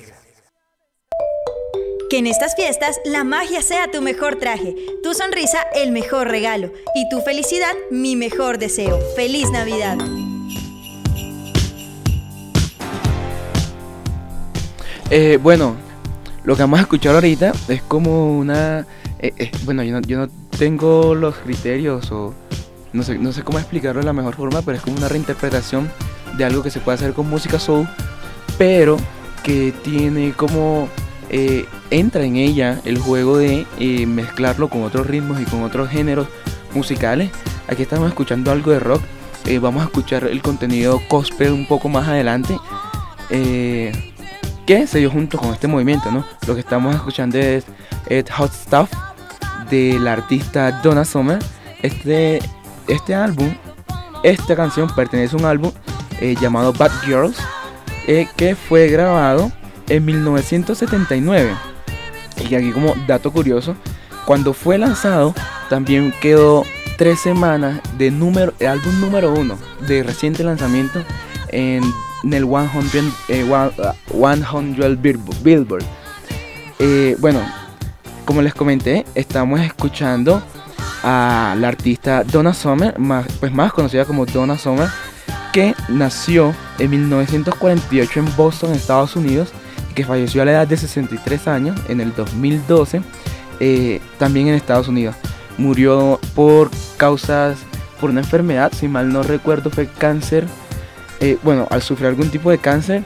Que 2.09 2.19
en 2.19 2.27
estas 2.27 2.55
fiestas 2.55 3.01
la 3.03 3.23
magia 3.23 3.61
sea 3.61 3.89
tu 3.91 4.01
mejor 4.01 4.37
traje, 4.37 4.75
tu 5.01 5.13
sonrisa 5.13 5.65
el 5.73 5.91
mejor 5.91 6.27
regalo 6.27 6.71
y 6.95 7.09
tu 7.09 7.21
felicidad 7.21 7.73
mi 7.89 8.15
mejor 8.15 8.59
deseo. 8.59 8.99
¡Feliz 9.15 9.49
Navidad! 9.49 9.97
Eh, 15.15 15.37
bueno, 15.37 15.75
lo 16.43 16.55
que 16.55 16.63
vamos 16.63 16.79
a 16.79 16.81
escuchar 16.81 17.13
ahorita 17.13 17.51
es 17.67 17.83
como 17.83 18.35
una... 18.35 18.79
eh, 19.19 19.31
eh, 19.37 19.51
bueno, 19.63 19.83
yo 19.83 19.93
no, 19.93 20.01
yo 20.01 20.17
no 20.17 20.27
tengo 20.57 21.13
los 21.13 21.35
criterios 21.35 22.11
o 22.11 22.33
no 22.93 23.03
sé, 23.03 23.19
no 23.19 23.31
sé 23.31 23.43
cómo 23.43 23.59
explicarlo 23.59 23.99
de 23.99 24.07
la 24.07 24.13
mejor 24.13 24.33
forma, 24.33 24.63
pero 24.63 24.75
es 24.75 24.83
como 24.83 24.97
una 24.97 25.07
reinterpretación 25.09 25.91
de 26.35 26.45
algo 26.45 26.63
que 26.63 26.71
se 26.71 26.79
puede 26.79 26.95
hacer 26.95 27.13
con 27.13 27.29
música 27.29 27.59
soul, 27.59 27.87
pero 28.57 28.97
que 29.43 29.71
tiene 29.83 30.31
como... 30.31 30.89
entra 31.91 32.23
en 32.23 32.35
ella 32.35 32.81
el 32.83 32.97
juego 32.97 33.37
de 33.37 33.67
mezclarlo 34.07 34.67
con 34.67 34.81
otros 34.81 35.05
ritmos 35.05 35.39
y 35.39 35.45
con 35.45 35.61
otros 35.61 35.89
géneros 35.89 36.27
musicales. 36.73 37.29
Aquí 37.67 37.83
estamos 37.83 38.07
escuchando 38.07 38.51
algo 38.51 38.71
de 38.71 38.79
rock. 38.79 39.03
vamos 39.61 39.83
a 39.83 39.85
escuchar 39.85 40.23
el 40.23 40.41
contenido 40.41 40.99
gospel 41.07 41.51
un 41.51 41.67
poco 41.67 41.87
más 41.87 42.07
adelante. 42.07 42.57
Que 44.65 44.87
se 44.87 44.99
dio 44.99 45.09
junto 45.09 45.37
con 45.37 45.53
este 45.53 45.67
movimiento, 45.67 46.11
¿no? 46.11 46.25
Lo 46.47 46.53
que 46.53 46.61
estamos 46.61 46.95
escuchando 46.95 47.37
es, 47.37 47.65
Hot 48.31 48.51
Stuff 48.51 48.89
del 49.69 50.07
artista 50.07 50.71
Donna 50.83 51.05
Summer. 51.05 51.39
Este, 51.81 52.39
este 52.87 53.15
álbum, 53.15 53.53
esta 54.23 54.55
canción 54.55 54.89
pertenece 54.95 55.35
a 55.35 55.39
un 55.39 55.45
álbum 55.45 55.71
eh, 56.21 56.35
llamado 56.39 56.73
Bad 56.73 56.91
Girls, 57.03 57.37
eh, 58.07 58.27
que 58.37 58.55
fue 58.55 58.87
grabado 58.87 59.51
en 59.89 60.05
1979. 60.05 61.53
Y 62.49 62.55
aquí 62.55 62.71
como 62.71 62.93
dato 63.07 63.31
curioso, 63.31 63.75
cuando 64.25 64.53
fue 64.53 64.77
lanzado 64.77 65.33
también 65.69 66.13
quedó 66.21 66.63
tres 66.97 67.19
semanas 67.19 67.81
de 67.97 68.11
número, 68.11 68.53
álbum 68.67 68.99
número 68.99 69.33
uno 69.33 69.57
de 69.87 70.03
reciente 70.03 70.43
lanzamiento 70.43 71.03
en, 71.49 71.83
en 72.23 72.33
el 72.33 72.45
100, 72.45 73.11
eh, 73.29 73.43
one- 73.43 73.71
uh, 74.11 74.43
100 74.43 75.01
Billboard. 75.01 75.43
Billboard. 75.43 75.83
Eh, 76.79 77.15
bueno, 77.19 77.39
como 78.25 78.41
les 78.41 78.53
comenté, 78.53 79.05
estamos 79.15 79.59
escuchando 79.61 80.41
a 81.03 81.55
la 81.59 81.67
artista 81.67 82.23
Donna 82.23 82.53
Summer, 82.53 82.97
más, 82.97 83.25
pues 83.39 83.53
más 83.53 83.73
conocida 83.73 84.05
como 84.05 84.25
Donna 84.25 84.57
Summer, 84.57 84.87
que 85.51 85.75
nació 85.89 86.53
en 86.79 86.89
1948 86.91 88.19
en 88.19 88.35
Boston, 88.35 88.71
Estados 88.73 89.15
Unidos, 89.15 89.49
y 89.91 89.93
que 89.93 90.05
falleció 90.05 90.41
a 90.41 90.45
la 90.45 90.51
edad 90.51 90.67
de 90.67 90.77
63 90.77 91.47
años 91.47 91.79
en 91.89 91.99
el 92.01 92.13
2012, 92.15 93.01
eh, 93.59 94.01
también 94.17 94.47
en 94.47 94.55
Estados 94.55 94.87
Unidos. 94.87 95.15
Murió 95.57 96.19
por 96.33 96.71
causas, 96.97 97.57
por 98.01 98.09
una 98.09 98.21
enfermedad, 98.21 98.71
si 98.75 98.87
mal 98.87 99.11
no 99.13 99.21
recuerdo, 99.23 99.69
fue 99.69 99.87
cáncer. 99.87 100.47
Eh, 101.23 101.37
bueno, 101.41 101.67
al 101.71 101.81
sufrir 101.81 102.07
algún 102.07 102.29
tipo 102.29 102.51
de 102.51 102.57
cáncer. 102.57 103.03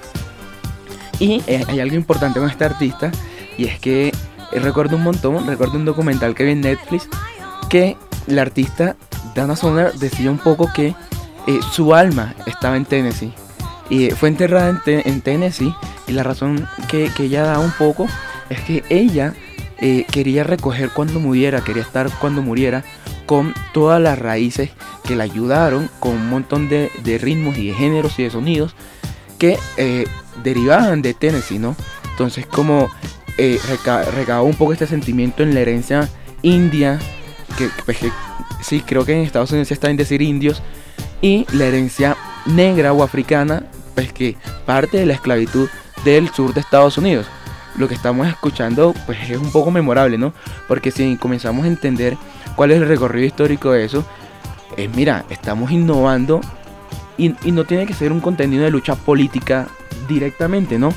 Y 1.19 1.41
eh, 1.47 1.63
hay 1.67 1.79
algo 1.79 1.95
importante 1.95 2.39
con 2.39 2.49
este 2.49 2.65
artista, 2.65 3.11
y 3.57 3.65
es 3.65 3.79
que 3.79 4.09
eh, 4.09 4.59
recuerdo 4.59 4.97
un 4.97 5.03
montón, 5.03 5.47
recuerdo 5.47 5.77
un 5.77 5.85
documental 5.85 6.35
que 6.35 6.43
vi 6.43 6.51
en 6.51 6.61
Netflix, 6.61 7.07
que 7.69 7.95
la 8.27 8.41
artista 8.41 8.95
Dana 9.35 9.55
Summer 9.55 9.93
decía 9.93 10.29
un 10.31 10.37
poco 10.37 10.71
que 10.73 10.95
eh, 11.47 11.59
su 11.71 11.93
alma 11.93 12.33
estaba 12.45 12.75
en 12.77 12.85
Tennessee. 12.85 13.33
Y 13.89 14.09
fue 14.11 14.29
enterrada 14.29 14.69
en, 14.69 14.81
Te- 14.83 15.09
en 15.09 15.21
Tennessee. 15.21 15.73
Y 16.07 16.11
la 16.11 16.23
razón 16.23 16.67
que, 16.89 17.09
ella 17.19 17.43
da 17.43 17.59
un 17.59 17.71
poco 17.71 18.07
es 18.49 18.59
que 18.61 18.83
ella 18.89 19.33
quería 20.11 20.43
recoger 20.43 20.89
cuando 20.89 21.19
muriera, 21.19 21.61
quería 21.61 21.83
estar 21.83 22.09
cuando 22.19 22.41
muriera 22.41 22.83
con 23.27 23.53
todas 23.73 24.01
las 24.01 24.17
raíces 24.17 24.71
que 25.03 25.15
la 25.15 25.25
ayudaron, 25.25 25.91
con 25.99 26.13
un 26.13 26.29
montón 26.29 26.67
de, 26.69 26.89
ritmos 27.21 27.57
y 27.59 27.67
de 27.67 27.73
géneros 27.75 28.17
y 28.17 28.23
de 28.23 28.31
sonidos 28.31 28.73
que 29.37 29.59
eh, 29.77 30.05
derivaban 30.43 31.03
de 31.03 31.13
Tennessee, 31.13 31.59
¿no? 31.59 31.75
Entonces 32.09 32.47
como 32.47 32.89
eh, 33.37 33.59
reca- 33.69 34.03
recabó 34.05 34.45
un 34.47 34.55
poco 34.55 34.73
este 34.73 34.87
sentimiento 34.87 35.43
en 35.43 35.53
la 35.53 35.59
herencia 35.59 36.09
india, 36.41 36.97
que, 37.57 37.69
pues, 37.85 37.99
sí, 38.61 38.81
creo 38.81 39.05
que 39.05 39.13
en 39.13 39.21
Estados 39.21 39.51
Unidos 39.51 39.71
está 39.71 39.91
en 39.91 39.97
decir 39.97 40.21
indios, 40.23 40.63
y 41.21 41.45
la 41.53 41.65
herencia 41.65 42.17
negra 42.45 42.93
o 42.93 43.03
africana, 43.03 43.63
pues 43.93 44.13
que 44.13 44.35
parte 44.65 44.97
de 44.97 45.05
la 45.05 45.13
esclavitud 45.13 45.69
del 46.05 46.29
sur 46.29 46.53
de 46.53 46.61
Estados 46.61 46.97
Unidos. 46.97 47.27
Lo 47.75 47.87
que 47.87 47.95
estamos 47.95 48.27
escuchando 48.27 48.93
pues 49.05 49.29
es 49.29 49.37
un 49.37 49.51
poco 49.51 49.69
memorable, 49.69 50.17
¿no? 50.17 50.33
Porque 50.67 50.89
si 50.91 51.15
comenzamos 51.17 51.65
a 51.65 51.67
entender 51.67 52.17
cuál 52.57 52.71
es 52.71 52.81
el 52.81 52.87
recorrido 52.87 53.27
histórico 53.27 53.71
de 53.71 53.85
eso, 53.85 54.03
es 54.75 54.93
mira, 54.93 55.23
estamos 55.29 55.71
innovando 55.71 56.41
y, 57.17 57.29
no 57.29 57.63
tiene 57.63 57.85
que 57.85 57.93
ser 57.93 58.11
un 58.11 58.19
contenido 58.19 58.63
de 58.63 58.71
lucha 58.71 58.95
política 58.95 59.67
directamente, 60.09 60.77
¿no? 60.77 60.89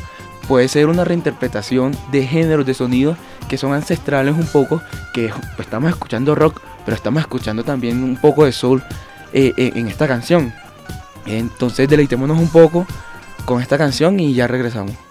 Puede 0.49 0.69
ser 0.69 0.87
una 0.87 1.05
reinterpretación 1.05 1.97
de 2.11 2.27
géneros 2.27 2.67
de 2.67 2.75
sonidos 2.75 3.17
que 3.49 3.59
son 3.59 3.75
ancestrales 3.75 4.35
un 4.35 4.47
poco, 4.47 4.81
que 5.13 5.29
pues, 5.57 5.67
estamos 5.67 5.91
escuchando 5.91 6.35
rock, 6.35 6.61
pero 6.85 6.97
estamos 6.97 7.21
escuchando 7.21 7.63
también 7.63 8.03
un 8.03 8.17
poco 8.17 8.47
de 8.47 8.53
soul 8.53 8.83
eh, 9.33 9.53
eh, 9.57 9.73
en 9.75 9.87
esta 9.87 10.09
canción. 10.09 10.53
Entonces 11.27 11.89
deleitémonos 11.89 12.39
un 12.39 12.49
poco 12.49 12.87
con 13.45 13.61
esta 13.61 13.77
canción 13.77 14.19
y 14.19 14.33
ya 14.33 14.47
regresamos. 14.47 15.10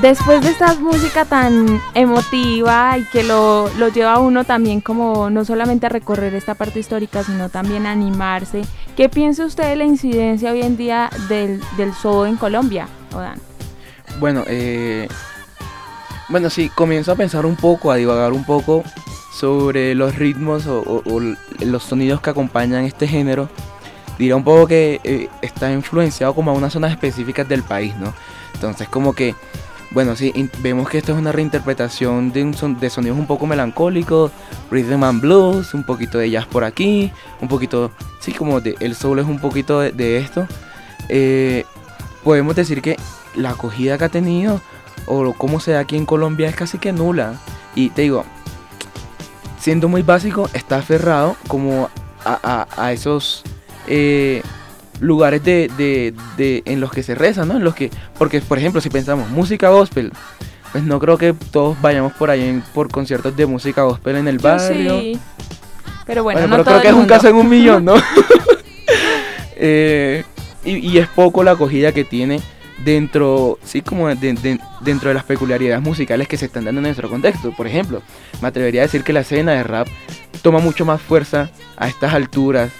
Después 0.00 0.42
de 0.42 0.50
esta 0.50 0.74
música 0.74 1.24
tan 1.24 1.80
emotiva 1.94 2.98
y 2.98 3.04
que 3.04 3.22
lo, 3.22 3.70
lo 3.78 3.88
lleva 3.88 4.14
a 4.14 4.18
uno 4.18 4.44
también 4.44 4.80
como 4.80 5.30
no 5.30 5.44
solamente 5.44 5.86
a 5.86 5.88
recorrer 5.88 6.34
esta 6.34 6.54
parte 6.54 6.78
histórica, 6.78 7.22
sino 7.22 7.48
también 7.48 7.86
a 7.86 7.92
animarse, 7.92 8.62
¿qué 8.96 9.08
piensa 9.08 9.44
usted 9.44 9.68
de 9.68 9.76
la 9.76 9.84
incidencia 9.84 10.52
hoy 10.52 10.62
en 10.62 10.76
día 10.76 11.10
del, 11.28 11.60
del 11.76 11.92
soul 11.94 12.28
en 12.28 12.36
Colombia, 12.36 12.88
Odan? 13.14 13.38
Bueno, 14.20 14.44
eh, 14.46 15.08
bueno, 16.28 16.48
sí, 16.48 16.68
comienzo 16.68 17.12
a 17.12 17.16
pensar 17.16 17.44
un 17.44 17.56
poco, 17.56 17.90
a 17.90 17.96
divagar 17.96 18.32
un 18.32 18.44
poco 18.44 18.82
sobre 19.32 19.94
los 19.94 20.14
ritmos 20.14 20.66
o, 20.66 21.02
los 21.60 21.82
sonidos 21.82 22.20
que 22.20 22.30
acompañan 22.30 22.84
este 22.84 23.06
género. 23.06 23.48
Diría 24.18 24.36
un 24.36 24.44
poco 24.44 24.68
que 24.68 25.00
eh, 25.02 25.28
está 25.42 25.72
influenciado 25.72 26.34
como 26.34 26.52
a 26.52 26.54
unas 26.54 26.72
zonas 26.72 26.92
específicas 26.92 27.48
del 27.48 27.62
país, 27.62 27.94
¿no? 27.96 28.14
Entonces 28.54 28.88
como 28.88 29.12
que, 29.12 29.34
bueno, 29.94 30.16
sí, 30.16 30.32
vemos 30.58 30.88
que 30.88 30.98
esto 30.98 31.12
es 31.12 31.18
una 31.18 31.30
reinterpretación 31.30 32.32
de, 32.32 32.42
un 32.42 32.52
son- 32.52 32.78
de 32.80 32.90
sonidos 32.90 33.16
un 33.16 33.26
poco 33.26 33.46
melancólicos, 33.46 34.32
rhythm 34.70 35.04
and 35.04 35.20
blues, 35.20 35.72
un 35.72 35.84
poquito 35.84 36.18
de 36.18 36.30
jazz 36.30 36.46
por 36.46 36.64
aquí, 36.64 37.12
un 37.40 37.46
poquito, 37.48 37.92
sí, 38.18 38.32
como 38.32 38.58
el 38.58 38.94
soul 38.96 39.20
es 39.20 39.26
un 39.26 39.38
poquito 39.38 39.78
de, 39.80 40.18
esto. 40.18 40.46
Eh, 41.08 41.64
podemos 42.24 42.56
decir 42.56 42.82
que 42.82 42.96
la 43.36 43.50
acogida 43.50 43.96
que 43.96 44.04
ha 44.04 44.08
tenido 44.08 44.60
o 45.06 45.32
cómo 45.34 45.60
se 45.60 45.72
da 45.72 45.80
aquí 45.80 45.96
en 45.96 46.06
Colombia 46.06 46.48
es 46.48 46.56
casi 46.56 46.78
que 46.78 46.92
nula. 46.92 47.34
Y 47.76 47.90
te 47.90 48.02
digo, 48.02 48.24
siendo 49.60 49.88
muy 49.88 50.02
básico, 50.02 50.50
está 50.54 50.76
aferrado 50.78 51.36
como 51.46 51.88
a 52.24 52.92
esos 52.92 53.44
eh, 53.86 54.42
lugares 55.00 55.42
de, 55.44 55.70
de- 55.76 56.14
de- 56.36 56.62
en 56.66 56.80
los 56.80 56.90
que 56.92 57.02
se 57.02 57.14
reza, 57.14 57.44
¿no? 57.44 57.56
En 57.56 57.64
los 57.64 57.74
que, 57.74 57.90
porque, 58.18 58.40
por 58.40 58.58
ejemplo, 58.58 58.80
si 58.80 58.90
pensamos 58.90 59.28
música 59.30 59.68
gospel, 59.70 60.12
pues 60.72 60.84
no 60.84 60.98
creo 61.00 61.18
que 61.18 61.34
todos 61.52 61.80
vayamos 61.82 62.12
por 62.14 62.30
ahí 62.30 62.42
en- 62.42 62.62
por 62.74 62.90
conciertos 62.90 63.36
de 63.36 63.46
música 63.46 63.82
gospel 63.82 64.16
en 64.16 64.28
el 64.28 64.38
barrio. 64.38 65.00
sí. 65.00 65.18
Pero 66.06 66.22
bueno, 66.22 66.40
Bueno, 66.40 66.48
no 66.58 66.62
pero 66.62 66.64
todo 66.64 66.80
creo 66.80 66.82
que 66.82 66.96
es 66.98 67.02
un 67.02 67.08
caso 67.08 67.28
en 67.28 67.36
un 67.36 67.48
millón, 67.48 67.84
¿no? 67.84 67.94
Eh, 69.56 70.24
y, 70.64 70.76
y 70.78 70.98
es 70.98 71.08
poco 71.08 71.44
la 71.44 71.52
acogida 71.52 71.92
que 71.92 72.04
tiene 72.04 72.40
dentro, 72.84 73.58
sí, 73.64 73.82
como 73.82 74.08
de- 74.08 74.32
de- 74.34 74.58
dentro 74.80 75.08
de 75.08 75.14
las 75.14 75.24
peculiaridades 75.24 75.82
musicales 75.82 76.26
que 76.28 76.36
se 76.36 76.46
están 76.46 76.64
dando 76.64 76.80
en 76.80 76.84
nuestro 76.84 77.08
contexto. 77.08 77.52
Por 77.52 77.66
ejemplo, 77.66 78.02
me 78.42 78.48
atrevería 78.48 78.82
a 78.82 78.84
decir 78.84 79.04
que 79.04 79.12
la 79.12 79.20
escena 79.20 79.52
de 79.52 79.62
rap 79.62 79.86
toma 80.42 80.58
mucho 80.58 80.84
más 80.84 81.00
fuerza 81.00 81.50
a 81.76 81.88
estas 81.88 82.12
alturas 82.14 82.70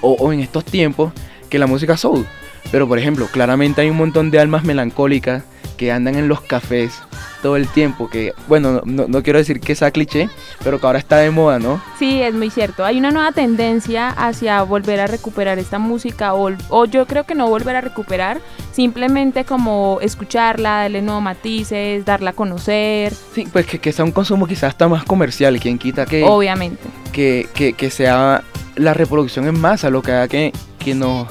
o, 0.00 0.12
o 0.12 0.32
en 0.32 0.40
estos 0.40 0.64
tiempos 0.64 1.12
que 1.48 1.58
la 1.58 1.66
música 1.66 1.96
soul. 1.96 2.26
Pero 2.70 2.86
por 2.86 2.98
ejemplo, 2.98 3.26
claramente 3.32 3.80
hay 3.80 3.90
un 3.90 3.96
montón 3.96 4.30
de 4.30 4.38
almas 4.40 4.64
melancólicas 4.64 5.42
que 5.76 5.92
andan 5.92 6.16
en 6.16 6.28
los 6.28 6.40
cafés 6.40 6.92
todo 7.40 7.54
el 7.56 7.68
tiempo, 7.68 8.10
que 8.10 8.32
bueno, 8.48 8.82
no, 8.84 9.06
no 9.06 9.22
quiero 9.22 9.38
decir 9.38 9.60
que 9.60 9.76
sea 9.76 9.92
cliché, 9.92 10.28
pero 10.64 10.80
que 10.80 10.86
ahora 10.86 10.98
está 10.98 11.18
de 11.18 11.30
moda, 11.30 11.60
¿no? 11.60 11.80
Sí, 11.96 12.20
es 12.20 12.34
muy 12.34 12.50
cierto. 12.50 12.84
Hay 12.84 12.98
una 12.98 13.12
nueva 13.12 13.30
tendencia 13.30 14.08
hacia 14.08 14.60
volver 14.62 14.98
a 14.98 15.06
recuperar 15.06 15.60
esta 15.60 15.78
música 15.78 16.34
o, 16.34 16.50
o 16.68 16.84
yo 16.86 17.06
creo 17.06 17.24
que 17.24 17.36
no 17.36 17.48
volver 17.48 17.76
a 17.76 17.80
recuperar, 17.80 18.40
simplemente 18.72 19.44
como 19.44 19.98
escucharla, 20.02 20.82
darle 20.82 21.00
nuevos 21.00 21.22
matices, 21.22 22.04
darla 22.04 22.30
a 22.30 22.32
conocer. 22.32 23.12
Sí, 23.32 23.46
pues 23.50 23.64
que, 23.66 23.78
que 23.78 23.92
sea 23.92 24.04
un 24.04 24.12
consumo 24.12 24.48
quizás 24.48 24.70
hasta 24.70 24.88
más 24.88 25.04
comercial, 25.04 25.60
quien 25.60 25.78
quita 25.78 26.06
que, 26.06 26.24
Obviamente. 26.24 26.82
que, 27.12 27.46
que, 27.54 27.72
que 27.74 27.88
sea 27.90 28.42
la 28.78 28.94
reproducción 28.94 29.46
en 29.46 29.60
masa 29.60 29.90
lo 29.90 30.02
que 30.02 30.12
haga 30.12 30.28
que, 30.28 30.52
que 30.78 30.94
nos, 30.94 31.28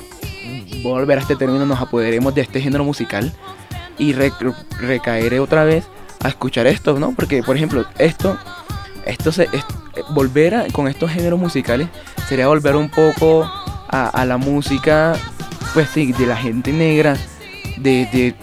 volver 0.84 1.18
a 1.18 1.22
este 1.22 1.36
término, 1.36 1.66
nos 1.66 1.80
apoderemos 1.82 2.36
de 2.36 2.41
este 2.41 2.62
género 2.62 2.84
musical 2.84 3.34
y 3.98 4.14
re- 4.14 4.32
recaer 4.80 5.39
otra 5.39 5.64
vez 5.64 5.86
a 6.24 6.28
escuchar 6.30 6.68
esto, 6.68 7.00
¿no? 7.00 7.14
Porque, 7.14 7.43
por 7.43 7.56
ejemplo, 7.56 7.86
esto, 7.98 8.38
esto 9.06 9.32
se, 9.32 9.48
volver 10.10 10.72
con 10.72 10.88
estos 10.88 11.12
géneros 11.12 11.39
musicales 11.39 11.88
sería 12.28 12.48
volver 12.48 12.76
un 12.76 12.89
poco 12.89 13.50
a, 13.89 14.26
la 14.26 14.38
música, 14.38 15.14
pues 15.74 15.89
sí, 15.89 16.12
de 16.12 16.26
la 16.26 16.36
gente 16.36 16.74
negra, 16.74 17.16
de, 17.78 18.36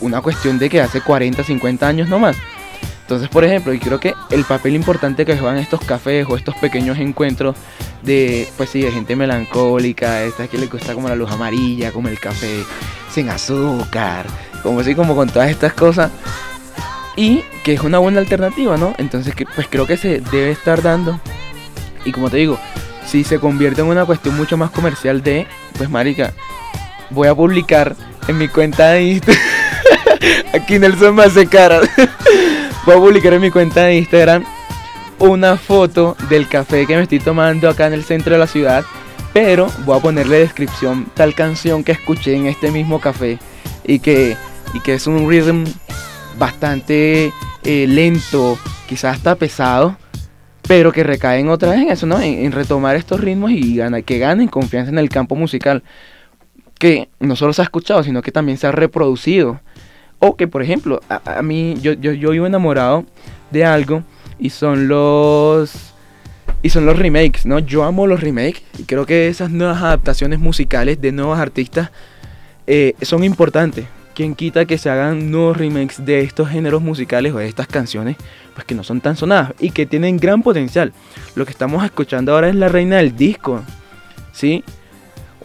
una 0.00 0.20
cuestión 0.22 0.58
de 0.58 0.68
que 0.70 0.80
hace 0.80 1.00
40, 1.00 1.44
50 1.44 1.86
años 1.86 2.08
no 2.08 2.18
más. 2.18 2.36
Entonces, 3.06 3.28
por 3.28 3.44
ejemplo, 3.44 3.72
y 3.72 3.78
creo 3.78 4.00
que 4.00 4.14
el 4.30 4.42
papel 4.42 4.74
importante 4.74 5.24
que 5.24 5.38
juegan 5.38 5.58
estos 5.58 5.78
cafés 5.78 6.26
o 6.28 6.36
estos 6.36 6.56
pequeños 6.56 6.98
encuentros 6.98 7.54
de, 8.02 8.48
pues 8.56 8.70
sí, 8.70 8.80
de 8.82 8.90
gente 8.90 9.14
melancólica, 9.14 10.24
esta 10.24 10.48
que 10.48 10.58
le 10.58 10.66
gusta 10.66 10.92
como 10.92 11.08
la 11.08 11.14
luz 11.14 11.30
amarilla, 11.30 11.92
como 11.92 12.08
el 12.08 12.18
café 12.18 12.64
sin 13.08 13.28
azúcar, 13.28 14.26
como 14.64 14.80
así, 14.80 14.96
como 14.96 15.14
con 15.14 15.28
todas 15.28 15.50
estas 15.50 15.72
cosas. 15.72 16.10
Y 17.14 17.44
que 17.62 17.74
es 17.74 17.80
una 17.82 17.98
buena 17.98 18.18
alternativa, 18.18 18.76
¿no? 18.76 18.92
Entonces, 18.98 19.34
pues 19.54 19.68
creo 19.70 19.86
que 19.86 19.96
se 19.96 20.20
debe 20.20 20.50
estar 20.50 20.82
dando. 20.82 21.20
Y 22.04 22.10
como 22.10 22.28
te 22.28 22.38
digo, 22.38 22.58
si 23.06 23.22
se 23.22 23.38
convierte 23.38 23.82
en 23.82 23.86
una 23.86 24.04
cuestión 24.04 24.36
mucho 24.36 24.56
más 24.56 24.72
comercial 24.72 25.22
de, 25.22 25.46
pues 25.78 25.88
marica, 25.88 26.32
voy 27.10 27.28
a 27.28 27.36
publicar 27.36 27.94
en 28.26 28.36
mi 28.36 28.48
cuenta 28.48 28.90
de 28.90 29.02
Instagram. 29.04 29.44
Aquí 30.52 30.80
Nelson 30.80 31.14
me 31.14 31.22
hace 31.22 31.46
cara. 31.46 31.82
Voy 32.86 32.94
a 32.94 32.98
publicar 32.98 33.34
en 33.34 33.40
mi 33.40 33.50
cuenta 33.50 33.82
de 33.82 33.96
Instagram 33.96 34.44
una 35.18 35.56
foto 35.56 36.16
del 36.30 36.48
café 36.48 36.86
que 36.86 36.94
me 36.94 37.02
estoy 37.02 37.18
tomando 37.18 37.68
acá 37.68 37.88
en 37.88 37.94
el 37.94 38.04
centro 38.04 38.34
de 38.34 38.38
la 38.38 38.46
ciudad. 38.46 38.84
Pero 39.34 39.66
voy 39.84 39.98
a 39.98 40.00
ponerle 40.00 40.38
descripción 40.38 41.06
tal 41.14 41.34
canción 41.34 41.82
que 41.82 41.92
escuché 41.92 42.36
en 42.36 42.46
este 42.46 42.70
mismo 42.70 43.00
café. 43.00 43.38
Y 43.84 43.98
que, 43.98 44.36
y 44.72 44.80
que 44.80 44.94
es 44.94 45.06
un 45.06 45.28
rhythm 45.28 45.64
bastante 46.38 47.32
eh, 47.64 47.86
lento, 47.88 48.56
quizás 48.88 49.16
hasta 49.16 49.34
pesado. 49.34 49.96
Pero 50.62 50.92
que 50.92 51.02
recaen 51.02 51.48
otra 51.48 51.70
vez 51.70 51.80
en 51.80 51.90
eso, 51.90 52.06
¿no? 52.06 52.20
En, 52.20 52.52
retomar 52.52 52.96
estos 52.96 53.20
ritmos 53.20 53.50
y 53.50 53.80
que 54.04 54.18
ganen 54.18 54.48
confianza 54.48 54.90
en 54.92 54.98
el 54.98 55.08
campo 55.08 55.34
musical. 55.34 55.82
Que 56.78 57.08
no 57.18 57.34
solo 57.34 57.52
se 57.52 57.62
ha 57.62 57.64
escuchado, 57.64 58.02
sino 58.04 58.22
que 58.22 58.32
también 58.32 58.58
se 58.58 58.68
ha 58.68 58.72
reproducido. 58.72 59.60
O 60.18 60.36
que, 60.36 60.48
por 60.48 60.62
ejemplo, 60.62 61.00
a, 61.08 61.42
mí, 61.42 61.74
yo, 61.80 61.92
yo, 61.92 62.12
yo 62.12 62.30
vivo 62.30 62.46
enamorado 62.46 63.04
de 63.50 63.64
algo 63.64 64.02
y 64.38 64.50
son 64.50 64.88
los. 64.88 65.92
Y 66.62 66.70
son 66.70 66.86
los 66.86 66.98
remakes, 66.98 67.46
¿no? 67.46 67.58
Yo 67.58 67.84
amo 67.84 68.06
los 68.06 68.20
remakes 68.20 68.62
y 68.78 68.84
creo 68.84 69.06
que 69.06 69.28
esas 69.28 69.50
nuevas 69.50 69.82
adaptaciones 69.82 70.40
musicales 70.40 71.00
de 71.00 71.12
nuevos 71.12 71.38
artistas 71.38 71.90
eh, 72.66 72.94
son 73.02 73.22
importantes. 73.24 73.86
Quien 74.14 74.34
quita 74.34 74.64
que 74.64 74.78
se 74.78 74.88
hagan 74.88 75.30
nuevos 75.30 75.56
remakes 75.56 76.04
de 76.04 76.20
estos 76.20 76.48
géneros 76.48 76.82
musicales 76.82 77.34
o 77.34 77.38
de 77.38 77.46
estas 77.46 77.66
canciones, 77.66 78.16
pues 78.54 78.66
que 78.66 78.74
no 78.74 78.82
son 78.82 79.00
tan 79.00 79.14
sonadas 79.16 79.52
y 79.60 79.70
que 79.70 79.86
tienen 79.86 80.16
gran 80.16 80.42
potencial. 80.42 80.92
Lo 81.34 81.44
que 81.44 81.52
estamos 81.52 81.84
escuchando 81.84 82.32
ahora 82.32 82.48
es 82.48 82.54
la 82.54 82.68
reina 82.68 82.96
del 82.96 83.14
disco, 83.14 83.62
¿sí? 84.32 84.64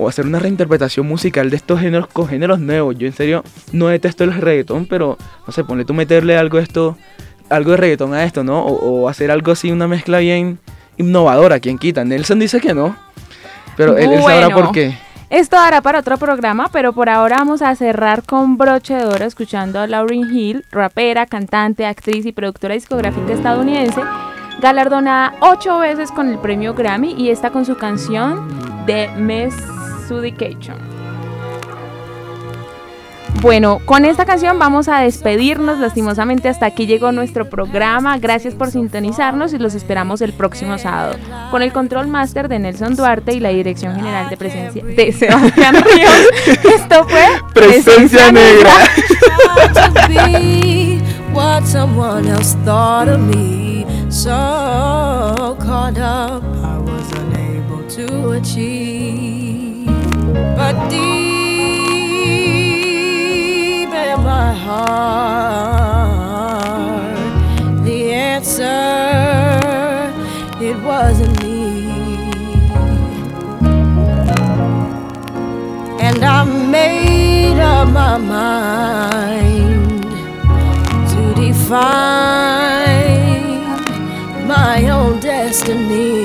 O 0.04 0.10
hacer 0.10 0.26
una 0.26 0.40
reinterpretación 0.40 1.06
musical 1.06 1.52
de 1.52 1.58
estos 1.58 1.80
géneros 1.80 2.08
con 2.08 2.28
géneros 2.28 2.60
nuevos. 2.60 2.98
Yo 2.98 3.06
en 3.06 3.14
serio 3.14 3.44
no 3.72 3.86
detesto 3.86 4.24
el 4.24 4.34
reggaetón, 4.34 4.88
pero 4.88 5.16
no 5.46 5.54
sé, 5.54 5.64
ponle 5.64 5.86
tú 5.86 5.94
meterle 5.94 6.36
algo 6.36 6.58
de 6.58 6.64
esto, 6.64 6.98
algo 7.52 7.70
de 7.70 7.78
reggaetón 7.78 8.16
a 8.16 8.24
esto, 8.24 8.44
¿no? 8.44 8.66
O, 8.66 9.04
o 9.04 9.10
hacer 9.10 9.30
algo 9.30 9.52
así, 9.52 9.72
una 9.72 9.88
mezcla 9.88 10.18
bien 10.18 10.58
innovadora, 10.98 11.60
quien 11.60 11.78
quita. 11.78 12.04
Nelson 12.04 12.40
dice 12.40 12.60
que 12.60 12.74
no, 12.74 12.96
pero 13.78 13.96
él, 13.96 14.12
él 14.12 14.24
sabrá 14.24 14.50
por 14.50 14.72
qué. 14.72 14.98
Esto 15.30 15.56
dará 15.56 15.82
para 15.82 16.00
otro 16.00 16.18
programa, 16.18 16.70
pero 16.74 16.94
por 16.94 17.08
ahora 17.08 17.38
vamos 17.38 17.62
a 17.62 17.76
cerrar 17.76 18.24
con 18.24 18.58
broche 18.58 18.96
de 18.96 19.06
oro 19.06 19.24
escuchando 19.24 19.80
a 19.80 19.86
Lauryn 19.86 20.36
Hill, 20.36 20.66
rapera, 20.72 21.28
cantante, 21.28 21.86
actriz 21.86 22.26
y 22.26 22.32
productora 22.32 22.74
discográfica 22.74 23.34
estadounidense, 23.34 24.02
galardonada 24.62 25.36
ocho 25.42 25.78
veces 25.78 26.12
con 26.12 26.28
el 26.28 26.40
premio 26.40 26.74
Grammy 26.74 27.14
y 27.14 27.30
está 27.30 27.52
con 27.52 27.66
su 27.66 27.78
canción 27.78 28.48
The 28.88 29.10
Messification. 30.10 30.78
Bueno, 33.42 33.80
con 33.86 34.06
esta 34.06 34.26
canción 34.26 34.60
vamos 34.60 34.88
a 34.88 35.00
despedirnos. 35.00 35.80
Lastimosamente 35.80 36.50
hasta 36.50 36.68
aquí 36.68 36.86
llegó 36.86 37.12
nuestro 37.12 37.50
programa. 37.50 38.18
Gracias 38.20 38.54
por 38.54 38.70
sintonizarnos 38.70 39.54
y 39.54 39.58
los 39.58 39.74
esperamos 39.74 40.22
el 40.22 40.34
próximo 40.34 40.78
sábado. 40.78 41.16
Con 41.50 41.62
el 41.62 41.74
control 41.74 42.08
máster 42.08 42.50
de 42.50 42.60
Nelson 42.60 42.96
Duarte 42.96 43.34
y 43.34 43.40
la 43.40 43.50
dirección 43.50 43.96
general 43.96 44.30
de 44.30 44.38
presencia 44.38 44.84
de 44.84 45.12
Sebastián 45.12 45.76
Ríos. 45.76 46.12
Esto 46.76 47.08
fue 47.08 47.26
Presencia 47.54 48.32
Negra. 48.32 48.72
to 57.92 59.31
But 60.34 60.76
deep 60.90 61.02
in 63.90 64.18
my 64.24 64.54
heart, 64.54 65.04
the 67.84 68.14
answer 68.14 69.02
it 70.62 70.78
wasn't 70.84 71.36
me. 71.44 71.62
And 76.00 76.24
I 76.24 76.44
made 76.44 77.60
up 77.60 77.90
my 77.90 78.18
mind 78.18 80.04
to 81.12 81.22
define 81.36 82.72
my 84.48 84.90
own 84.90 85.20
destiny. 85.20 86.21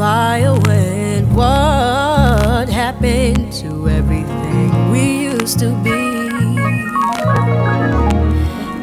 Fire 0.00 0.54
went. 0.66 1.28
What 1.28 2.70
happened 2.70 3.52
to 3.60 3.86
everything 3.90 4.90
we 4.90 5.24
used 5.24 5.58
to 5.58 5.68
be? 5.84 6.00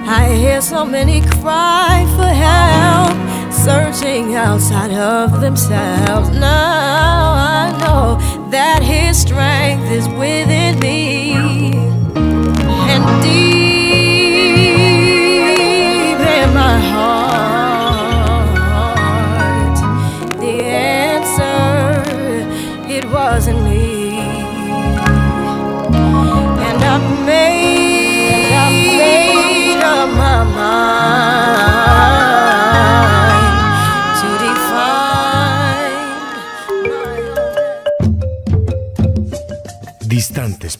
I 0.08 0.32
hear 0.38 0.62
so 0.62 0.86
many 0.86 1.22
cry 1.42 2.06
for 2.16 2.32
help, 2.48 3.18
searching 3.52 4.36
outside 4.36 4.92
of 4.92 5.42
themselves. 5.42 6.30
Now 6.30 7.34
I 7.34 7.66
know 7.82 8.50
that 8.52 8.84
His 8.84 9.20
strength 9.20 9.90
is 9.90 10.08
within 10.10 10.67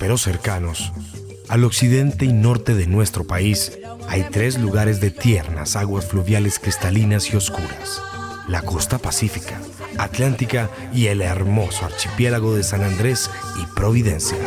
pero 0.08 0.18
cercanos, 0.18 0.94
al 1.50 1.66
occidente 1.66 2.24
y 2.24 2.32
norte 2.32 2.76
de 2.76 2.88
nuestro 2.88 3.28
país 3.28 3.78
hay 4.08 4.26
tres 4.32 4.58
lugares 4.58 5.02
de 5.02 5.12
tiernas 5.12 5.76
aguas 5.76 6.06
fluviales 6.06 6.60
cristalinas 6.60 7.30
y 7.34 7.36
oscuras. 7.36 8.02
La 8.48 8.62
costa 8.62 9.00
pacífica, 9.00 9.60
atlántica 9.98 10.70
y 10.94 11.08
el 11.08 11.22
hermoso 11.22 11.84
archipiélago 11.84 12.56
de 12.56 12.64
San 12.64 12.84
Andrés 12.86 13.30
y 13.62 13.66
Providencia. 13.76 14.38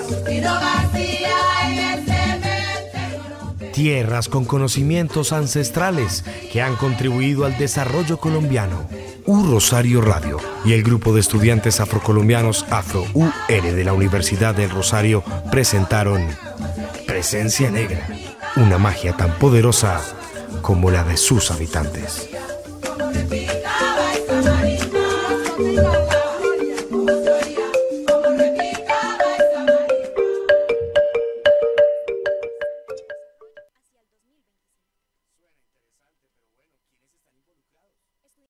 Tierras 3.74 4.30
con 4.30 4.46
conocimientos 4.46 5.34
ancestrales 5.34 6.24
que 6.50 6.62
han 6.62 6.74
contribuido 6.76 7.44
al 7.44 7.58
desarrollo 7.58 8.16
colombiano. 8.16 8.88
U 9.26 9.44
Rosario 9.44 10.00
Radio 10.00 10.38
y 10.64 10.72
el 10.72 10.82
grupo 10.82 11.14
de 11.14 11.20
estudiantes 11.20 11.80
afrocolombianos 11.80 12.66
Afro 12.70 13.04
UR 13.14 13.26
de 13.48 13.84
la 13.84 13.92
Universidad 13.92 14.54
del 14.54 14.70
Rosario 14.70 15.22
presentaron 15.50 16.26
Presencia 17.06 17.70
Negra, 17.70 18.06
una 18.56 18.78
magia 18.78 19.16
tan 19.16 19.32
poderosa 19.38 20.00
como 20.62 20.90
la 20.90 21.04
de 21.04 21.16
sus 21.16 21.50
habitantes. 21.50 22.30